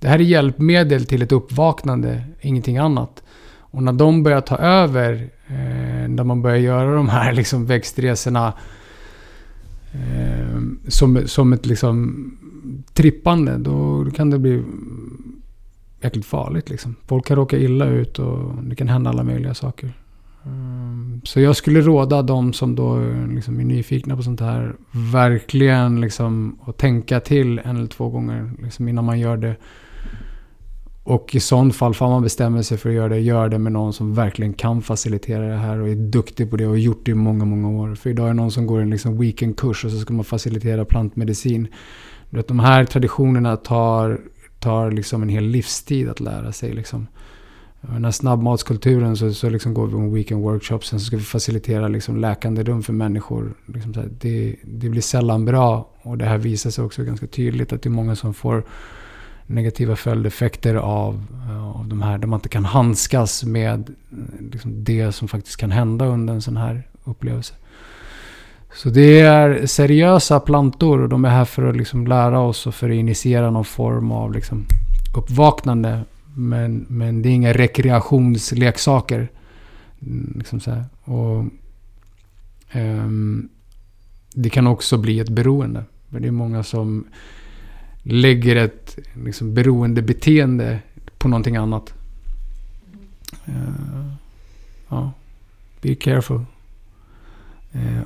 det 0.00 0.08
här 0.08 0.18
är 0.18 0.22
hjälpmedel 0.22 1.06
till 1.06 1.22
ett 1.22 1.32
uppvaknande, 1.32 2.24
ingenting 2.40 2.78
annat. 2.78 3.22
Och 3.58 3.82
när 3.82 3.92
de 3.92 4.22
börjar 4.22 4.40
ta 4.40 4.56
över, 4.56 5.30
eh, 5.46 6.08
när 6.08 6.24
man 6.24 6.42
börjar 6.42 6.56
göra 6.56 6.94
de 6.94 7.08
här 7.08 7.32
liksom, 7.32 7.66
växtresorna 7.66 8.52
eh, 9.92 10.60
som, 10.88 11.22
som 11.26 11.52
ett 11.52 11.66
liksom 11.66 12.30
trippande, 12.94 13.58
då 13.58 14.06
kan 14.14 14.30
det 14.30 14.38
bli 14.38 14.62
jäkligt 16.00 16.26
farligt. 16.26 16.70
Liksom. 16.70 16.94
Folk 17.06 17.26
kan 17.26 17.36
råka 17.36 17.58
illa 17.58 17.86
ut 17.86 18.18
och 18.18 18.54
det 18.62 18.76
kan 18.76 18.88
hända 18.88 19.10
alla 19.10 19.22
möjliga 19.22 19.54
saker. 19.54 19.92
Ehm, 20.44 21.20
så 21.24 21.40
jag 21.40 21.56
skulle 21.56 21.80
råda 21.80 22.22
de 22.22 22.52
som 22.52 22.74
då 22.74 22.98
liksom 23.34 23.60
är 23.60 23.64
nyfikna 23.64 24.16
på 24.16 24.22
sånt 24.22 24.40
här, 24.40 24.74
verkligen 24.90 26.00
liksom 26.00 26.58
att 26.64 26.78
tänka 26.78 27.20
till 27.20 27.58
en 27.58 27.76
eller 27.76 27.86
två 27.86 28.08
gånger 28.08 28.50
liksom 28.62 28.88
innan 28.88 29.04
man 29.04 29.20
gör 29.20 29.36
det. 29.36 29.56
Och 31.06 31.34
i 31.34 31.40
sånt 31.40 31.76
fall, 31.76 31.94
får 31.94 32.08
man 32.08 32.22
bestämmer 32.22 32.62
sig 32.62 32.78
för 32.78 32.88
att 32.88 32.94
göra 32.94 33.08
det, 33.08 33.20
gör 33.20 33.48
det 33.48 33.58
med 33.58 33.72
någon 33.72 33.92
som 33.92 34.14
verkligen 34.14 34.54
kan 34.54 34.82
facilitera 34.82 35.48
det 35.48 35.56
här 35.56 35.78
och 35.78 35.88
är 35.88 35.94
duktig 35.94 36.50
på 36.50 36.56
det 36.56 36.64
och 36.64 36.70
har 36.70 36.76
gjort 36.76 37.04
det 37.04 37.10
i 37.10 37.14
många, 37.14 37.44
många 37.44 37.68
år. 37.68 37.94
För 37.94 38.10
idag 38.10 38.24
är 38.24 38.28
det 38.28 38.34
någon 38.34 38.50
som 38.50 38.66
går 38.66 38.80
en 38.80 38.90
liksom 38.90 39.18
weekendkurs 39.18 39.84
och 39.84 39.90
så 39.90 39.98
ska 39.98 40.14
man 40.14 40.24
facilitera 40.24 40.84
plantmedicin. 40.84 41.68
Vet, 42.36 42.48
de 42.48 42.60
här 42.60 42.84
traditionerna 42.84 43.56
tar, 43.56 44.20
tar 44.58 44.90
liksom 44.90 45.22
en 45.22 45.28
hel 45.28 45.44
livstid 45.44 46.08
att 46.08 46.20
lära 46.20 46.52
sig. 46.52 46.72
Liksom. 46.72 47.06
Den 47.80 48.04
här 48.04 48.12
snabbmatskulturen 48.12 49.16
så, 49.16 49.32
så 49.32 49.50
liksom 49.50 49.74
går 49.74 49.86
vi 49.86 49.92
på 49.92 49.98
weekend 49.98 50.42
workshops. 50.42 50.88
Sen 50.88 51.00
så 51.00 51.06
ska 51.06 51.16
vi 51.16 51.22
facilitera 51.22 51.88
liksom 51.88 52.16
läkande 52.16 52.62
rum 52.62 52.82
för 52.82 52.92
människor. 52.92 53.54
Liksom 53.66 53.94
här, 53.94 54.08
det, 54.20 54.56
det 54.62 54.88
blir 54.88 55.02
sällan 55.02 55.44
bra. 55.44 55.90
Och 56.02 56.18
det 56.18 56.24
här 56.24 56.38
visar 56.38 56.70
sig 56.70 56.84
också 56.84 57.04
ganska 57.04 57.26
tydligt 57.26 57.72
att 57.72 57.82
det 57.82 57.88
är 57.88 57.90
många 57.90 58.16
som 58.16 58.34
får 58.34 58.64
negativa 59.46 59.96
följdeffekter 59.96 60.74
av, 60.74 61.26
eh, 61.48 61.80
av 61.80 61.88
de 61.88 62.02
här. 62.02 62.18
Där 62.18 62.26
man 62.26 62.38
inte 62.38 62.48
kan 62.48 62.64
handskas 62.64 63.44
med 63.44 63.90
eh, 64.10 64.44
liksom 64.52 64.84
det 64.84 65.12
som 65.12 65.28
faktiskt 65.28 65.56
kan 65.56 65.70
hända 65.70 66.06
under 66.06 66.34
en 66.34 66.42
sån 66.42 66.56
här 66.56 66.88
upplevelse. 67.04 67.54
Så 68.74 68.90
det 68.90 69.20
är 69.20 69.66
seriösa 69.66 70.40
plantor 70.40 71.00
och 71.00 71.08
de 71.08 71.24
är 71.24 71.28
här 71.28 71.44
för 71.44 71.66
att 71.66 71.76
liksom 71.76 72.06
lära 72.06 72.40
oss 72.40 72.66
och 72.66 72.74
för 72.74 72.90
att 72.90 72.96
initiera 72.96 73.50
någon 73.50 73.64
form 73.64 74.12
av 74.12 74.32
liksom 74.32 74.66
uppvaknande. 75.16 76.04
Men, 76.34 76.86
men 76.88 77.22
det 77.22 77.28
är 77.28 77.32
inga 77.32 77.52
rekreationsleksaker. 77.52 79.28
Mm, 80.02 80.34
liksom. 80.38 80.84
Och, 81.04 81.44
um, 82.80 83.48
det 84.34 84.50
kan 84.50 84.66
också 84.66 84.98
bli 84.98 85.20
ett 85.20 85.28
beroende. 85.28 85.84
För 86.10 86.20
det 86.20 86.28
är 86.28 86.32
många 86.32 86.62
som 86.62 87.04
lägger 88.02 88.56
ett 88.56 88.98
liksom, 89.24 89.54
beroendebeteende 89.54 90.78
på 91.18 91.28
någonting 91.28 91.56
annat. 91.56 91.94
Uh, 93.48 94.12
ja, 94.88 95.12
be 95.80 95.94
careful. 95.94 96.44
Uh, 97.74 98.02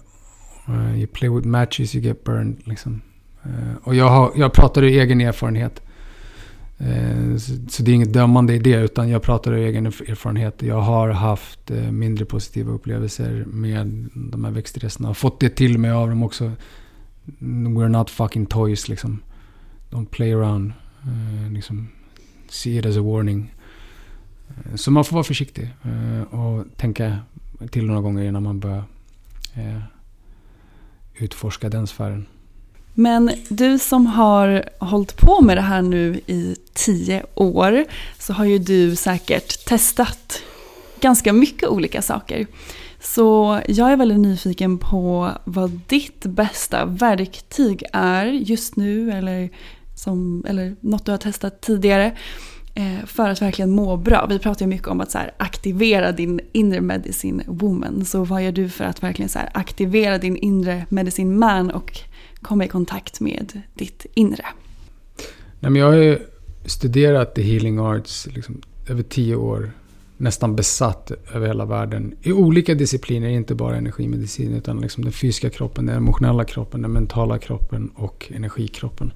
Uh, 0.69 0.99
you 0.99 1.07
play 1.07 1.29
with 1.29 1.47
matches, 1.47 1.95
you 1.95 2.05
get 2.05 2.25
burned. 2.25 2.57
Liksom. 2.65 3.01
Uh, 3.47 3.77
och 3.83 3.95
jag, 3.95 4.09
har, 4.09 4.33
jag 4.37 4.53
pratar 4.53 4.83
ur 4.83 4.89
egen 4.89 5.21
erfarenhet. 5.21 5.83
Uh, 6.81 7.37
så, 7.37 7.53
så, 7.69 7.83
det 7.83 7.91
är 7.91 7.95
inget 7.95 8.13
dömande 8.13 8.55
i 8.55 8.59
det, 8.59 8.75
utan 8.75 9.09
jag 9.09 9.23
pratar 9.23 9.53
ur 9.53 9.57
egen 9.57 9.87
erfarenhet. 9.87 10.63
Jag 10.63 10.81
har 10.81 11.11
haft 11.11 11.71
mindre 11.91 12.25
positiva 12.25 12.73
upplevelser 12.73 13.45
med 13.47 14.09
de 14.15 14.45
här 14.45 14.53
växtresorna. 14.53 15.09
Har 15.09 15.15
fått 15.15 15.41
det 15.41 15.49
till 15.51 15.79
mig 15.79 15.91
av 15.91 16.09
dem 16.09 16.23
också. 16.23 16.53
We're 17.39 17.89
not 17.89 18.11
fucking 18.11 18.47
toys 18.47 18.89
liksom. 18.89 19.23
Don't 19.91 20.07
play 20.07 20.33
around. 20.33 20.73
liksom, 21.51 21.89
see 22.49 22.79
it 22.79 22.87
as 22.87 22.97
a 22.97 23.03
warning. 23.03 23.55
Så 24.75 24.91
man 24.91 25.05
får 25.05 25.15
vara 25.15 25.25
försiktig 25.25 25.75
och 26.31 26.65
tänka 26.77 27.19
till 27.71 27.87
några 27.87 28.01
gånger 28.01 28.25
innan 28.25 28.43
man 28.43 28.61
börjar 28.61 28.85
utforska 31.19 31.69
den 31.69 31.87
sfären. 31.87 32.27
Men 32.95 33.31
du 33.49 33.79
som 33.79 34.07
har 34.07 34.65
hållit 34.79 35.17
på 35.17 35.41
med 35.41 35.57
det 35.57 35.61
här 35.61 35.83
nu 35.83 36.21
i 36.27 36.57
tio 36.73 37.23
år 37.35 37.85
så 38.19 38.33
har 38.33 38.45
ju 38.45 38.59
du 38.59 38.97
säkert 38.97 39.65
testat 39.65 40.43
ganska 41.01 41.33
mycket 41.33 41.69
olika 41.69 42.03
saker. 42.03 42.47
Så 43.01 43.61
jag 43.69 43.93
är 43.93 43.97
väldigt 43.97 44.19
nyfiken 44.19 44.79
på 44.79 45.31
vad 45.45 45.81
ditt 45.87 46.27
bästa 46.27 46.85
verktyg 46.85 47.83
är 47.93 48.27
just 48.27 48.77
nu 48.77 49.13
eller, 49.13 49.51
som, 49.95 50.45
eller 50.49 50.77
något 50.81 51.07
du 51.07 51.11
har 51.11 51.19
testat 51.19 51.61
tidigare 51.61 52.07
Eh, 52.07 52.17
Eh, 52.79 53.07
för 53.07 53.29
att 53.29 53.43
verkligen 53.43 53.71
må 53.71 53.97
bra. 53.97 54.27
Vi 54.27 54.39
pratar 54.39 54.67
ju 54.67 54.69
mycket 54.69 54.89
om 54.89 55.01
att 55.01 55.11
så 55.11 55.19
aktivera 55.37 56.13
din 56.13 56.41
inre 56.53 56.81
medicine 56.81 57.45
woman. 57.47 58.05
Så 58.05 58.25
vad 58.25 58.45
gör 58.45 58.53
du 58.53 58.69
för 58.69 58.85
att 58.85 59.03
verkligen 59.03 59.29
så 59.29 59.39
aktivera 59.53 60.19
din 60.19 60.37
inre 60.37 60.87
medicine 60.89 61.37
man 61.37 61.71
och 61.71 61.99
komma 62.43 62.65
i 62.65 62.69
kontakt 62.69 63.21
med 63.21 63.63
ditt 63.75 64.07
inre? 64.15 64.45
Nej, 65.61 65.71
men 65.71 65.77
jag 65.77 65.87
har 65.87 65.95
ju 65.95 66.19
studerat 66.65 67.35
the 67.35 67.43
healing 67.43 67.79
arts 67.79 68.27
liksom, 68.27 68.61
över 68.89 69.03
tio 69.03 69.37
år. 69.37 69.71
Nästan 70.17 70.57
besatt 70.57 71.13
över 71.35 71.47
hela 71.47 71.65
världen. 71.65 72.15
I 72.23 72.33
olika 72.33 72.75
discipliner, 72.75 73.29
inte 73.29 73.55
bara 73.55 73.77
energimedicin. 73.77 74.55
Utan 74.55 74.81
liksom 74.81 75.05
den 75.05 75.13
fysiska 75.13 75.51
kroppen, 75.51 75.87
den 75.87 75.97
emotionella 75.97 76.45
kroppen, 76.45 76.83
den 76.83 76.93
mentala 76.93 77.39
kroppen 77.39 77.91
och 77.95 78.33
energikroppen. 78.35 79.13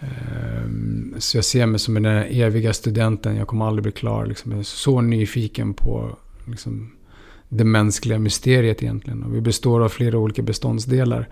Ehm, 0.00 1.14
så 1.18 1.36
jag 1.36 1.44
ser 1.44 1.66
mig 1.66 1.80
som 1.80 1.94
den 1.94 2.06
eviga 2.06 2.72
studenten. 2.72 3.36
Jag 3.36 3.48
kommer 3.48 3.66
aldrig 3.66 3.82
bli 3.82 3.92
klar. 3.92 4.26
Liksom. 4.26 4.52
Jag 4.52 4.58
är 4.58 4.64
så 4.64 5.00
nyfiken 5.00 5.74
på 5.74 6.16
liksom, 6.44 6.92
det 7.48 7.64
mänskliga 7.64 8.18
mysteriet 8.18 8.82
egentligen. 8.82 9.22
Och 9.22 9.34
vi 9.34 9.40
består 9.40 9.84
av 9.84 9.88
flera 9.88 10.18
olika 10.18 10.42
beståndsdelar. 10.42 11.28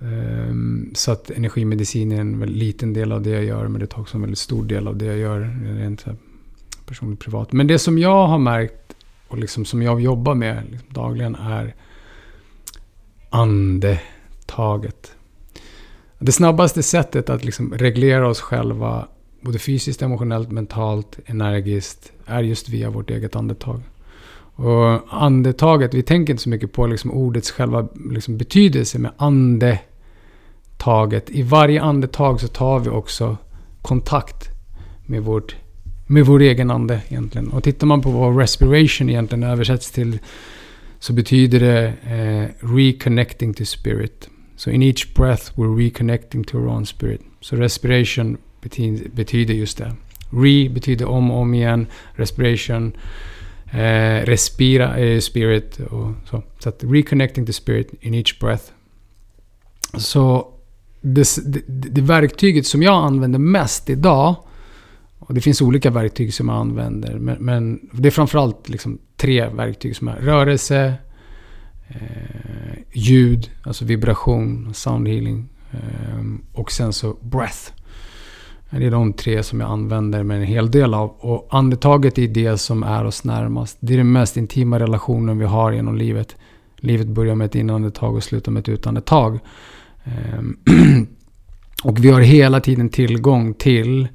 Ehm, 0.00 0.90
så 0.94 1.12
att 1.12 1.30
energimedicin 1.30 2.12
är 2.12 2.20
en 2.20 2.38
väldigt 2.38 2.58
liten 2.58 2.92
del 2.92 3.12
av 3.12 3.22
det 3.22 3.30
jag 3.30 3.44
gör. 3.44 3.68
Men 3.68 3.80
det 3.80 3.86
tar 3.86 4.00
också 4.00 4.16
en 4.16 4.20
väldigt 4.20 4.38
stor 4.38 4.64
del 4.64 4.88
av 4.88 4.96
det 4.96 5.04
jag 5.04 5.18
gör 5.18 5.40
rent 5.78 6.04
personligt 6.86 7.20
privat. 7.20 7.52
Men 7.52 7.66
det 7.66 7.78
som 7.78 7.98
jag 7.98 8.26
har 8.26 8.38
märkt 8.38 8.74
och 9.28 9.38
liksom 9.38 9.64
som 9.64 9.82
jag 9.82 10.00
jobbar 10.00 10.34
med 10.34 10.62
liksom 10.70 10.88
dagligen 10.88 11.34
är 11.34 11.74
andetaget. 13.30 15.14
Det 16.22 16.32
snabbaste 16.32 16.82
sättet 16.82 17.30
att 17.30 17.44
liksom 17.44 17.74
reglera 17.74 18.28
oss 18.28 18.40
själva, 18.40 19.08
både 19.40 19.58
fysiskt, 19.58 20.02
emotionellt, 20.02 20.50
mentalt, 20.50 21.18
energiskt, 21.26 22.12
är 22.26 22.42
just 22.42 22.68
via 22.68 22.90
vårt 22.90 23.10
eget 23.10 23.36
andetag. 23.36 23.82
Och 24.54 25.00
andetaget, 25.22 25.94
vi 25.94 26.02
tänker 26.02 26.32
inte 26.32 26.42
så 26.42 26.48
mycket 26.48 26.72
på 26.72 26.86
liksom 26.86 27.10
ordets 27.10 27.50
själva 27.50 27.88
liksom 28.10 28.36
betydelse 28.36 28.98
med 28.98 29.10
andetaget. 29.16 29.80
I 31.30 31.42
varje 31.42 31.82
andetag 31.82 32.40
så 32.40 32.48
tar 32.48 32.78
vi 32.78 32.90
också 32.90 33.36
kontakt 33.82 34.48
med, 35.06 35.22
vårt, 35.22 35.56
med 36.06 36.26
vår 36.26 36.40
egen 36.40 36.70
ande 36.70 37.02
egentligen. 37.08 37.48
Och 37.48 37.62
tittar 37.62 37.86
man 37.86 38.02
på 38.02 38.10
vad 38.10 38.38
respiration 38.38 39.10
egentligen 39.10 39.42
översätts 39.44 39.90
till 39.90 40.18
så 40.98 41.12
betyder 41.12 41.60
det 41.60 41.86
eh, 41.86 42.48
reconnecting 42.66 43.54
to 43.54 43.64
spirit. 43.64 44.28
So 44.60 44.70
in 44.70 44.82
each 44.82 45.14
breath 45.14 45.52
we're 45.56 45.90
reconnecting 45.90 46.44
to 46.44 46.58
our 46.58 46.68
own 46.68 46.86
spirit. 46.86 47.20
Så 47.40 47.56
respiration 47.56 48.38
betyder, 48.62 49.08
betyder 49.08 49.54
just 49.54 49.78
det. 49.78 49.92
Re 50.30 50.68
betyder 50.68 51.08
om 51.08 51.30
och 51.30 51.38
om 51.38 51.54
igen. 51.54 51.86
Respiration 52.14 52.92
Eh, 53.72 54.24
respira 54.24 54.98
är 54.98 55.20
spirit 55.20 55.80
och 55.80 56.12
så. 56.30 56.42
Så 56.58 56.68
att 56.68 56.84
reconnecting 56.84 57.46
to 57.46 57.52
spirit 57.52 57.94
in 58.00 58.14
each 58.14 58.38
breath. 58.38 58.64
Så 59.98 60.48
det, 61.00 61.36
det, 61.46 61.62
det 61.66 62.00
verktyget 62.00 62.66
som 62.66 62.82
jag 62.82 63.04
använder 63.04 63.38
mest 63.38 63.90
idag 63.90 64.36
och 65.18 65.34
det 65.34 65.40
finns 65.40 65.62
olika 65.62 65.90
verktyg 65.90 66.34
som 66.34 66.48
jag 66.48 66.58
använder. 66.58 67.18
Men, 67.18 67.36
men 67.40 67.80
det 67.92 68.08
är 68.08 68.10
framförallt 68.10 68.68
liksom 68.68 68.98
tre 69.16 69.48
verktyg 69.48 69.96
som 69.96 70.08
är 70.08 70.16
rörelse, 70.16 70.94
eh, 71.90 72.78
ljud, 72.92 73.50
alltså 73.62 73.84
vibration, 73.84 74.74
sound 74.74 75.08
healing 75.08 75.48
eh, 75.70 76.24
och 76.52 76.72
sen 76.72 76.92
så 76.92 77.16
breath. 77.20 77.72
Eh, 78.70 78.78
det 78.78 78.86
är 78.86 78.90
de 78.90 79.12
tre 79.12 79.42
som 79.42 79.60
jag 79.60 79.70
använder 79.70 80.22
med 80.22 80.36
en 80.36 80.46
hel 80.46 80.70
del 80.70 80.94
av. 80.94 81.10
Och 81.10 81.48
andetaget 81.50 82.18
är 82.18 82.28
det 82.28 82.58
som 82.58 82.82
är 82.82 83.04
oss 83.04 83.24
närmast. 83.24 83.76
Det 83.80 83.92
är 83.92 83.98
den 83.98 84.12
mest 84.12 84.36
intima 84.36 84.78
relationen 84.78 85.38
vi 85.38 85.44
har 85.44 85.72
genom 85.72 85.96
livet. 85.96 86.36
Livet 86.76 87.06
börjar 87.06 87.34
med 87.34 87.44
ett 87.44 87.54
inandetag 87.54 88.14
och 88.14 88.24
slutar 88.24 88.52
med 88.52 88.60
ett 88.60 88.68
utandetag. 88.68 89.38
Ehm, 90.04 90.56
och 91.84 92.04
vi 92.04 92.10
har 92.10 92.20
hela 92.20 92.60
tiden 92.60 92.88
tillgång 92.88 93.54
till 93.54 94.08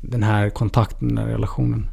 den 0.00 0.22
här 0.22 0.50
kontakten, 0.50 1.08
den 1.08 1.18
här 1.18 1.26
relationen. 1.26 1.88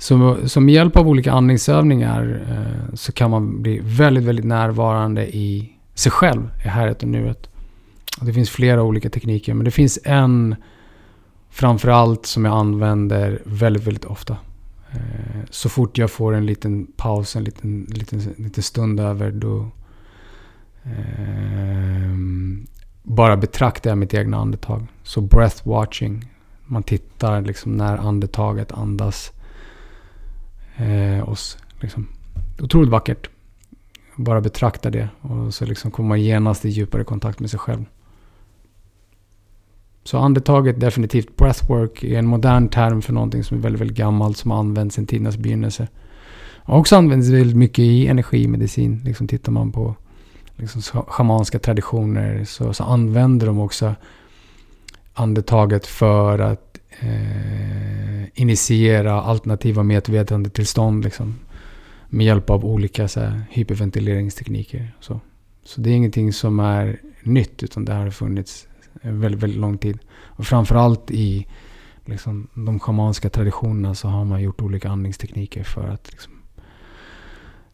Så, 0.00 0.48
så 0.48 0.60
med 0.60 0.74
hjälp 0.74 0.96
av 0.96 1.08
olika 1.08 1.32
andningsövningar 1.32 2.42
eh, 2.50 2.94
så 2.94 3.12
kan 3.12 3.30
man 3.30 3.62
bli 3.62 3.80
väldigt, 3.82 4.24
väldigt 4.24 4.44
närvarande 4.44 5.36
i 5.36 5.72
sig 5.94 6.12
själv, 6.12 6.50
i 6.64 6.68
häret 6.68 7.02
och 7.02 7.08
nuet. 7.08 7.48
Och 8.20 8.26
det 8.26 8.32
finns 8.32 8.50
flera 8.50 8.82
olika 8.82 9.10
tekniker, 9.10 9.54
men 9.54 9.64
det 9.64 9.70
finns 9.70 9.98
en 10.04 10.56
framförallt 11.50 12.26
som 12.26 12.44
jag 12.44 12.54
använder 12.54 13.42
väldigt, 13.44 13.86
väldigt 13.86 14.04
ofta. 14.04 14.36
Eh, 14.90 15.40
så 15.50 15.68
fort 15.68 15.98
jag 15.98 16.10
får 16.10 16.34
en 16.34 16.46
liten 16.46 16.86
paus, 16.86 17.36
en 17.36 17.44
liten, 17.44 17.86
liten, 17.88 18.34
liten 18.36 18.62
stund 18.62 19.00
över, 19.00 19.30
då 19.30 19.70
eh, 20.82 22.16
bara 23.02 23.36
betraktar 23.36 23.90
jag 23.90 23.98
mitt 23.98 24.14
egna 24.14 24.36
andetag. 24.36 24.86
Så 25.02 25.20
breath 25.20 25.68
watching 25.68 26.30
man 26.66 26.82
tittar 26.82 27.40
liksom 27.40 27.72
när 27.76 27.96
andetaget 27.96 28.72
andas 28.72 29.32
eh, 30.80 31.28
oss. 31.28 31.58
Liksom. 31.80 32.08
Otroligt 32.60 32.90
vackert. 32.90 33.30
Bara 34.16 34.40
betrakta 34.40 34.90
det 34.90 35.08
och 35.20 35.54
så 35.54 35.64
liksom 35.64 35.90
kommer 35.90 36.08
man 36.08 36.22
genast 36.22 36.64
i 36.64 36.68
djupare 36.68 37.04
kontakt 37.04 37.40
med 37.40 37.50
sig 37.50 37.58
själv. 37.58 37.84
Så 40.04 40.18
andetaget 40.18 40.80
definitivt. 40.80 41.36
Breathwork 41.36 42.04
är 42.04 42.18
en 42.18 42.26
modern 42.26 42.68
term 42.68 43.02
för 43.02 43.12
någonting 43.12 43.44
som 43.44 43.58
är 43.58 43.62
väldigt, 43.62 43.80
väldigt 43.80 43.96
gammalt 43.96 44.36
som 44.36 44.50
har 44.50 44.58
använts 44.58 44.94
sedan 44.94 45.06
tidernas 45.06 45.36
begynnelse. 45.36 45.88
Och 46.62 46.78
också 46.78 46.96
används 46.96 47.28
väldigt 47.28 47.56
mycket 47.56 47.78
i 47.78 48.06
energimedicin. 48.06 49.02
Liksom 49.04 49.28
tittar 49.28 49.52
man 49.52 49.72
på 49.72 49.94
liksom 50.56 50.82
schamanska 50.82 51.58
traditioner 51.58 52.44
så, 52.44 52.72
så 52.72 52.84
använder 52.84 53.46
de 53.46 53.58
också 53.58 53.94
andetaget 55.14 55.86
för 55.86 56.38
att 56.38 56.69
eh, 57.00 58.40
initiera 58.40 59.22
alternativa 59.22 59.82
medvetandetillstånd 59.82 61.04
liksom, 61.04 61.34
med 62.08 62.26
hjälp 62.26 62.50
av 62.50 62.64
olika 62.64 63.08
så 63.08 63.20
här, 63.20 63.42
hyperventileringstekniker. 63.50 64.94
Så. 65.00 65.20
så 65.64 65.80
det 65.80 65.90
är 65.90 65.94
ingenting 65.94 66.32
som 66.32 66.60
är 66.60 67.00
nytt 67.22 67.62
utan 67.62 67.84
det 67.84 67.92
har 67.92 68.10
funnits 68.10 68.68
väldigt, 69.02 69.42
väldigt 69.42 69.60
lång 69.60 69.78
tid. 69.78 69.98
Och 70.12 70.46
framförallt 70.46 71.10
i 71.10 71.46
liksom, 72.04 72.48
de 72.54 72.80
schamanska 72.80 73.30
traditionerna 73.30 73.94
så 73.94 74.08
har 74.08 74.24
man 74.24 74.42
gjort 74.42 74.62
olika 74.62 74.88
andningstekniker 74.90 75.64
för 75.64 75.88
att 75.88 76.10
liksom, 76.10 76.32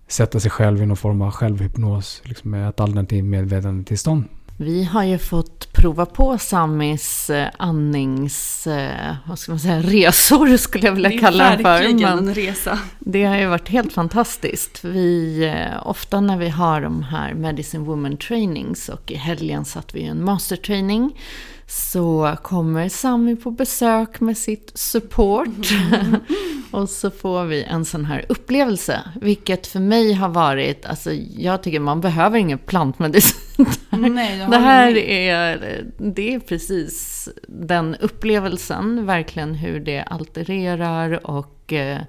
sätta 0.07 0.41
sig 0.41 0.51
själv 0.51 0.83
i 0.83 0.87
någon 0.87 0.97
form 0.97 1.23
av 1.23 1.31
självhypnos 1.31 2.23
liksom, 2.25 2.51
med 2.51 2.69
ett 2.69 2.81
alternativt 2.81 3.25
medvetandetillstånd. 3.25 4.25
Vi 4.59 4.85
har 4.85 5.05
ju 5.05 5.19
fått 5.19 5.73
prova 5.73 6.07
på 6.07 6.39
Samis 6.39 7.31
eh, 7.31 7.49
andnings, 7.59 8.67
eh, 8.67 9.15
vad 9.27 9.39
ska 9.39 9.53
man 9.53 9.59
säga, 9.59 9.81
resor 9.83 10.57
skulle 10.57 10.87
jag 10.87 10.93
vilja 10.93 11.19
kalla 11.21 11.51
det 11.51 11.57
för. 11.57 11.63
Det 11.63 11.69
är 11.69 11.81
verkligen 11.81 12.19
en 12.19 12.35
resa. 12.35 12.79
Det 12.99 13.25
har 13.25 13.37
ju 13.37 13.47
varit 13.47 13.69
helt 13.69 13.93
fantastiskt. 13.93 14.85
Vi, 14.85 15.45
eh, 15.45 15.89
ofta 15.89 16.21
när 16.21 16.37
vi 16.37 16.49
har 16.49 16.81
de 16.81 17.03
här 17.03 17.35
Medicine 17.35 17.85
Woman 17.85 18.17
trainings 18.17 18.89
och 18.89 19.11
i 19.11 19.15
helgen 19.15 19.65
satt 19.65 19.95
vi 19.95 20.03
en 20.03 20.25
mastertraining 20.25 21.21
så 21.67 22.37
kommer 22.43 22.89
Sami 22.89 23.37
på 23.37 23.51
besök 23.51 24.21
med 24.21 24.39
sitt 24.39 24.73
support. 24.75 25.71
Mm. 25.71 26.17
och 26.71 26.89
så 26.89 27.11
får 27.11 27.45
vi 27.45 27.63
en 27.63 27.85
sån 27.85 28.05
här 28.05 28.27
upplevelse. 28.29 29.03
Vilket 29.21 29.67
för 29.67 29.81
mig 29.81 30.13
har 30.13 30.29
varit, 30.29 30.87
alltså 30.87 31.13
jag 31.37 31.63
tycker 31.63 31.81
man 31.81 32.01
behöver 32.01 32.39
ingen 32.39 32.59
plantmedicin. 32.59 33.67
Nej, 33.91 34.47
det 34.51 34.59
här 34.59 34.97
är, 34.97 35.85
det 35.99 36.35
är 36.35 36.41
precis 36.41 37.29
den 37.49 37.95
upplevelsen. 37.95 39.07
Verkligen 39.07 39.55
hur 39.55 39.81
det 39.81 40.03
altererar 40.03 41.31
och 41.31 41.73
eh, 41.73 42.01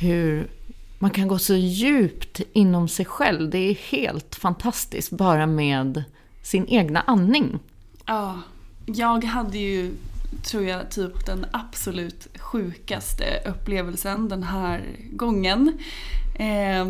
hur 0.00 0.50
man 0.98 1.10
kan 1.10 1.28
gå 1.28 1.38
så 1.38 1.54
djupt 1.54 2.40
inom 2.52 2.88
sig 2.88 3.04
själv. 3.04 3.50
Det 3.50 3.58
är 3.58 3.74
helt 3.74 4.34
fantastiskt 4.34 5.10
bara 5.10 5.46
med 5.46 6.04
sin 6.42 6.66
egna 6.68 7.00
andning. 7.00 7.58
Ja, 8.06 8.38
jag 8.86 9.24
hade 9.24 9.58
ju, 9.58 9.94
tror 10.42 10.64
jag, 10.64 10.90
typ 10.90 11.26
den 11.26 11.46
absolut 11.50 12.28
sjukaste 12.38 13.42
upplevelsen 13.46 14.28
den 14.28 14.42
här 14.42 14.84
gången. 15.10 15.78
Eh, 16.34 16.86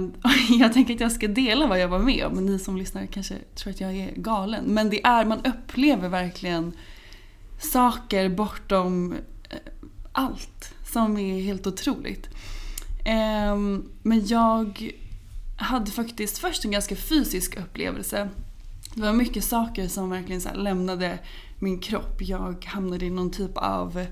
jag 0.59 0.72
tänker 0.72 0.94
att 0.94 1.01
jag 1.01 1.12
ska 1.12 1.28
dela 1.28 1.66
vad 1.66 1.80
jag 1.80 1.88
var 1.88 1.99
med 1.99 2.24
om, 2.24 2.34
men 2.34 2.47
ni 2.47 2.59
som 2.59 2.76
lyssnar 2.76 3.07
kanske 3.07 3.34
tror 3.55 3.70
att 3.70 3.80
jag 3.80 3.97
är 3.97 4.12
galen. 4.16 4.64
Men 4.64 4.90
det 4.90 5.05
är, 5.05 5.24
man 5.24 5.44
upplever 5.44 6.09
verkligen 6.09 6.72
saker 7.59 8.28
bortom 8.28 9.12
eh, 9.51 9.57
allt 10.12 10.74
som 10.92 11.16
är 11.16 11.40
helt 11.40 11.66
otroligt. 11.66 12.28
Eh, 13.05 13.57
men 14.03 14.26
jag 14.26 14.92
hade 15.57 15.90
faktiskt 15.90 16.38
först 16.38 16.64
en 16.64 16.70
ganska 16.70 16.97
fysisk 16.97 17.57
upplevelse. 17.57 18.28
Det 18.94 19.03
var 19.03 19.12
mycket 19.12 19.44
saker 19.44 19.88
som 19.88 20.11
verkligen 20.11 20.40
så 20.40 20.55
lämnade 20.55 21.18
min 21.59 21.78
kropp. 21.78 22.22
Jag 22.22 22.64
hamnade 22.64 23.07
i 23.07 23.11
någon 23.11 23.30
typ 23.30 23.57
av 23.57 24.07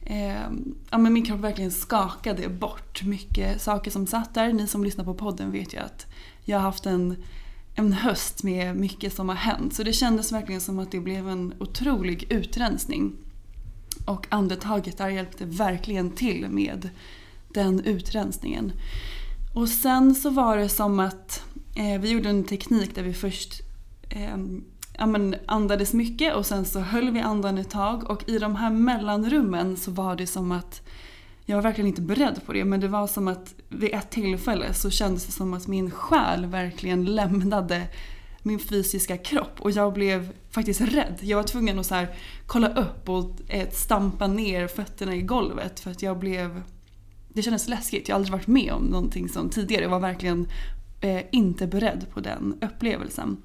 eh, 0.00 0.50
ja, 0.90 0.98
men 0.98 1.12
min 1.12 1.24
kropp 1.24 1.40
verkligen 1.40 1.70
skakade 1.70 2.48
bort 2.48 3.02
mycket 3.02 3.62
saker 3.62 3.90
som 3.90 4.06
satt 4.06 4.34
där. 4.34 4.52
Ni 4.52 4.66
som 4.66 4.84
lyssnar 4.84 5.04
på 5.04 5.14
podden 5.14 5.52
vet 5.52 5.74
ju 5.74 5.78
att 5.78 6.06
jag 6.44 6.58
har 6.58 6.62
haft 6.62 6.86
en, 6.86 7.16
en 7.74 7.92
höst 7.92 8.42
med 8.42 8.76
mycket 8.76 9.14
som 9.14 9.28
har 9.28 9.36
hänt. 9.36 9.74
Så 9.74 9.82
det 9.82 9.92
kändes 9.92 10.32
verkligen 10.32 10.60
som 10.60 10.78
att 10.78 10.90
det 10.90 11.00
blev 11.00 11.28
en 11.28 11.54
otrolig 11.58 12.32
utrensning. 12.32 13.16
Och 14.06 14.26
andetaget 14.30 14.98
där 14.98 15.08
hjälpte 15.08 15.44
verkligen 15.44 16.10
till 16.10 16.46
med 16.48 16.90
den 17.54 17.80
utrensningen. 17.80 18.72
Och 19.54 19.68
sen 19.68 20.14
så 20.14 20.30
var 20.30 20.56
det 20.56 20.68
som 20.68 21.00
att 21.00 21.42
eh, 21.76 22.00
vi 22.00 22.10
gjorde 22.10 22.28
en 22.28 22.44
teknik 22.44 22.94
där 22.94 23.02
vi 23.02 23.14
först 23.14 23.60
eh, 24.08 24.36
ja, 25.00 25.06
men 25.06 25.36
andades 25.46 25.92
mycket 25.92 26.34
och 26.34 26.46
sen 26.46 26.64
så 26.64 26.80
höll 26.80 27.10
vi 27.10 27.20
andan 27.20 27.58
ett 27.58 27.70
tag 27.70 28.10
och 28.10 28.28
i 28.28 28.38
de 28.38 28.56
här 28.56 28.70
mellanrummen 28.70 29.76
så 29.76 29.90
var 29.90 30.16
det 30.16 30.26
som 30.26 30.52
att 30.52 30.82
jag 31.44 31.56
var 31.56 31.62
verkligen 31.62 31.88
inte 31.88 32.02
beredd 32.02 32.40
på 32.46 32.52
det 32.52 32.64
men 32.64 32.80
det 32.80 32.88
var 32.88 33.06
som 33.06 33.28
att 33.28 33.54
vid 33.68 33.94
ett 33.94 34.10
tillfälle 34.10 34.74
så 34.74 34.90
kändes 34.90 35.26
det 35.26 35.32
som 35.32 35.54
att 35.54 35.66
min 35.66 35.90
själ 35.90 36.46
verkligen 36.46 37.04
lämnade 37.04 37.86
min 38.42 38.58
fysiska 38.58 39.16
kropp 39.16 39.60
och 39.60 39.70
jag 39.70 39.92
blev 39.92 40.32
faktiskt 40.50 40.80
rädd. 40.80 41.18
Jag 41.20 41.36
var 41.36 41.44
tvungen 41.44 41.78
att 41.78 41.86
så 41.86 41.94
här, 41.94 42.14
kolla 42.46 42.68
upp 42.68 43.08
och 43.08 43.30
eh, 43.48 43.68
stampa 43.70 44.26
ner 44.26 44.66
fötterna 44.66 45.14
i 45.14 45.22
golvet 45.22 45.80
för 45.80 45.90
att 45.90 46.02
jag 46.02 46.18
blev... 46.18 46.62
Det 47.28 47.42
kändes 47.42 47.68
läskigt. 47.68 48.08
Jag 48.08 48.14
har 48.14 48.18
aldrig 48.18 48.32
varit 48.32 48.46
med 48.46 48.72
om 48.72 48.82
någonting 48.82 49.28
sånt 49.28 49.52
tidigare. 49.52 49.82
Jag 49.82 49.90
var 49.90 50.00
verkligen 50.00 50.48
eh, 51.00 51.22
inte 51.32 51.66
beredd 51.66 52.06
på 52.14 52.20
den 52.20 52.58
upplevelsen 52.62 53.36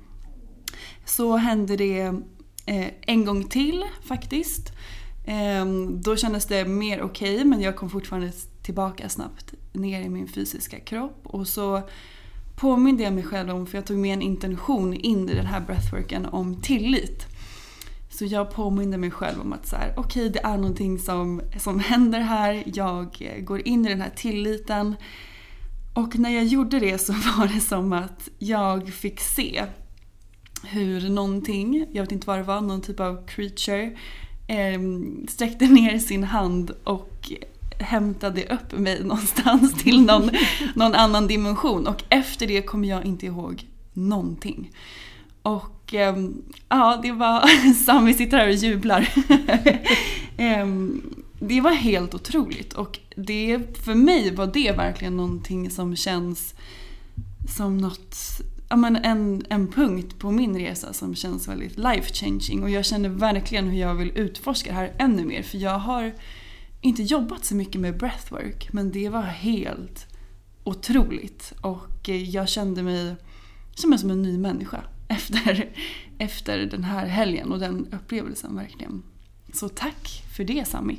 så 1.05 1.37
hände 1.37 1.75
det 1.75 2.01
eh, 2.65 2.87
en 3.01 3.25
gång 3.25 3.43
till 3.43 3.83
faktiskt. 4.07 4.71
Ehm, 5.25 6.01
då 6.01 6.15
kändes 6.15 6.45
det 6.45 6.65
mer 6.65 7.01
okej 7.01 7.33
okay, 7.35 7.45
men 7.45 7.61
jag 7.61 7.75
kom 7.75 7.89
fortfarande 7.89 8.31
tillbaka 8.61 9.09
snabbt 9.09 9.53
ner 9.73 10.01
i 10.01 10.09
min 10.09 10.27
fysiska 10.27 10.79
kropp. 10.79 11.19
Och 11.23 11.47
så 11.47 11.81
påminde 12.55 13.03
jag 13.03 13.13
mig 13.13 13.23
själv 13.23 13.49
om, 13.49 13.67
för 13.67 13.77
jag 13.77 13.85
tog 13.85 13.97
med 13.97 14.13
en 14.13 14.21
intention 14.21 14.93
in 14.93 15.29
i 15.29 15.33
den 15.33 15.45
här 15.45 15.61
breathworken 15.61 16.25
om 16.25 16.61
tillit. 16.61 17.25
Så 18.09 18.25
jag 18.25 18.51
påminde 18.51 18.97
mig 18.97 19.11
själv 19.11 19.41
om 19.41 19.53
att 19.53 19.67
så 19.67 19.75
här, 19.75 19.93
okej 19.97 20.21
okay, 20.21 20.29
det 20.29 20.39
är 20.47 20.57
någonting 20.57 20.99
som, 20.99 21.41
som 21.59 21.79
händer 21.79 22.19
här, 22.19 22.63
jag 22.65 23.17
eh, 23.19 23.43
går 23.43 23.67
in 23.67 23.85
i 23.85 23.89
den 23.89 24.01
här 24.01 24.13
tilliten. 24.15 24.95
Och 25.93 26.19
när 26.19 26.29
jag 26.29 26.45
gjorde 26.45 26.79
det 26.79 26.97
så 26.97 27.13
var 27.37 27.53
det 27.53 27.61
som 27.61 27.93
att 27.93 28.29
jag 28.39 28.89
fick 28.89 29.19
se 29.19 29.65
hur 30.69 31.09
någonting, 31.09 31.85
jag 31.91 32.03
vet 32.03 32.11
inte 32.11 32.27
vad 32.27 32.39
det 32.39 32.43
var, 32.43 32.61
någon 32.61 32.81
typ 32.81 32.99
av 32.99 33.27
creature 33.27 33.91
eh, 34.47 34.79
sträckte 35.27 35.65
ner 35.65 35.99
sin 35.99 36.23
hand 36.23 36.71
och 36.83 37.31
hämtade 37.79 38.43
upp 38.43 38.79
mig 38.79 39.03
någonstans 39.03 39.73
till 39.83 40.01
någon, 40.01 40.31
någon 40.75 40.95
annan 40.95 41.27
dimension. 41.27 41.87
Och 41.87 42.03
efter 42.09 42.47
det 42.47 42.61
kommer 42.61 42.87
jag 42.87 43.05
inte 43.05 43.25
ihåg 43.25 43.67
någonting. 43.93 44.71
Och 45.41 45.93
eh, 45.93 46.15
ja, 46.69 46.99
det 47.03 47.11
var... 47.11 47.73
Sami 47.85 48.13
sitter 48.13 48.37
här 48.37 48.47
och 48.47 48.53
jublar. 48.53 49.01
eh, 50.37 50.67
det 51.39 51.61
var 51.61 51.71
helt 51.71 52.15
otroligt. 52.15 52.73
Och 52.73 52.99
det, 53.15 53.59
för 53.85 53.95
mig 53.95 54.35
var 54.35 54.47
det 54.47 54.71
verkligen 54.71 55.17
någonting 55.17 55.71
som 55.71 55.95
känns 55.95 56.55
som 57.57 57.77
något 57.77 58.15
ja, 58.69 58.75
men 58.75 58.95
en, 58.95 59.45
en 59.49 59.67
punkt 59.67 60.19
på 60.19 60.31
min 60.31 60.59
resa 60.59 60.93
som 60.93 61.15
känns 61.15 61.47
väldigt 61.47 61.77
life 61.77 62.13
changing. 62.13 62.63
Och 62.63 62.69
jag 62.69 62.85
känner 62.85 63.09
verkligen 63.09 63.67
hur 63.67 63.79
jag 63.79 63.95
vill 63.95 64.11
utforska 64.15 64.69
det 64.69 64.75
här 64.75 64.93
ännu 64.97 65.25
mer. 65.25 65.43
För 65.43 65.57
jag 65.57 65.79
har 65.79 66.13
inte 66.81 67.03
jobbat 67.03 67.45
så 67.45 67.55
mycket 67.55 67.81
med 67.81 67.97
breathwork. 67.97 68.73
Men 68.73 68.91
det 68.91 69.09
var 69.09 69.21
helt 69.21 70.07
otroligt. 70.63 71.53
Och 71.61 72.09
eh, 72.09 72.29
jag 72.29 72.49
kände 72.49 72.83
mig 72.83 73.15
som 73.75 74.11
en 74.11 74.21
ny 74.21 74.37
människa 74.37 74.81
efter, 75.07 75.69
efter 76.17 76.57
den 76.57 76.83
här 76.83 77.05
helgen 77.05 77.51
och 77.51 77.59
den 77.59 77.87
upplevelsen 77.91 78.55
verkligen. 78.55 79.03
Så 79.53 79.69
tack 79.69 80.23
för 80.35 80.43
det 80.43 80.67
Sami. 80.67 80.97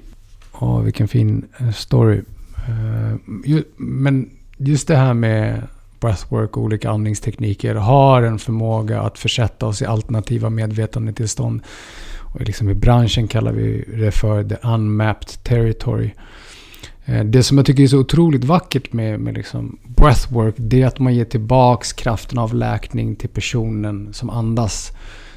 Ja, 0.60 0.78
vilken 0.78 1.08
fin 1.08 1.48
eh, 1.60 1.72
story. 1.72 2.22
Eh, 2.68 3.60
men 3.76 4.30
just 4.56 4.88
det 4.88 4.96
här 4.96 5.14
med 5.14 5.68
breathwork 6.00 6.56
och 6.56 6.62
olika 6.62 6.90
andningstekniker 6.90 7.74
har 7.74 8.22
en 8.22 8.38
förmåga 8.38 9.00
att 9.00 9.18
försätta 9.18 9.66
oss 9.66 9.82
i 9.82 9.86
alternativa 9.86 10.50
medvetandetillstånd. 10.50 11.62
Och 12.34 12.40
liksom 12.40 12.70
I 12.70 12.74
branschen 12.74 13.28
kallar 13.28 13.52
vi 13.52 13.84
det 13.96 14.10
för 14.10 14.44
the 14.44 14.56
unmapped 14.62 15.44
territory. 15.44 16.10
Eh, 17.04 17.24
det 17.24 17.42
som 17.42 17.56
jag 17.56 17.66
tycker 17.66 17.82
är 17.82 17.86
så 17.86 17.98
otroligt 17.98 18.44
vackert 18.44 18.92
med, 18.92 19.20
med 19.20 19.34
liksom 19.34 19.78
breathwork, 19.84 20.54
det 20.58 20.82
är 20.82 20.86
att 20.86 20.98
man 20.98 21.14
ger 21.14 21.24
tillbaks 21.24 21.92
kraften 21.92 22.38
av 22.38 22.54
läkning 22.54 23.16
till 23.16 23.28
personen 23.28 24.12
som 24.12 24.30
andas. 24.30 24.92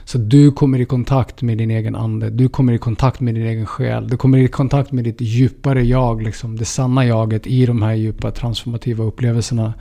Så 0.09 0.17
du 0.17 0.51
kommer 0.51 0.79
i 0.79 0.85
kontakt 0.85 1.41
med 1.41 1.57
din 1.57 1.71
egen 1.71 1.95
ande, 1.95 2.29
du 2.29 2.49
kommer 2.49 2.73
i 2.73 2.77
kontakt 2.77 3.19
med 3.19 3.35
din 3.35 3.45
egen 3.45 3.65
själ, 3.65 4.07
du 4.07 4.17
kommer 4.17 4.37
i 4.37 4.47
kontakt 4.47 4.91
med 4.91 5.03
ditt 5.03 5.21
djupare 5.21 5.83
jag, 5.83 6.21
liksom, 6.21 6.57
det 6.57 6.65
sanna 6.65 7.05
jaget 7.05 7.47
i 7.47 7.65
de 7.65 7.81
här 7.81 7.93
djupa 7.93 8.31
transformativa 8.31 9.03
upplevelserna. 9.03 9.73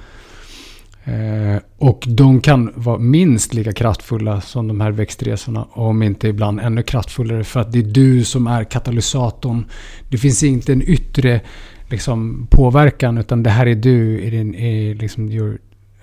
Eh, 1.09 1.61
och 1.78 2.04
de 2.09 2.40
kan 2.40 2.72
vara 2.74 2.98
minst 2.98 3.54
lika 3.54 3.72
kraftfulla 3.72 4.40
som 4.40 4.68
de 4.68 4.80
här 4.80 4.90
växtresorna. 4.90 5.66
Om 5.70 6.02
inte 6.02 6.28
ibland 6.28 6.61
ännu 6.61 6.82
kraftfullare. 6.82 7.44
För 7.44 7.61
att 7.61 7.72
det 7.72 7.78
är 7.78 7.82
du 7.82 8.24
som 8.24 8.46
är 8.46 8.64
katalysatorn. 8.64 9.64
Det 10.09 10.18
finns 10.18 10.42
inte 10.42 10.72
en 10.72 10.82
yttre 10.82 11.40
liksom, 11.88 12.46
påverkan. 12.50 13.18
Utan 13.18 13.42
det 13.42 13.50
här 13.50 13.66
är 13.66 13.74
du 13.74 14.20
i 14.20 14.30
din 14.30 14.54
i, 14.54 14.94
liksom, 14.94 15.28
your 15.28 15.59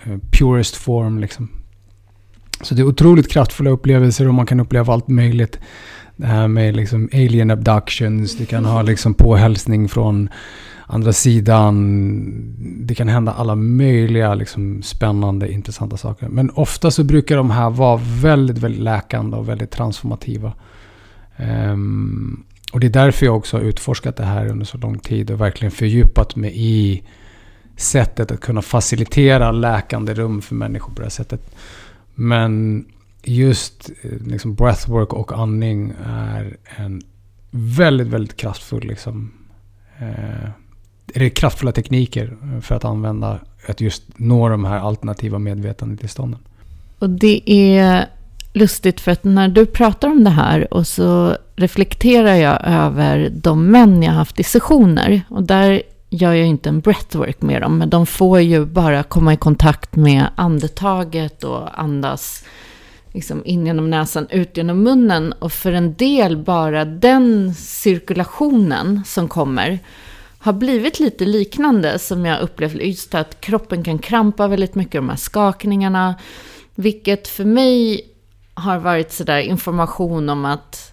uh, 0.07 0.17
purest 0.31 0.75
form. 0.75 1.19
Liksom. 1.19 1.49
Så 2.61 2.75
det 2.75 2.81
är 2.81 2.87
otroligt 2.87 3.31
kraftfulla 3.31 3.69
upplevelser 3.69 4.27
och 4.27 4.33
man 4.33 4.45
kan 4.45 4.59
uppleva 4.59 4.93
allt 4.93 5.07
möjligt. 5.07 5.59
Det 6.15 6.27
här 6.27 6.47
med 6.47 6.75
liksom 6.75 7.09
alien 7.13 7.51
abductions. 7.51 8.37
Du 8.37 8.45
kan 8.45 8.65
ha 8.65 8.81
liksom 8.81 9.13
påhälsning 9.13 9.89
från 9.89 10.29
andra 10.87 11.13
sidan. 11.13 12.85
Det 12.85 12.95
kan 12.95 13.07
hända 13.07 13.33
alla 13.33 13.55
möjliga 13.55 14.33
liksom, 14.33 14.81
spännande, 14.81 15.51
intressanta 15.51 15.97
saker. 15.97 16.27
Men 16.27 16.49
ofta 16.49 16.91
så 16.91 17.03
brukar 17.03 17.37
de 17.37 17.51
här 17.51 17.69
vara 17.69 18.01
väldigt, 18.21 18.57
väldigt 18.57 18.81
läkande 18.81 19.37
och 19.37 19.49
väldigt 19.49 19.71
transformativa. 19.71 20.53
Um, 21.37 22.43
och 22.73 22.79
det 22.79 22.87
är 22.87 22.91
därför 22.91 23.25
jag 23.25 23.37
också 23.37 23.57
har 23.57 23.63
utforskat 23.63 24.15
det 24.15 24.25
här 24.25 24.47
under 24.47 24.65
så 24.65 24.77
lång 24.77 24.99
tid 24.99 25.31
och 25.31 25.41
verkligen 25.41 25.71
fördjupat 25.71 26.35
mig 26.35 26.51
i 26.55 27.03
sättet 27.75 28.31
att 28.31 28.39
kunna 28.39 28.61
facilitera 28.61 29.51
läkande 29.51 30.13
rum 30.13 30.41
för 30.41 30.55
människor 30.55 30.93
på 30.93 30.99
det 30.99 31.05
här 31.05 31.09
sättet. 31.09 31.55
Men 32.15 32.85
just 33.23 33.91
eh, 34.01 34.11
liksom 34.27 34.55
breathwork 34.55 35.13
och 35.13 35.39
andning 35.39 35.93
är 36.05 36.57
en 36.77 37.01
väldigt, 37.51 38.07
väldigt 38.07 38.37
kraftfull 38.37 38.87
liksom, 38.87 39.31
eh, 39.99 40.49
är 41.13 41.19
det 41.19 41.29
kraftfulla 41.29 41.71
tekniker 41.71 42.37
för 42.61 42.75
att 42.75 42.85
använda 42.85 43.39
att 43.67 43.81
just 43.81 44.03
nå 44.15 44.49
de 44.49 44.65
här 44.65 44.79
alternativa 44.79 45.39
medvetandetillstånden. 45.39 46.39
Och 46.99 47.09
det 47.09 47.51
är 47.51 48.05
lustigt 48.53 49.01
för 49.01 49.11
att 49.11 49.23
när 49.23 49.47
du 49.47 49.65
pratar 49.65 50.07
om 50.07 50.23
det 50.23 50.29
här 50.29 50.73
och 50.73 50.87
så 50.87 51.37
reflekterar 51.55 52.35
jag 52.35 52.59
över 52.63 53.29
de 53.33 53.71
män 53.71 54.03
jag 54.03 54.11
haft 54.11 54.39
i 54.39 54.43
sessioner. 54.43 55.21
Och 55.29 55.43
där 55.43 55.81
gör 56.09 56.33
jag 56.33 56.47
inte 56.47 56.69
en 56.69 56.79
breathwork 56.79 57.41
med 57.41 57.61
dem, 57.61 57.77
men 57.77 57.89
de 57.89 58.05
får 58.05 58.41
ju 58.41 58.65
bara 58.65 59.03
komma 59.03 59.33
i 59.33 59.37
kontakt 59.37 59.95
med 59.95 60.27
andetaget 60.35 61.43
och 61.43 61.79
andas 61.79 62.45
liksom 63.13 63.45
in 63.45 63.65
genom 63.65 63.89
näsan, 63.89 64.27
ut 64.29 64.57
genom 64.57 64.83
munnen. 64.83 65.33
Och 65.33 65.51
för 65.51 65.71
en 65.71 65.93
del 65.93 66.37
bara 66.37 66.85
den 66.85 67.53
cirkulationen 67.55 69.01
som 69.05 69.27
kommer 69.27 69.79
har 70.45 70.53
blivit 70.53 70.99
lite 70.99 71.25
liknande 71.25 71.99
som 71.99 72.25
jag 72.25 72.41
upplevt 72.41 72.81
just 72.81 73.15
att 73.15 73.41
kroppen 73.41 73.83
kan 73.83 73.99
krampa 73.99 74.47
väldigt 74.47 74.75
mycket, 74.75 74.93
de 74.93 75.09
här 75.09 75.15
skakningarna. 75.15 76.15
Vilket 76.75 77.27
för 77.27 77.45
mig 77.45 78.01
har 78.53 78.79
varit 78.79 79.13
sådär 79.13 79.39
information 79.39 80.29
om 80.29 80.45
att 80.45 80.91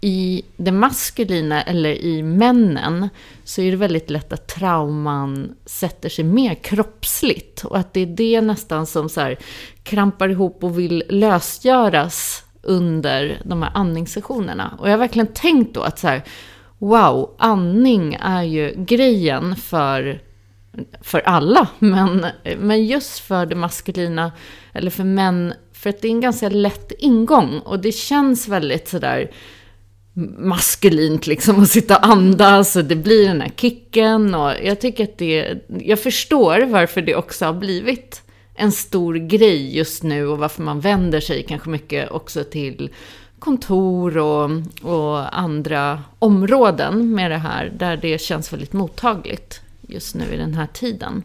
i 0.00 0.42
det 0.56 0.72
maskulina 0.72 1.62
eller 1.62 1.94
i 1.94 2.22
männen 2.22 3.08
så 3.44 3.62
är 3.62 3.70
det 3.70 3.76
väldigt 3.76 4.10
lätt 4.10 4.32
att 4.32 4.48
trauman 4.48 5.54
sätter 5.66 6.08
sig 6.08 6.24
mer 6.24 6.54
kroppsligt. 6.54 7.64
Och 7.64 7.78
att 7.78 7.94
det 7.94 8.00
är 8.00 8.06
det 8.06 8.40
nästan 8.40 8.86
som 8.86 9.08
så 9.08 9.20
här 9.20 9.38
krampar 9.82 10.28
ihop 10.28 10.64
och 10.64 10.78
vill 10.78 11.04
lösgöras 11.08 12.44
under 12.62 13.42
de 13.44 13.62
här 13.62 13.70
andningssessionerna. 13.74 14.76
Och 14.78 14.86
jag 14.86 14.92
har 14.92 14.98
verkligen 14.98 15.32
tänkt 15.34 15.74
då 15.74 15.82
att 15.82 15.98
så 15.98 16.08
här, 16.08 16.22
wow, 16.82 17.34
andning 17.38 18.18
är 18.20 18.42
ju 18.42 18.74
grejen 18.76 19.56
för, 19.56 20.20
för 21.00 21.20
alla. 21.20 21.68
Men, 21.78 22.26
men 22.58 22.86
just 22.86 23.18
för 23.18 23.46
det 23.46 23.54
maskulina, 23.54 24.32
eller 24.72 24.90
för 24.90 25.04
män, 25.04 25.54
för 25.72 25.90
att 25.90 26.00
det 26.00 26.08
är 26.08 26.12
en 26.12 26.20
ganska 26.20 26.48
lätt 26.48 26.92
ingång. 26.98 27.58
Och 27.58 27.80
det 27.80 27.92
känns 27.92 28.48
väldigt 28.48 28.88
sådär 28.88 29.30
maskulint 30.38 31.26
liksom 31.26 31.62
att 31.62 31.68
sitta 31.68 31.96
och 31.96 32.06
andas 32.06 32.76
och 32.76 32.84
det 32.84 32.96
blir 32.96 33.28
den 33.28 33.40
här 33.40 33.52
kicken 33.56 34.34
och 34.34 34.52
jag 34.62 34.80
tycker 34.80 35.04
att 35.04 35.18
det, 35.18 35.58
jag 35.68 36.00
förstår 36.00 36.66
varför 36.66 37.02
det 37.02 37.14
också 37.14 37.44
har 37.44 37.52
blivit 37.52 38.22
en 38.54 38.72
stor 38.72 39.14
grej 39.14 39.76
just 39.76 40.02
nu 40.02 40.26
och 40.26 40.38
varför 40.38 40.62
man 40.62 40.80
vänder 40.80 41.20
sig 41.20 41.42
kanske 41.42 41.70
mycket 41.70 42.10
också 42.10 42.44
till 42.44 42.90
kontor 43.42 44.18
och, 44.18 44.50
och 44.82 45.38
andra 45.38 46.02
områden 46.18 47.14
med 47.14 47.30
det 47.30 47.38
här, 47.38 47.72
där 47.78 47.96
det 47.96 48.20
känns 48.20 48.52
väldigt 48.52 48.72
mottagligt 48.72 49.60
just 49.80 50.14
nu 50.14 50.24
i 50.32 50.36
den 50.36 50.54
här 50.54 50.66
tiden. 50.66 51.22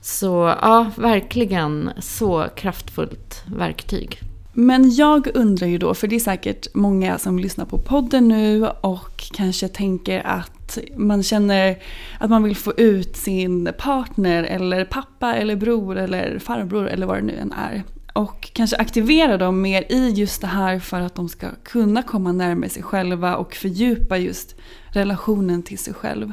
Så 0.00 0.56
ja, 0.62 0.90
verkligen 0.96 1.90
så 1.98 2.46
kraftfullt 2.56 3.42
verktyg. 3.46 4.20
Men 4.52 4.94
jag 4.94 5.28
undrar 5.34 5.66
ju 5.66 5.78
då, 5.78 5.94
för 5.94 6.06
det 6.06 6.16
är 6.16 6.20
säkert 6.20 6.74
många 6.74 7.18
som 7.18 7.38
lyssnar 7.38 7.64
på 7.64 7.78
podden 7.78 8.28
nu 8.28 8.68
och 8.80 9.24
kanske 9.34 9.68
tänker 9.68 10.26
att 10.26 10.78
man 10.96 11.22
känner 11.22 11.78
att 12.18 12.30
man 12.30 12.42
vill 12.42 12.56
få 12.56 12.72
ut 12.76 13.16
sin 13.16 13.72
partner 13.78 14.44
eller 14.44 14.84
pappa 14.84 15.34
eller 15.34 15.56
bror 15.56 15.98
eller 15.98 16.38
farbror 16.38 16.88
eller 16.88 17.06
vad 17.06 17.16
det 17.16 17.22
nu 17.22 17.36
än 17.36 17.52
är 17.52 17.82
och 18.12 18.50
kanske 18.52 18.76
aktivera 18.76 19.38
dem 19.38 19.60
mer 19.60 19.92
i 19.92 20.10
just 20.10 20.40
det 20.40 20.46
här 20.46 20.78
för 20.78 21.00
att 21.00 21.14
de 21.14 21.28
ska 21.28 21.48
kunna 21.64 22.02
komma 22.02 22.32
närmare 22.32 22.70
sig 22.70 22.82
själva 22.82 23.36
och 23.36 23.54
fördjupa 23.54 24.18
just 24.18 24.54
relationen 24.90 25.62
till 25.62 25.78
sig 25.78 25.94
själv. 25.94 26.32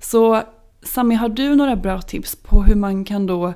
Så 0.00 0.42
Sami, 0.82 1.14
har 1.14 1.28
du 1.28 1.56
några 1.56 1.76
bra 1.76 2.02
tips 2.02 2.36
på 2.36 2.62
hur 2.62 2.74
man 2.74 3.04
kan 3.04 3.26
då 3.26 3.54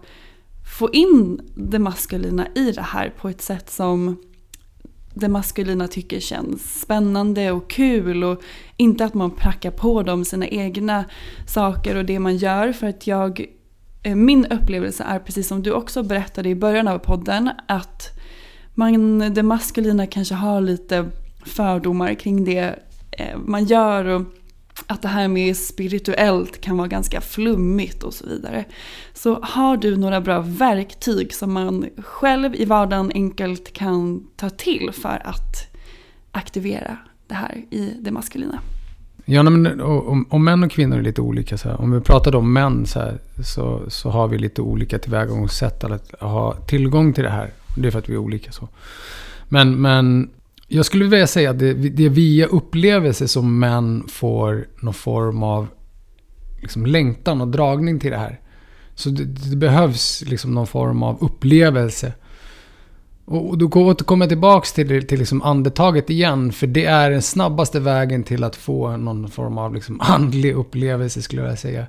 få 0.78 0.90
in 0.90 1.40
det 1.54 1.78
maskulina 1.78 2.46
i 2.54 2.72
det 2.72 2.82
här 2.82 3.12
på 3.16 3.28
ett 3.28 3.42
sätt 3.42 3.70
som 3.70 4.16
det 5.14 5.28
maskulina 5.28 5.88
tycker 5.88 6.20
känns 6.20 6.80
spännande 6.80 7.50
och 7.50 7.70
kul 7.70 8.24
och 8.24 8.42
inte 8.76 9.04
att 9.04 9.14
man 9.14 9.30
prackar 9.30 9.70
på 9.70 10.02
dem 10.02 10.24
sina 10.24 10.46
egna 10.46 11.04
saker 11.46 11.96
och 11.96 12.04
det 12.04 12.18
man 12.18 12.36
gör 12.36 12.72
för 12.72 12.86
att 12.86 13.06
jag 13.06 13.46
Eh, 14.02 14.14
min 14.14 14.46
upplevelse 14.46 15.04
är 15.04 15.18
precis 15.18 15.48
som 15.48 15.62
du 15.62 15.72
också 15.72 16.02
berättade 16.02 16.48
i 16.48 16.54
början 16.54 16.88
av 16.88 16.98
podden 16.98 17.50
att 17.68 18.18
man, 18.74 19.18
det 19.34 19.42
maskulina 19.42 20.06
kanske 20.06 20.34
har 20.34 20.60
lite 20.60 21.10
fördomar 21.44 22.14
kring 22.14 22.44
det 22.44 22.78
eh, 23.10 23.38
man 23.38 23.64
gör 23.64 24.04
och 24.04 24.22
att 24.86 25.02
det 25.02 25.08
här 25.08 25.28
med 25.28 25.56
spirituellt 25.56 26.60
kan 26.60 26.76
vara 26.76 26.88
ganska 26.88 27.20
flummigt 27.20 28.02
och 28.02 28.14
så 28.14 28.26
vidare. 28.26 28.64
Så 29.14 29.40
har 29.42 29.76
du 29.76 29.96
några 29.96 30.20
bra 30.20 30.40
verktyg 30.40 31.34
som 31.34 31.52
man 31.52 31.88
själv 31.98 32.54
i 32.54 32.64
vardagen 32.64 33.12
enkelt 33.14 33.72
kan 33.72 34.26
ta 34.36 34.50
till 34.50 34.90
för 34.92 35.22
att 35.24 35.74
aktivera 36.32 36.96
det 37.26 37.34
här 37.34 37.64
i 37.70 37.94
det 38.00 38.10
maskulina? 38.10 38.60
Ja, 39.30 39.42
men, 39.42 39.80
om, 39.80 40.26
om, 40.30 40.44
män 40.44 40.62
och 40.62 40.70
kvinnor 40.70 40.98
är 40.98 41.02
lite 41.02 41.20
olika. 41.20 41.58
Så 41.58 41.68
här. 41.68 41.80
Om 41.80 41.92
vi 41.92 42.00
pratar 42.00 42.34
om 42.36 42.52
män 42.52 42.86
så, 42.86 42.98
här, 42.98 43.18
så, 43.44 43.82
så 43.88 44.10
har 44.10 44.28
vi 44.28 44.38
lite 44.38 44.62
olika 44.62 44.98
tillvägagångssätt 44.98 45.84
att 45.84 46.20
ha 46.20 46.54
tillgång 46.54 47.12
till 47.12 47.24
det 47.24 47.30
här. 47.30 47.50
Det 47.76 47.86
är 47.86 47.90
för 47.90 47.98
att 47.98 48.08
vi 48.08 48.14
är 48.14 48.18
olika 48.18 48.52
så. 48.52 48.68
Men, 49.48 49.80
men 49.80 50.30
jag 50.68 50.84
skulle 50.84 51.04
vilja 51.04 51.26
säga 51.26 51.50
att 51.50 51.58
det, 51.58 51.72
det 51.72 52.04
är 52.04 52.10
via 52.10 52.46
upplevelser 52.46 53.26
som 53.26 53.58
män 53.58 54.04
får 54.08 54.66
någon 54.80 54.94
form 54.94 55.42
av 55.42 55.66
liksom 56.60 56.86
längtan 56.86 57.40
och 57.40 57.48
dragning 57.48 58.00
till 58.00 58.10
det 58.10 58.18
här. 58.18 58.40
Så 58.94 59.10
det, 59.10 59.24
det 59.24 59.56
behövs 59.56 60.22
liksom 60.26 60.54
någon 60.54 60.66
form 60.66 61.02
av 61.02 61.18
upplevelse. 61.20 62.12
Och 63.30 63.58
då 63.58 63.66
återkommer 63.66 64.24
jag 64.24 64.30
tillbaks 64.30 64.72
till, 64.72 65.06
till 65.06 65.18
liksom 65.18 65.42
andetaget 65.42 66.10
igen. 66.10 66.52
För 66.52 66.66
det 66.66 66.84
är 66.84 67.10
den 67.10 67.22
snabbaste 67.22 67.80
vägen 67.80 68.22
till 68.22 68.44
att 68.44 68.56
få 68.56 68.96
någon 68.96 69.30
form 69.30 69.58
av 69.58 69.74
liksom 69.74 70.00
andlig 70.04 70.54
upplevelse 70.54 71.22
skulle 71.22 71.42
jag 71.42 71.58
säga. 71.58 71.86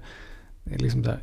Liksom 0.64 1.02
där, 1.02 1.20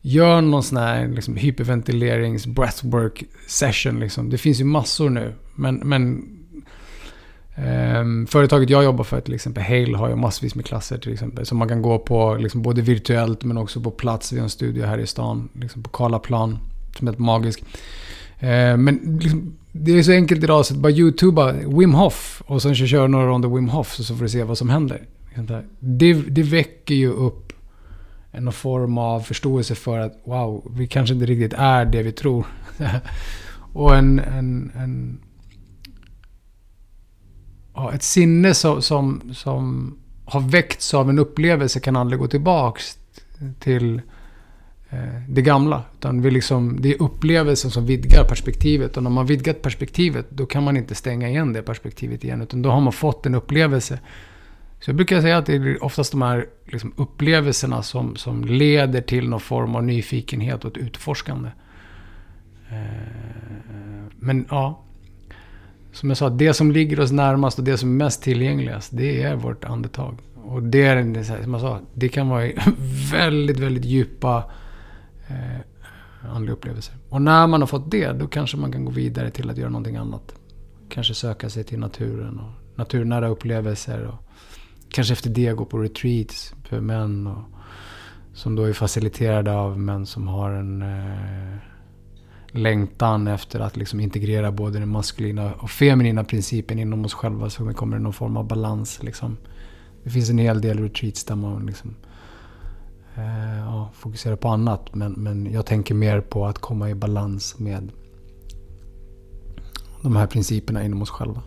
gör 0.00 0.40
någon 0.40 0.62
sån 0.62 0.78
här 0.78 1.08
liksom 1.08 1.36
hyperventilerings 1.36 2.46
breathwork 2.46 3.24
session. 3.48 4.00
Liksom. 4.00 4.30
Det 4.30 4.38
finns 4.38 4.60
ju 4.60 4.64
massor 4.64 5.10
nu. 5.10 5.34
Men, 5.54 5.76
men 5.76 6.22
Um, 7.56 8.26
företaget 8.26 8.70
jag 8.70 8.84
jobbar 8.84 9.04
för, 9.04 9.20
till 9.20 9.34
exempel 9.34 9.62
Hale, 9.62 9.96
har 9.96 10.08
ju 10.08 10.16
massvis 10.16 10.54
med 10.54 10.64
klasser 10.64 10.98
till 10.98 11.12
exempel. 11.12 11.46
Som 11.46 11.58
man 11.58 11.68
kan 11.68 11.82
gå 11.82 11.98
på 11.98 12.34
liksom, 12.34 12.62
både 12.62 12.82
virtuellt 12.82 13.44
men 13.44 13.56
också 13.56 13.80
på 13.80 13.90
plats. 13.90 14.32
Vi 14.32 14.36
har 14.36 14.44
en 14.44 14.50
studio 14.50 14.86
här 14.86 14.98
i 14.98 15.06
stan, 15.06 15.48
liksom 15.52 15.82
på 15.82 15.90
Karlaplan, 15.90 16.58
som 16.98 17.08
är 17.08 17.12
helt 17.12 17.18
magisk. 17.18 17.64
Eh, 18.40 18.76
men 18.76 19.18
liksom, 19.20 19.56
det 19.72 19.98
är 19.98 20.02
så 20.02 20.12
enkelt 20.12 20.44
idag 20.44 20.66
så 20.66 20.74
att 20.74 20.80
bara 20.80 20.92
youtuba 20.92 21.52
Wim 21.52 21.94
Hof 21.94 22.42
och 22.46 22.62
sen 22.62 22.74
kör 22.74 23.08
några 23.08 23.26
ronder 23.26 23.48
Wim 23.48 23.68
Hof 23.68 23.94
så 23.94 24.16
får 24.16 24.22
du 24.22 24.28
se 24.28 24.42
vad 24.42 24.58
som 24.58 24.68
händer. 24.68 25.02
Liksom 25.24 25.62
det, 25.78 26.12
det 26.12 26.42
väcker 26.42 26.94
ju 26.94 27.10
upp 27.10 27.52
en 28.32 28.52
form 28.52 28.98
av 28.98 29.20
förståelse 29.20 29.74
för 29.74 29.98
att 29.98 30.20
wow, 30.24 30.72
vi 30.76 30.86
kanske 30.86 31.14
inte 31.14 31.26
riktigt 31.26 31.52
är 31.58 31.84
det 31.84 32.02
vi 32.02 32.12
tror. 32.12 32.46
och 33.72 33.96
en, 33.96 34.18
en, 34.18 34.72
en 34.74 35.20
ja, 37.74 37.92
ett 37.92 38.02
sinne 38.02 38.54
som, 38.54 38.82
som, 38.82 39.22
som 39.34 39.96
har 40.24 40.40
väckts 40.40 40.94
av 40.94 41.10
en 41.10 41.18
upplevelse 41.18 41.80
kan 41.80 41.96
aldrig 41.96 42.20
gå 42.20 42.26
tillbaks 42.26 42.98
till 43.60 44.02
Eh, 44.92 45.22
det 45.28 45.42
gamla. 45.42 45.82
Utan 45.98 46.22
vi 46.22 46.30
liksom, 46.30 46.76
det 46.80 46.94
är 46.94 47.02
upplevelsen 47.02 47.70
som 47.70 47.86
vidgar 47.86 48.24
perspektivet. 48.24 48.96
Och 48.96 49.02
när 49.02 49.10
man 49.10 49.26
vidgat 49.26 49.62
perspektivet, 49.62 50.26
då 50.30 50.46
kan 50.46 50.64
man 50.64 50.76
inte 50.76 50.94
stänga 50.94 51.28
igen 51.28 51.52
det 51.52 51.62
perspektivet 51.62 52.24
igen. 52.24 52.42
Utan 52.42 52.62
då 52.62 52.70
har 52.70 52.80
man 52.80 52.92
fått 52.92 53.26
en 53.26 53.34
upplevelse. 53.34 53.98
Så 54.80 54.90
jag 54.90 54.96
brukar 54.96 55.20
säga 55.20 55.38
att 55.38 55.46
det 55.46 55.54
är 55.54 55.84
oftast 55.84 56.10
de 56.10 56.22
här 56.22 56.46
liksom, 56.64 56.92
upplevelserna 56.96 57.82
som, 57.82 58.16
som 58.16 58.44
leder 58.44 59.00
till 59.00 59.28
någon 59.28 59.40
form 59.40 59.74
av 59.74 59.84
nyfikenhet 59.84 60.64
och 60.64 60.70
ett 60.70 60.82
utforskande. 60.82 61.48
Eh, 62.70 64.12
men 64.18 64.46
ja, 64.50 64.82
som 65.92 66.08
jag 66.08 66.18
sa, 66.18 66.28
det 66.28 66.54
som 66.54 66.72
ligger 66.72 67.00
oss 67.00 67.12
närmast 67.12 67.58
och 67.58 67.64
det 67.64 67.78
som 67.78 67.88
är 67.88 68.04
mest 68.04 68.22
tillgängligast, 68.22 68.96
det 68.96 69.22
är 69.22 69.36
vårt 69.36 69.64
andetag. 69.64 70.18
Och 70.34 70.62
det 70.62 70.82
är, 70.82 71.22
som 71.42 71.52
jag 71.52 71.60
sa, 71.60 71.80
det 71.94 72.08
kan 72.08 72.28
vara 72.28 72.48
väldigt, 73.12 73.58
väldigt 73.58 73.84
djupa 73.84 74.44
eh, 75.30 76.30
andliga 76.34 76.52
upplevelser. 76.52 76.94
Och 77.08 77.22
när 77.22 77.46
man 77.46 77.60
har 77.62 77.66
fått 77.66 77.90
det, 77.90 78.12
då 78.12 78.26
kanske 78.26 78.56
man 78.56 78.72
kan 78.72 78.84
gå 78.84 78.90
vidare 78.90 79.30
till 79.30 79.50
att 79.50 79.56
göra 79.56 79.70
någonting 79.70 79.96
annat. 79.96 80.34
Kanske 80.88 81.14
söka 81.14 81.50
sig 81.50 81.64
till 81.64 81.78
naturen 81.78 82.38
och 82.38 82.78
naturnära 82.78 83.28
upplevelser. 83.28 84.06
Och 84.06 84.14
kanske 84.88 85.12
efter 85.12 85.30
det 85.30 85.52
gå 85.52 85.64
på 85.64 85.78
retreats 85.78 86.54
för 86.64 86.80
män. 86.80 87.26
Och, 87.26 87.42
som 88.32 88.56
då 88.56 88.62
är 88.62 88.72
faciliterade 88.72 89.54
av 89.54 89.78
män 89.78 90.06
som 90.06 90.28
har 90.28 90.50
en 90.50 90.82
eh, 90.82 91.56
längtan 92.50 93.26
efter 93.26 93.60
att 93.60 93.76
liksom 93.76 94.00
integrera 94.00 94.52
både 94.52 94.78
den 94.78 94.88
maskulina 94.88 95.52
och 95.52 95.70
feminina 95.70 96.24
principen 96.24 96.78
inom 96.78 97.04
oss 97.04 97.14
själva 97.14 97.50
så 97.50 97.64
vi 97.64 97.74
kommer 97.74 97.96
i 97.96 98.00
någon 98.00 98.12
form 98.12 98.36
av 98.36 98.46
balans. 98.46 99.02
Liksom. 99.02 99.36
Det 100.04 100.10
finns 100.10 100.30
en 100.30 100.38
hel 100.38 100.60
del 100.60 100.78
retreats 100.78 101.24
där 101.24 101.34
man 101.34 101.66
liksom, 101.66 101.90
eh, 101.90 102.09
Eh, 103.20 103.58
ja, 103.58 103.90
fokusera 103.94 104.36
på 104.36 104.48
annat. 104.48 104.94
Men, 104.94 105.12
men 105.12 105.52
jag 105.52 105.66
tänker 105.66 105.94
mer 105.94 106.20
på 106.20 106.46
att 106.46 106.58
komma 106.58 106.90
i 106.90 106.94
balans 106.94 107.58
med 107.58 107.92
de 110.02 110.16
här 110.16 110.26
principerna 110.26 110.84
inom 110.84 111.02
oss 111.02 111.10
själva. 111.10 111.42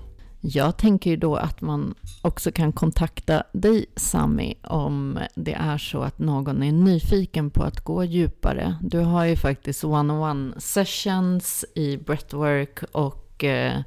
Jag 0.45 0.77
tänker 0.77 1.09
ju 1.09 1.17
då 1.17 1.35
att 1.35 1.61
man 1.61 1.95
också 2.21 2.51
kan 2.51 2.73
kontakta 2.73 3.43
dig 3.51 3.85
Sami 3.95 4.55
om 4.63 5.19
det 5.35 5.53
är 5.53 5.77
så 5.77 6.01
att 6.01 6.19
någon 6.19 6.63
är 6.63 6.71
nyfiken 6.71 7.49
på 7.49 7.63
att 7.63 7.79
gå 7.79 8.03
djupare. 8.03 8.75
Du 8.81 8.99
har 8.99 9.25
ju 9.25 9.35
faktiskt 9.35 9.83
one-on-one 9.83 10.59
sessions 10.59 11.65
i 11.75 11.97
breathwork 11.97 12.83
och 12.91 13.43
eh, 13.43 13.81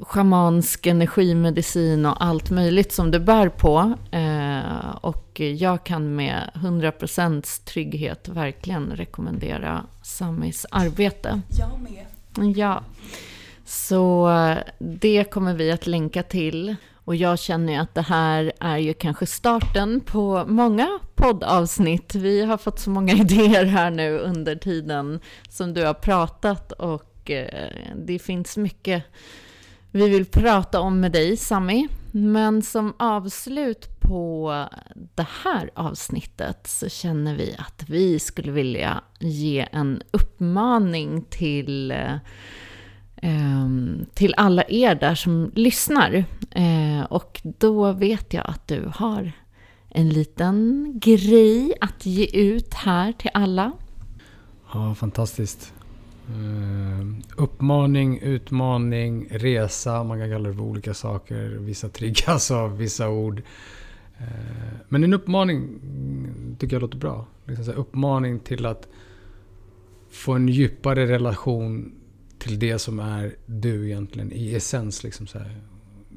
schamansk 0.00 0.86
energimedicin 0.86 2.06
och 2.06 2.24
allt 2.24 2.50
möjligt 2.50 2.92
som 2.92 3.10
du 3.10 3.18
bär 3.18 3.48
på. 3.48 3.94
Eh, 4.10 4.96
och 5.00 5.40
jag 5.40 5.84
kan 5.84 6.16
med 6.16 6.50
100% 6.54 7.64
trygghet 7.64 8.28
verkligen 8.28 8.90
rekommendera 8.90 9.86
Samis 10.02 10.66
arbete. 10.70 11.40
Jag 11.58 11.80
med. 11.80 12.56
Ja. 12.56 12.82
Så 13.64 14.30
det 14.78 15.24
kommer 15.24 15.54
vi 15.54 15.72
att 15.72 15.86
länka 15.86 16.22
till. 16.22 16.76
Och 17.08 17.16
jag 17.16 17.38
känner 17.38 17.72
ju 17.72 17.78
att 17.78 17.94
det 17.94 18.02
här 18.02 18.52
är 18.60 18.76
ju 18.76 18.94
kanske 18.94 19.26
starten 19.26 20.00
på 20.00 20.44
många 20.46 20.98
poddavsnitt. 21.14 22.14
Vi 22.14 22.44
har 22.44 22.56
fått 22.56 22.78
så 22.78 22.90
många 22.90 23.12
idéer 23.20 23.64
här 23.64 23.90
nu 23.90 24.18
under 24.18 24.56
tiden 24.56 25.20
som 25.48 25.74
du 25.74 25.84
har 25.84 25.94
pratat 25.94 26.72
och 26.72 27.30
eh, 27.30 27.70
det 27.96 28.18
finns 28.18 28.56
mycket 28.56 29.04
vi 29.90 30.08
vill 30.08 30.24
prata 30.26 30.80
om 30.80 31.00
med 31.00 31.12
dig, 31.12 31.36
Sami. 31.36 31.88
Men 32.12 32.62
som 32.62 32.94
avslut 32.98 34.00
på 34.00 34.52
det 35.14 35.26
här 35.44 35.70
avsnittet 35.74 36.66
så 36.66 36.88
känner 36.88 37.34
vi 37.34 37.54
att 37.58 37.84
vi 37.88 38.18
skulle 38.18 38.52
vilja 38.52 39.00
ge 39.18 39.68
en 39.72 40.02
uppmaning 40.10 41.24
till 41.30 41.94
ehm, 43.16 44.06
till 44.14 44.34
alla 44.36 44.64
er 44.68 44.94
där 44.94 45.14
som 45.14 45.52
lyssnar. 45.54 46.24
Eh, 46.50 47.02
och 47.10 47.40
då 47.44 47.92
vet 47.92 48.34
jag 48.34 48.46
att 48.46 48.68
du 48.68 48.92
har 48.94 49.32
en 49.88 50.08
liten 50.08 50.86
grej 50.94 51.74
att 51.80 52.06
ge 52.06 52.26
ut 52.26 52.74
här 52.74 53.12
till 53.12 53.30
alla. 53.34 53.72
Ja, 54.72 54.94
fantastiskt. 54.94 55.72
Eh, 56.28 57.06
uppmaning, 57.36 58.18
utmaning, 58.20 59.28
resa. 59.30 60.04
Man 60.04 60.18
kan 60.18 60.30
kalla 60.30 60.48
det 60.48 60.54
för 60.54 60.62
olika 60.62 60.94
saker. 60.94 61.48
Vissa 61.48 61.88
triggas 61.88 62.50
av 62.50 62.78
vissa 62.78 63.08
ord. 63.08 63.42
Eh, 64.18 64.76
men 64.88 65.04
en 65.04 65.14
uppmaning 65.14 65.80
tycker 66.58 66.76
jag 66.76 66.82
låter 66.82 66.98
bra. 66.98 67.26
Liksom 67.44 67.64
så 67.64 67.72
uppmaning 67.72 68.40
till 68.40 68.66
att 68.66 68.88
få 70.10 70.32
en 70.32 70.48
djupare 70.48 71.06
relation 71.06 71.94
till 72.38 72.58
det 72.58 72.78
som 72.78 72.98
är 72.98 73.36
du 73.46 73.86
egentligen 73.86 74.32
i 74.32 74.54
essens. 74.54 75.04
Liksom 75.04 75.26
så 75.26 75.38
här. 75.38 75.60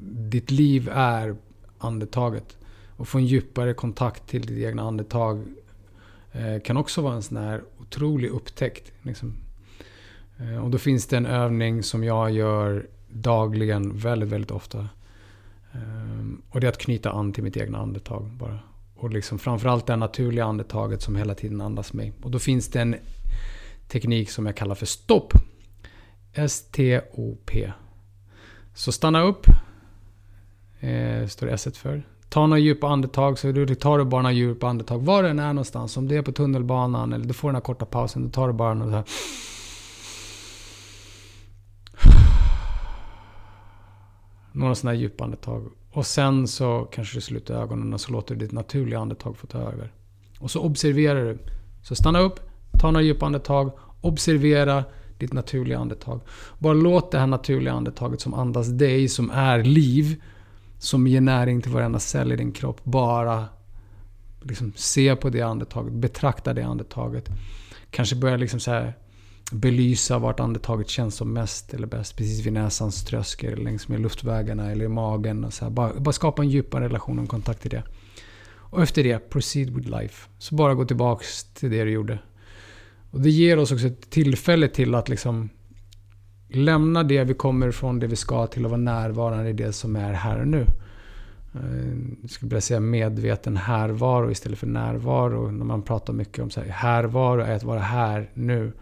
Ditt 0.04 0.50
liv 0.50 0.88
är 0.92 1.36
andetaget. 1.78 2.56
Och 2.96 3.08
få 3.08 3.18
en 3.18 3.26
djupare 3.26 3.74
kontakt 3.74 4.28
till 4.28 4.42
ditt 4.42 4.58
egna 4.58 4.82
andetag 4.82 5.44
eh, 6.32 6.60
kan 6.64 6.76
också 6.76 7.02
vara 7.02 7.14
en 7.14 7.22
sån 7.22 7.36
här 7.36 7.62
otrolig 7.78 8.28
upptäckt. 8.28 8.92
Liksom. 9.02 9.41
Eh, 10.42 10.64
och 10.64 10.70
då 10.70 10.78
finns 10.78 11.06
det 11.06 11.16
en 11.16 11.26
övning 11.26 11.82
som 11.82 12.04
jag 12.04 12.30
gör 12.30 12.86
dagligen 13.08 13.96
väldigt, 13.96 14.28
väldigt 14.28 14.50
ofta. 14.50 14.88
Ehm, 15.72 16.42
och 16.50 16.60
det 16.60 16.66
är 16.66 16.68
att 16.68 16.78
knyta 16.78 17.10
an 17.10 17.32
till 17.32 17.44
mitt 17.44 17.56
egna 17.56 17.78
andetag 17.78 18.30
bara. 18.30 18.58
Och 18.94 19.10
liksom 19.10 19.38
framförallt 19.38 19.86
det 19.86 19.96
naturliga 19.96 20.44
andetaget 20.44 21.02
som 21.02 21.16
hela 21.16 21.34
tiden 21.34 21.60
andas 21.60 21.92
mig. 21.92 22.12
Och 22.22 22.30
då 22.30 22.38
finns 22.38 22.68
det 22.68 22.80
en 22.80 22.96
teknik 23.88 24.30
som 24.30 24.46
jag 24.46 24.56
kallar 24.56 24.74
för 24.74 24.86
stopp. 24.86 25.32
S-T-O-P. 26.32 27.72
Så 28.74 28.92
stanna 28.92 29.22
upp. 29.22 29.46
Eh, 30.80 31.26
står 31.26 31.48
S 31.48 31.68
för. 31.74 32.02
Ta 32.28 32.46
några 32.46 32.58
djupa 32.58 32.88
andetag. 32.88 33.38
Så 33.38 33.52
du 33.52 33.74
tar 33.74 33.98
du 33.98 34.04
bara 34.04 34.22
några 34.22 34.32
djupa 34.32 34.68
andetag. 34.68 34.98
Var 34.98 35.22
den 35.22 35.38
är 35.38 35.52
någonstans. 35.52 35.96
Om 35.96 36.08
det 36.08 36.16
är 36.16 36.22
på 36.22 36.32
tunnelbanan 36.32 37.12
eller 37.12 37.24
du 37.24 37.34
får 37.34 37.48
den 37.48 37.54
här 37.54 37.62
korta 37.62 37.84
pausen. 37.84 38.22
Då 38.22 38.28
tar 38.28 38.46
du 38.46 38.52
bara 38.52 38.74
några 38.74 39.04
Några 44.62 44.74
sådana 44.74 44.94
här 44.94 45.02
djupa 45.02 45.24
andetag. 45.24 45.70
Och 45.92 46.06
sen 46.06 46.48
så 46.48 46.88
kanske 46.92 47.16
du 47.16 47.20
sluter 47.20 47.54
ögonen 47.54 47.94
och 47.94 48.00
så 48.00 48.12
låter 48.12 48.34
du 48.34 48.40
ditt 48.40 48.52
naturliga 48.52 48.98
andetag 48.98 49.36
få 49.36 49.46
ta 49.46 49.58
över. 49.58 49.92
Och 50.38 50.50
så 50.50 50.60
observerar 50.60 51.24
du. 51.24 51.38
Så 51.82 51.94
stanna 51.94 52.18
upp, 52.20 52.40
ta 52.80 52.90
några 52.90 53.02
djupa 53.02 53.26
andetag, 53.26 53.72
observera 54.00 54.84
ditt 55.18 55.32
naturliga 55.32 55.78
andetag. 55.78 56.20
Bara 56.58 56.72
låt 56.72 57.10
det 57.10 57.18
här 57.18 57.26
naturliga 57.26 57.72
andetaget 57.72 58.20
som 58.20 58.34
andas 58.34 58.68
dig, 58.68 59.08
som 59.08 59.30
är 59.30 59.62
liv, 59.62 60.22
som 60.78 61.06
ger 61.06 61.20
näring 61.20 61.62
till 61.62 61.72
varenda 61.72 61.98
cell 61.98 62.32
i 62.32 62.36
din 62.36 62.52
kropp. 62.52 62.84
Bara 62.84 63.44
liksom 64.42 64.72
se 64.76 65.16
på 65.16 65.30
det 65.30 65.42
andetaget, 65.42 65.92
betrakta 65.92 66.54
det 66.54 66.62
andetaget. 66.62 67.30
Kanske 67.90 68.16
börja 68.16 68.36
liksom 68.36 68.60
så 68.60 68.70
här 68.70 68.94
belysa 69.52 70.18
vart 70.18 70.40
andetaget 70.40 70.88
känns 70.88 71.14
som 71.14 71.32
mest 71.32 71.74
eller 71.74 71.86
bäst. 71.86 72.16
Precis 72.16 72.46
vid 72.46 72.52
näsans 72.52 73.04
tröskel, 73.04 73.64
längs 73.64 73.88
med 73.88 74.00
luftvägarna 74.00 74.70
eller 74.70 74.84
i 74.84 74.88
magen. 74.88 75.44
Och 75.44 75.52
så 75.52 75.64
här. 75.64 75.70
Bara, 75.70 76.00
bara 76.00 76.12
skapa 76.12 76.42
en 76.42 76.50
djupare 76.50 76.84
relation 76.84 77.18
och 77.18 77.28
kontakt 77.28 77.62
till 77.62 77.70
det. 77.70 77.82
Och 78.72 78.82
efter 78.82 79.04
det, 79.04 79.30
proceed 79.30 79.70
with 79.70 79.88
life. 79.88 80.28
Så 80.38 80.54
bara 80.54 80.74
gå 80.74 80.84
tillbaks 80.84 81.44
till 81.44 81.70
det 81.70 81.84
du 81.84 81.90
gjorde. 81.90 82.18
Och 83.10 83.20
det 83.20 83.30
ger 83.30 83.58
oss 83.58 83.72
också 83.72 83.86
ett 83.86 84.10
tillfälle 84.10 84.68
till 84.68 84.94
att 84.94 85.08
liksom 85.08 85.48
lämna 86.48 87.02
det 87.02 87.24
vi 87.24 87.34
kommer 87.34 87.68
ifrån, 87.68 87.98
det 87.98 88.06
vi 88.06 88.16
ska, 88.16 88.46
till 88.46 88.64
att 88.64 88.70
vara 88.70 88.80
närvarande 88.80 89.50
i 89.50 89.52
det 89.52 89.72
som 89.72 89.96
är 89.96 90.12
här 90.12 90.40
och 90.40 90.48
nu. 90.48 90.66
Jag 92.22 92.30
skulle 92.30 92.48
vilja 92.48 92.60
säga 92.60 92.80
medveten 92.80 93.56
härvaro 93.56 94.30
istället 94.30 94.58
för 94.58 94.66
närvaro. 94.66 95.50
När 95.50 95.64
man 95.64 95.82
pratar 95.82 96.12
mycket 96.12 96.38
om 96.38 96.50
så 96.50 96.60
här, 96.60 96.68
härvaro 96.68 97.40
är 97.40 97.54
att 97.54 97.62
vara 97.62 97.80
här 97.80 98.30
nu. 98.34 98.72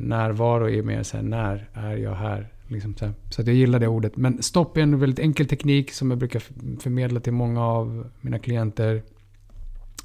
Närvaro 0.00 0.68
är 0.68 0.82
mer 0.82 1.02
så 1.02 1.16
här, 1.16 1.24
när 1.24 1.68
är 1.72 1.96
jag 1.96 2.14
här? 2.14 2.48
Liksom 2.68 2.96
så, 2.96 3.10
så 3.30 3.40
att 3.40 3.46
jag 3.46 3.56
gillar 3.56 3.78
det 3.78 3.88
ordet. 3.88 4.16
Men 4.16 4.42
stopp 4.42 4.76
är 4.76 4.80
en 4.80 4.98
väldigt 4.98 5.18
enkel 5.18 5.46
teknik 5.46 5.92
som 5.92 6.10
jag 6.10 6.18
brukar 6.18 6.42
förmedla 6.80 7.20
till 7.20 7.32
många 7.32 7.66
av 7.66 8.10
mina 8.20 8.38
klienter. 8.38 9.02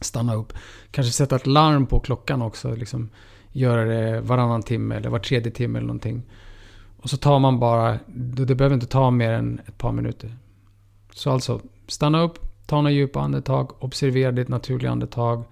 Stanna 0.01 0.35
upp. 0.35 0.53
Kanske 0.91 1.13
sätta 1.13 1.35
ett 1.35 1.47
larm 1.47 1.85
på 1.85 1.99
klockan 1.99 2.41
också. 2.41 2.75
Liksom, 2.75 3.09
göra 3.51 3.85
det 3.85 4.21
varannan 4.21 4.63
timme 4.63 4.95
eller 4.95 5.09
var 5.09 5.19
tredje 5.19 5.51
timme 5.51 5.79
eller 5.79 5.87
någonting. 5.87 6.23
Och 7.01 7.09
så 7.09 7.17
tar 7.17 7.39
man 7.39 7.59
bara, 7.59 7.99
det 8.07 8.55
behöver 8.55 8.73
inte 8.73 8.87
ta 8.87 9.11
mer 9.11 9.31
än 9.31 9.61
ett 9.67 9.77
par 9.77 9.91
minuter. 9.91 10.37
Så 11.13 11.31
alltså, 11.31 11.61
stanna 11.87 12.21
upp, 12.21 12.39
ta 12.65 12.75
några 12.75 12.91
djupa 12.91 13.21
andetag, 13.21 13.83
observera 13.83 14.31
ditt 14.31 14.47
naturliga 14.47 14.91
andetag. 14.91 15.43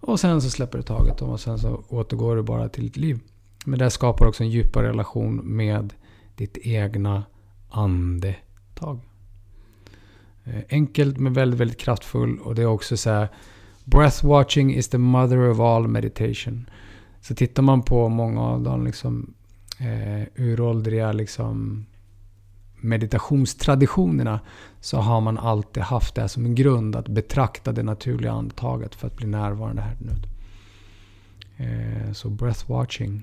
Och 0.00 0.20
sen 0.20 0.42
så 0.42 0.50
släpper 0.50 0.78
du 0.78 0.84
taget 0.84 1.22
och 1.22 1.40
sen 1.40 1.58
så 1.58 1.84
återgår 1.88 2.36
du 2.36 2.42
bara 2.42 2.68
till 2.68 2.84
ditt 2.84 2.96
liv. 2.96 3.20
Men 3.68 3.78
det 3.78 3.90
skapar 3.90 4.26
också 4.26 4.42
en 4.42 4.50
djupare 4.50 4.88
relation 4.88 5.56
med 5.56 5.94
ditt 6.36 6.58
egna 6.62 7.24
andetag. 7.68 9.00
Eh, 10.44 10.62
enkelt 10.70 11.18
men 11.18 11.32
väldigt, 11.32 11.60
väldigt 11.60 11.80
kraftfull. 11.80 12.38
Och 12.38 12.54
det 12.54 12.62
är 12.62 12.66
också 12.66 12.96
så 12.96 13.10
här. 13.10 13.28
Breath 13.84 14.26
watching 14.26 14.74
is 14.74 14.88
the 14.88 14.98
mother 14.98 15.50
of 15.50 15.60
all 15.60 15.88
meditation. 15.88 16.70
Så 17.20 17.34
tittar 17.34 17.62
man 17.62 17.82
på 17.82 18.08
många 18.08 18.40
av 18.40 18.62
de 18.62 18.84
liksom, 18.84 19.34
eh, 19.80 20.44
uråldriga 20.44 21.12
liksom, 21.12 21.86
meditationstraditionerna 22.80 24.40
så 24.80 24.98
har 24.98 25.20
man 25.20 25.38
alltid 25.38 25.82
haft 25.82 26.14
det 26.14 26.28
som 26.28 26.44
en 26.44 26.54
grund 26.54 26.96
att 26.96 27.08
betrakta 27.08 27.72
det 27.72 27.82
naturliga 27.82 28.32
andetaget 28.32 28.94
för 28.94 29.06
att 29.06 29.16
bli 29.16 29.26
närvarande 29.26 29.82
här 29.82 29.96
nu. 29.98 30.14
Eh, 31.64 32.12
så 32.12 32.30
breath 32.30 32.70
watching, 32.70 33.22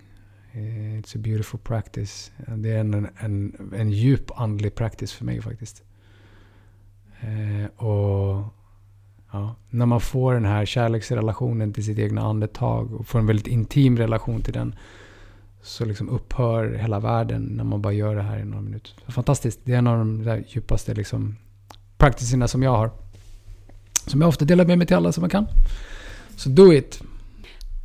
Eh, 0.56 1.00
it's 1.00 1.16
a 1.16 1.20
beautiful 1.20 1.60
practice. 1.60 2.32
Det 2.48 2.72
är 2.72 2.80
en, 2.80 3.08
en, 3.18 3.70
en 3.76 3.92
djup 3.92 4.32
andlig 4.36 4.76
practice 4.76 5.14
för 5.14 5.26
mig 5.26 5.42
faktiskt. 5.42 5.84
Eh, 7.20 7.86
och 7.86 8.44
ja, 9.32 9.56
När 9.70 9.86
man 9.86 10.02
får 10.02 10.34
den 10.34 10.46
här 10.46 10.66
kärleksrelationen 10.66 11.74
till 11.74 11.86
sitt 11.86 12.00
egna 12.00 12.22
andetag 12.22 12.94
och 12.94 13.08
får 13.08 13.20
en 13.20 13.26
väldigt 13.26 13.48
intim 13.48 13.98
relation 13.98 14.42
till 14.42 14.54
den 14.54 14.76
så 15.62 15.86
liksom 15.86 16.10
upphör 16.10 16.74
hela 16.74 17.00
världen 17.00 17.44
när 17.44 17.64
man 17.64 17.82
bara 17.82 17.94
gör 17.94 18.16
det 18.16 18.22
här 18.22 18.40
i 18.40 18.46
några 18.46 18.62
minuter. 18.62 18.94
Fantastiskt. 19.08 19.60
Det 19.64 19.74
är 19.74 19.78
en 19.78 19.88
av 19.88 19.98
de 19.98 20.44
djupaste 20.48 20.94
liksom, 20.94 21.36
practicerna 21.98 22.48
som 22.48 22.64
jag 22.64 22.72
har. 22.72 22.92
Som 24.08 24.22
jag 24.22 24.28
ofta 24.28 24.46
delar 24.46 24.66
med 24.66 24.78
mig 24.78 24.88
till 24.88 24.96
alla 24.96 25.12
som 25.12 25.24
jag 25.24 25.32
kan. 25.32 25.48
Så 26.36 26.50
do 26.50 26.74
it! 26.74 27.02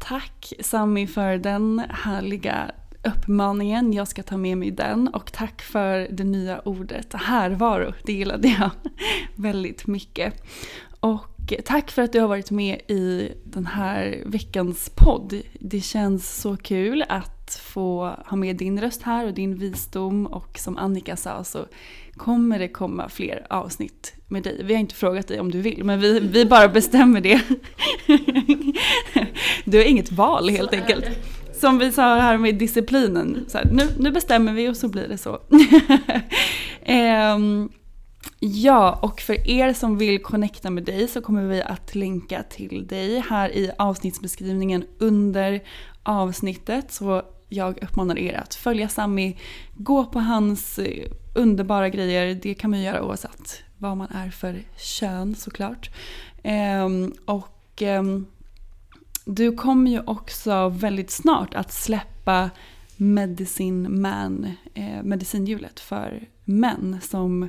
Tack 0.01 0.53
Sami 0.61 1.07
för 1.07 1.39
den 1.39 1.83
härliga 1.91 2.71
uppmaningen. 3.05 3.93
Jag 3.93 4.09
ska 4.09 4.23
ta 4.23 4.37
med 4.37 4.59
mig 4.59 4.71
den. 4.71 5.09
Och 5.09 5.33
tack 5.33 5.63
för 5.63 6.09
det 6.11 6.25
nya 6.25 6.61
ordet 6.61 7.15
härvaro. 7.15 7.93
Det 8.05 8.13
gillade 8.13 8.49
jag 8.49 8.71
väldigt 9.35 9.87
mycket. 9.87 10.43
Och 11.01 11.55
tack 11.65 11.91
för 11.91 12.03
att 12.03 12.13
du 12.13 12.21
har 12.21 12.29
varit 12.29 12.51
med 12.51 12.81
i 12.89 13.33
den 13.45 13.67
här 13.67 14.23
veckans 14.27 14.91
podd. 14.95 15.41
Det 15.61 15.81
känns 15.81 16.41
så 16.41 16.57
kul 16.57 17.05
att 17.09 17.61
få 17.63 18.17
ha 18.27 18.37
med 18.37 18.57
din 18.57 18.81
röst 18.81 19.03
här 19.03 19.27
och 19.27 19.35
din 19.35 19.57
visdom 19.57 20.27
och 20.27 20.59
som 20.59 20.79
Annika 20.79 21.17
sa 21.17 21.45
så 21.45 21.67
kommer 22.17 22.59
det 22.59 22.69
komma 22.69 23.09
fler 23.09 23.47
avsnitt 23.51 24.20
med 24.31 24.43
dig. 24.43 24.61
Vi 24.65 24.75
har 24.75 24.81
inte 24.81 24.95
frågat 24.95 25.29
dig 25.29 25.41
om 25.41 25.51
du 25.51 25.61
vill 25.61 25.85
men 25.85 26.01
vi, 26.01 26.21
vi 26.21 26.45
bara 26.45 26.69
bestämmer 26.69 27.21
det. 27.21 27.41
Du 29.65 29.79
har 29.79 29.85
inget 29.85 30.13
val 30.13 30.49
helt 30.49 30.73
enkelt. 30.73 31.05
Som 31.53 31.79
vi 31.79 31.93
sa 31.93 32.15
här 32.15 32.37
med 32.37 32.55
disciplinen. 32.55 33.47
Här, 33.55 33.69
nu, 33.73 33.83
nu 33.99 34.11
bestämmer 34.11 34.53
vi 34.53 34.69
och 34.69 34.77
så 34.77 34.89
blir 34.89 35.09
det 35.09 35.19
så. 35.19 35.39
um, 37.37 37.71
Ja, 38.43 38.99
och 39.03 39.21
för 39.21 39.49
er 39.51 39.73
som 39.73 39.99
vill 39.99 40.23
connecta 40.23 40.71
med 40.71 40.85
dig 40.85 41.09
så 41.09 41.21
kommer 41.21 41.43
vi 41.43 41.63
att 41.63 41.95
länka 41.95 42.43
till 42.43 42.87
dig 42.87 43.21
här 43.29 43.57
i 43.57 43.71
avsnittsbeskrivningen 43.79 44.85
under 44.99 45.63
avsnittet. 46.03 46.93
Så 46.93 47.23
jag 47.49 47.83
uppmanar 47.83 48.19
er 48.19 48.35
att 48.35 48.55
följa 48.55 48.89
Sami, 48.89 49.39
gå 49.75 50.05
på 50.05 50.19
hans 50.19 50.79
eh, 50.79 51.07
underbara 51.35 51.89
grejer. 51.89 52.39
Det 52.43 52.55
kan 52.55 52.71
man 52.71 52.83
göra 52.83 53.03
oavsett 53.03 53.63
vad 53.81 53.97
man 53.97 54.09
är 54.11 54.31
för 54.31 54.63
kön 54.77 55.35
såklart. 55.35 55.91
Ehm, 56.43 57.13
och 57.25 57.83
ehm, 57.83 58.27
du 59.25 59.53
kommer 59.53 59.91
ju 59.91 60.01
också 60.01 60.69
väldigt 60.69 61.11
snart 61.11 61.55
att 61.55 61.73
släppa 61.73 62.51
Medicine 62.97 63.89
Man, 63.89 64.53
eh, 64.75 65.03
medicinhjulet 65.03 65.81
för 65.81 66.29
män 66.45 66.99
som 67.03 67.49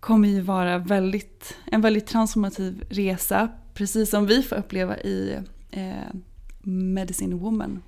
kommer 0.00 0.28
ju 0.28 0.40
vara 0.40 0.78
väldigt, 0.78 1.56
en 1.64 1.80
väldigt 1.80 2.06
transformativ 2.06 2.84
resa. 2.90 3.48
Precis 3.74 4.10
som 4.10 4.26
vi 4.26 4.42
får 4.42 4.56
uppleva 4.56 4.96
i 4.98 5.38
eh, 5.70 6.14
Medicine 6.62 7.34
Woman. 7.34 7.82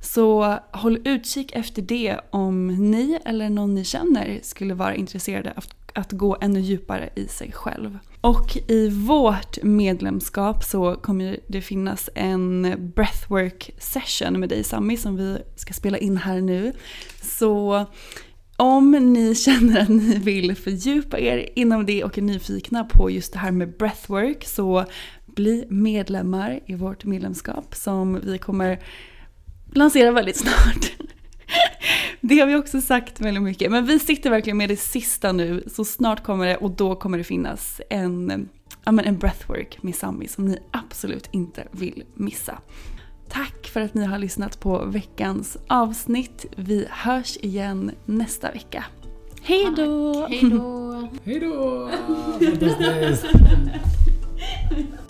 Så 0.00 0.58
håll 0.72 0.98
utkik 1.04 1.52
efter 1.52 1.82
det 1.82 2.20
om 2.30 2.66
ni 2.66 3.18
eller 3.24 3.50
någon 3.50 3.74
ni 3.74 3.84
känner 3.84 4.40
skulle 4.42 4.74
vara 4.74 4.94
intresserade 4.94 5.52
av 5.56 5.64
att 5.96 6.12
gå 6.12 6.36
ännu 6.40 6.60
djupare 6.60 7.10
i 7.14 7.28
sig 7.28 7.52
själv. 7.52 7.98
Och 8.20 8.58
i 8.68 8.88
vårt 8.88 9.62
medlemskap 9.62 10.64
så 10.64 10.94
kommer 10.94 11.40
det 11.46 11.60
finnas 11.60 12.10
en 12.14 12.74
breathwork 12.96 13.70
session 13.78 14.40
med 14.40 14.48
dig 14.48 14.64
Sami 14.64 14.96
som 14.96 15.16
vi 15.16 15.38
ska 15.56 15.72
spela 15.72 15.98
in 15.98 16.16
här 16.16 16.40
nu. 16.40 16.72
Så 17.22 17.86
om 18.56 18.90
ni 18.90 19.34
känner 19.44 19.80
att 19.80 19.88
ni 19.88 20.18
vill 20.18 20.56
fördjupa 20.56 21.18
er 21.18 21.48
inom 21.54 21.86
det 21.86 22.04
och 22.04 22.18
är 22.18 22.22
nyfikna 22.22 22.84
på 22.84 23.10
just 23.10 23.32
det 23.32 23.38
här 23.38 23.50
med 23.50 23.76
breathwork 23.76 24.44
så 24.44 24.84
bli 25.26 25.66
medlemmar 25.68 26.60
i 26.66 26.74
vårt 26.74 27.04
medlemskap 27.04 27.74
som 27.74 28.20
vi 28.20 28.38
kommer 28.38 28.78
lansera 29.72 30.10
väldigt 30.10 30.36
snart. 30.36 30.92
Det 32.20 32.38
har 32.38 32.46
vi 32.46 32.54
också 32.54 32.80
sagt 32.80 33.20
väldigt 33.20 33.42
mycket. 33.42 33.70
Men 33.70 33.86
vi 33.86 33.98
sitter 33.98 34.30
verkligen 34.30 34.56
med 34.56 34.68
det 34.68 34.76
sista 34.76 35.32
nu. 35.32 35.64
Så 35.72 35.84
snart 35.84 36.22
kommer 36.22 36.46
det 36.46 36.56
och 36.56 36.70
då 36.70 36.94
kommer 36.94 37.18
det 37.18 37.24
finnas 37.24 37.80
en, 37.90 38.48
ja, 38.84 38.92
men 38.92 39.04
en 39.04 39.18
breathwork 39.18 39.82
med 39.82 39.94
Sami 39.94 40.28
som 40.28 40.44
ni 40.44 40.58
absolut 40.70 41.28
inte 41.30 41.68
vill 41.70 42.04
missa. 42.14 42.58
Tack 43.28 43.66
för 43.66 43.80
att 43.80 43.94
ni 43.94 44.04
har 44.04 44.18
lyssnat 44.18 44.60
på 44.60 44.84
veckans 44.84 45.56
avsnitt. 45.66 46.46
Vi 46.56 46.86
hörs 46.90 47.36
igen 47.36 47.90
nästa 48.04 48.52
vecka. 48.52 48.84
Hej 49.42 49.72
då! 49.76 50.26
Hej 50.30 50.50
då! 50.50 51.08
Hej 51.24 51.40
då! 51.40 51.90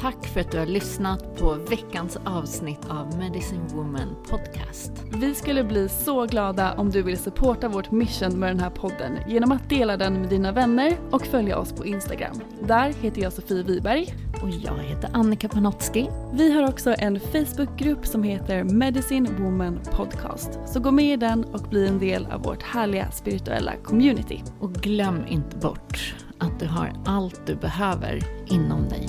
Tack 0.00 0.26
för 0.26 0.40
att 0.40 0.50
du 0.50 0.58
har 0.58 0.66
lyssnat 0.66 1.36
på 1.38 1.54
veckans 1.54 2.18
avsnitt 2.24 2.80
av 2.88 3.18
Medicine 3.18 3.68
Woman 3.68 4.16
Podcast. 4.30 4.92
Vi 5.20 5.34
skulle 5.34 5.64
bli 5.64 5.88
så 5.88 6.26
glada 6.26 6.74
om 6.74 6.90
du 6.90 7.02
vill 7.02 7.18
supporta 7.18 7.68
vårt 7.68 7.90
mission 7.90 8.38
med 8.38 8.50
den 8.50 8.60
här 8.60 8.70
podden 8.70 9.18
genom 9.28 9.52
att 9.52 9.70
dela 9.70 9.96
den 9.96 10.20
med 10.20 10.28
dina 10.28 10.52
vänner 10.52 10.98
och 11.10 11.26
följa 11.26 11.58
oss 11.58 11.72
på 11.72 11.86
Instagram. 11.86 12.40
Där 12.62 12.92
heter 13.00 13.22
jag 13.22 13.32
Sofie 13.32 13.62
Wiberg. 13.62 14.14
Och 14.42 14.50
jag 14.50 14.78
heter 14.78 15.10
Annika 15.12 15.48
Panotski. 15.48 16.08
Vi 16.32 16.52
har 16.52 16.68
också 16.68 16.94
en 16.98 17.20
Facebookgrupp 17.20 18.06
som 18.06 18.22
heter 18.22 18.64
Medicine 18.64 19.28
Woman 19.38 19.80
Podcast. 19.92 20.58
Så 20.66 20.80
gå 20.80 20.90
med 20.90 21.12
i 21.12 21.16
den 21.16 21.44
och 21.44 21.60
bli 21.60 21.88
en 21.88 21.98
del 21.98 22.26
av 22.26 22.42
vårt 22.42 22.62
härliga 22.62 23.10
spirituella 23.10 23.72
community. 23.84 24.42
Och 24.60 24.72
glöm 24.72 25.26
inte 25.28 25.56
bort 25.56 26.14
att 26.38 26.60
du 26.60 26.66
har 26.66 26.92
allt 27.06 27.46
du 27.46 27.54
behöver 27.54 28.22
inom 28.46 28.88
dig. 28.88 29.08